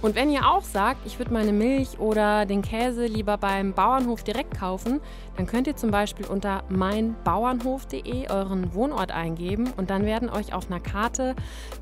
Und 0.00 0.14
wenn 0.14 0.30
ihr 0.30 0.48
auch 0.48 0.62
sagt, 0.62 1.04
ich 1.06 1.18
würde 1.18 1.32
meine 1.32 1.52
Milch 1.52 1.98
oder 1.98 2.46
den 2.46 2.62
Käse 2.62 3.06
lieber 3.06 3.36
beim 3.36 3.72
Bauernhof 3.72 4.22
direkt 4.22 4.56
kaufen, 4.56 5.00
dann 5.36 5.46
könnt 5.46 5.66
ihr 5.66 5.74
zum 5.74 5.90
Beispiel 5.90 6.26
unter 6.26 6.62
meinbauernhof.de 6.68 8.30
euren 8.30 8.74
Wohnort 8.74 9.10
eingeben 9.10 9.72
und 9.76 9.90
dann 9.90 10.06
werden 10.06 10.30
euch 10.30 10.54
auf 10.54 10.70
einer 10.70 10.78
Karte 10.78 11.34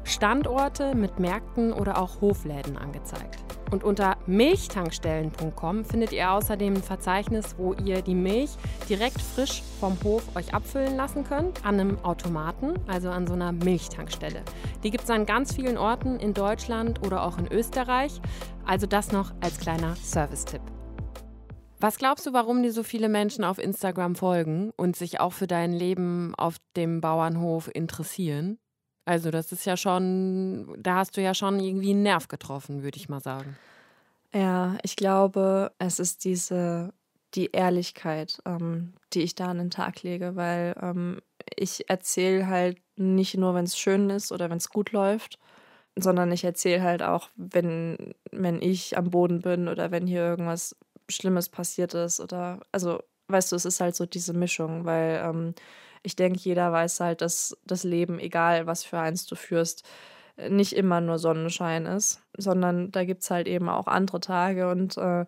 Standorte 0.04 0.94
mit 0.94 1.18
Märkten 1.18 1.74
oder 1.74 2.00
auch 2.00 2.22
Hofläden 2.22 2.78
angezeigt. 2.78 3.44
Und 3.70 3.84
unter 3.84 4.16
milchtankstellen.com 4.26 5.84
findet 5.84 6.12
ihr 6.12 6.30
außerdem 6.30 6.74
ein 6.74 6.82
Verzeichnis, 6.82 7.56
wo 7.58 7.72
ihr 7.74 8.02
die 8.02 8.14
Milch 8.14 8.50
direkt 8.88 9.20
frisch 9.20 9.62
vom 9.80 9.96
Hof 10.04 10.22
euch 10.36 10.54
abfüllen 10.54 10.96
lassen 10.96 11.24
könnt, 11.24 11.64
an 11.64 11.80
einem 11.80 11.98
Automaten, 12.04 12.74
also 12.86 13.10
an 13.10 13.26
so 13.26 13.34
einer 13.34 13.52
Milchtankstelle. 13.52 14.42
Die 14.84 14.90
gibt 14.90 15.04
es 15.04 15.10
an 15.10 15.26
ganz 15.26 15.54
vielen 15.54 15.78
Orten 15.78 16.18
in 16.20 16.32
Deutschland 16.32 17.04
oder 17.04 17.24
auch 17.24 17.38
in 17.38 17.50
Österreich. 17.50 18.20
Also 18.64 18.86
das 18.86 19.12
noch 19.12 19.32
als 19.40 19.58
kleiner 19.58 19.96
Service-Tipp. 19.96 20.62
Was 21.78 21.98
glaubst 21.98 22.24
du, 22.26 22.32
warum 22.32 22.62
dir 22.62 22.72
so 22.72 22.82
viele 22.82 23.08
Menschen 23.08 23.44
auf 23.44 23.58
Instagram 23.58 24.14
folgen 24.14 24.70
und 24.76 24.96
sich 24.96 25.20
auch 25.20 25.34
für 25.34 25.46
dein 25.46 25.72
Leben 25.72 26.34
auf 26.36 26.56
dem 26.74 27.02
Bauernhof 27.02 27.68
interessieren? 27.72 28.58
Also 29.06 29.30
das 29.30 29.52
ist 29.52 29.64
ja 29.64 29.76
schon, 29.76 30.76
da 30.78 30.96
hast 30.96 31.16
du 31.16 31.22
ja 31.22 31.32
schon 31.32 31.60
irgendwie 31.60 31.90
einen 31.90 32.02
Nerv 32.02 32.26
getroffen, 32.26 32.82
würde 32.82 32.98
ich 32.98 33.08
mal 33.08 33.20
sagen. 33.20 33.56
Ja, 34.34 34.76
ich 34.82 34.96
glaube, 34.96 35.70
es 35.78 36.00
ist 36.00 36.24
diese, 36.24 36.92
die 37.34 37.52
Ehrlichkeit, 37.52 38.38
ähm, 38.44 38.94
die 39.12 39.22
ich 39.22 39.36
da 39.36 39.46
an 39.46 39.58
den 39.58 39.70
Tag 39.70 40.02
lege, 40.02 40.34
weil 40.34 40.74
ähm, 40.82 41.20
ich 41.54 41.88
erzähle 41.88 42.48
halt 42.48 42.78
nicht 42.96 43.36
nur, 43.36 43.54
wenn 43.54 43.64
es 43.64 43.78
schön 43.78 44.10
ist 44.10 44.32
oder 44.32 44.50
wenn 44.50 44.58
es 44.58 44.70
gut 44.70 44.90
läuft, 44.90 45.38
sondern 45.94 46.32
ich 46.32 46.42
erzähle 46.42 46.82
halt 46.82 47.02
auch, 47.02 47.30
wenn, 47.36 48.12
wenn 48.32 48.60
ich 48.60 48.98
am 48.98 49.10
Boden 49.10 49.40
bin 49.40 49.68
oder 49.68 49.92
wenn 49.92 50.08
hier 50.08 50.22
irgendwas 50.22 50.74
Schlimmes 51.08 51.48
passiert 51.48 51.94
ist 51.94 52.18
oder, 52.18 52.58
also, 52.72 53.00
weißt 53.28 53.52
du, 53.52 53.56
es 53.56 53.64
ist 53.64 53.80
halt 53.80 53.94
so 53.94 54.04
diese 54.04 54.32
Mischung, 54.32 54.84
weil 54.84 55.22
ähm, 55.24 55.54
ich 56.02 56.16
denke, 56.16 56.38
jeder 56.40 56.72
weiß 56.72 57.00
halt, 57.00 57.20
dass 57.20 57.56
das 57.64 57.84
Leben, 57.84 58.18
egal 58.18 58.66
was 58.66 58.84
für 58.84 58.98
eins 58.98 59.26
du 59.26 59.34
führst, 59.34 59.84
nicht 60.48 60.74
immer 60.74 61.00
nur 61.00 61.18
Sonnenschein 61.18 61.86
ist, 61.86 62.20
sondern 62.36 62.92
da 62.92 63.04
gibt 63.04 63.22
es 63.22 63.30
halt 63.30 63.48
eben 63.48 63.68
auch 63.68 63.86
andere 63.86 64.20
Tage. 64.20 64.68
Und 64.70 64.96
äh, 64.98 65.24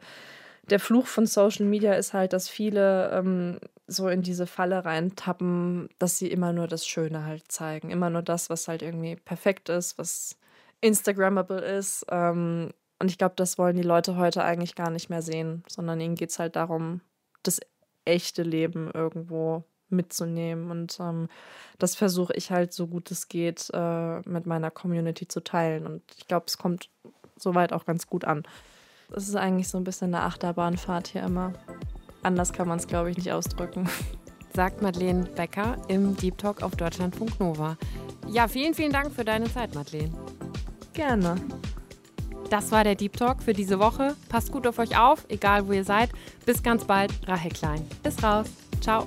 der 0.68 0.80
Fluch 0.80 1.06
von 1.06 1.26
Social 1.26 1.64
Media 1.64 1.94
ist 1.94 2.12
halt, 2.12 2.32
dass 2.32 2.48
viele 2.48 3.10
ähm, 3.12 3.58
so 3.86 4.08
in 4.08 4.22
diese 4.22 4.46
Falle 4.46 4.84
reintappen, 4.84 5.88
dass 5.98 6.18
sie 6.18 6.30
immer 6.30 6.52
nur 6.52 6.66
das 6.66 6.86
Schöne 6.86 7.24
halt 7.24 7.50
zeigen. 7.50 7.90
Immer 7.90 8.10
nur 8.10 8.22
das, 8.22 8.50
was 8.50 8.68
halt 8.68 8.82
irgendwie 8.82 9.16
perfekt 9.16 9.70
ist, 9.70 9.98
was 9.98 10.36
Instagrammable 10.82 11.60
ist. 11.60 12.04
Ähm, 12.10 12.72
Und 13.00 13.10
ich 13.10 13.16
glaube, 13.16 13.34
das 13.36 13.58
wollen 13.58 13.76
die 13.76 13.82
Leute 13.82 14.16
heute 14.16 14.44
eigentlich 14.44 14.74
gar 14.74 14.90
nicht 14.90 15.08
mehr 15.08 15.22
sehen, 15.22 15.62
sondern 15.68 16.00
ihnen 16.00 16.16
geht 16.16 16.30
es 16.30 16.38
halt 16.38 16.56
darum, 16.56 17.00
das 17.44 17.60
echte 18.04 18.42
Leben 18.42 18.90
irgendwo 18.92 19.64
mitzunehmen. 19.90 20.70
Und 20.70 20.98
ähm, 21.00 21.28
das 21.78 21.94
versuche 21.94 22.34
ich 22.34 22.50
halt 22.50 22.72
so 22.72 22.86
gut 22.86 23.10
es 23.10 23.28
geht 23.28 23.70
äh, 23.72 24.20
mit 24.28 24.46
meiner 24.46 24.70
Community 24.70 25.28
zu 25.28 25.40
teilen. 25.40 25.86
Und 25.86 26.02
ich 26.16 26.26
glaube, 26.26 26.46
es 26.46 26.58
kommt 26.58 26.90
soweit 27.36 27.72
auch 27.72 27.84
ganz 27.84 28.06
gut 28.06 28.24
an. 28.24 28.44
Es 29.14 29.28
ist 29.28 29.36
eigentlich 29.36 29.68
so 29.68 29.78
ein 29.78 29.84
bisschen 29.84 30.14
eine 30.14 30.24
Achterbahnfahrt 30.24 31.08
hier 31.08 31.22
immer. 31.22 31.52
Anders 32.22 32.52
kann 32.52 32.68
man 32.68 32.78
es, 32.78 32.86
glaube 32.86 33.10
ich, 33.10 33.16
nicht 33.16 33.32
ausdrücken. 33.32 33.88
Sagt 34.54 34.82
Madeleine 34.82 35.24
Becker 35.24 35.76
im 35.88 36.16
Deep 36.16 36.38
Talk 36.38 36.62
auf 36.62 36.74
Deutschlandfunk 36.76 37.38
Nova. 37.38 37.76
Ja, 38.26 38.48
vielen, 38.48 38.74
vielen 38.74 38.92
Dank 38.92 39.12
für 39.12 39.24
deine 39.24 39.50
Zeit, 39.52 39.74
Madeleine. 39.74 40.12
Gerne. 40.92 41.36
Das 42.50 42.72
war 42.72 42.82
der 42.82 42.94
Deep 42.94 43.16
Talk 43.16 43.42
für 43.42 43.52
diese 43.52 43.78
Woche. 43.78 44.16
Passt 44.28 44.52
gut 44.52 44.66
auf 44.66 44.78
euch 44.78 44.98
auf, 44.98 45.26
egal 45.28 45.68
wo 45.68 45.72
ihr 45.72 45.84
seid. 45.84 46.10
Bis 46.46 46.62
ganz 46.62 46.84
bald, 46.84 47.12
Rahel 47.28 47.50
Klein. 47.50 47.86
Bis 48.02 48.22
raus. 48.22 48.46
Ciao. 48.80 49.06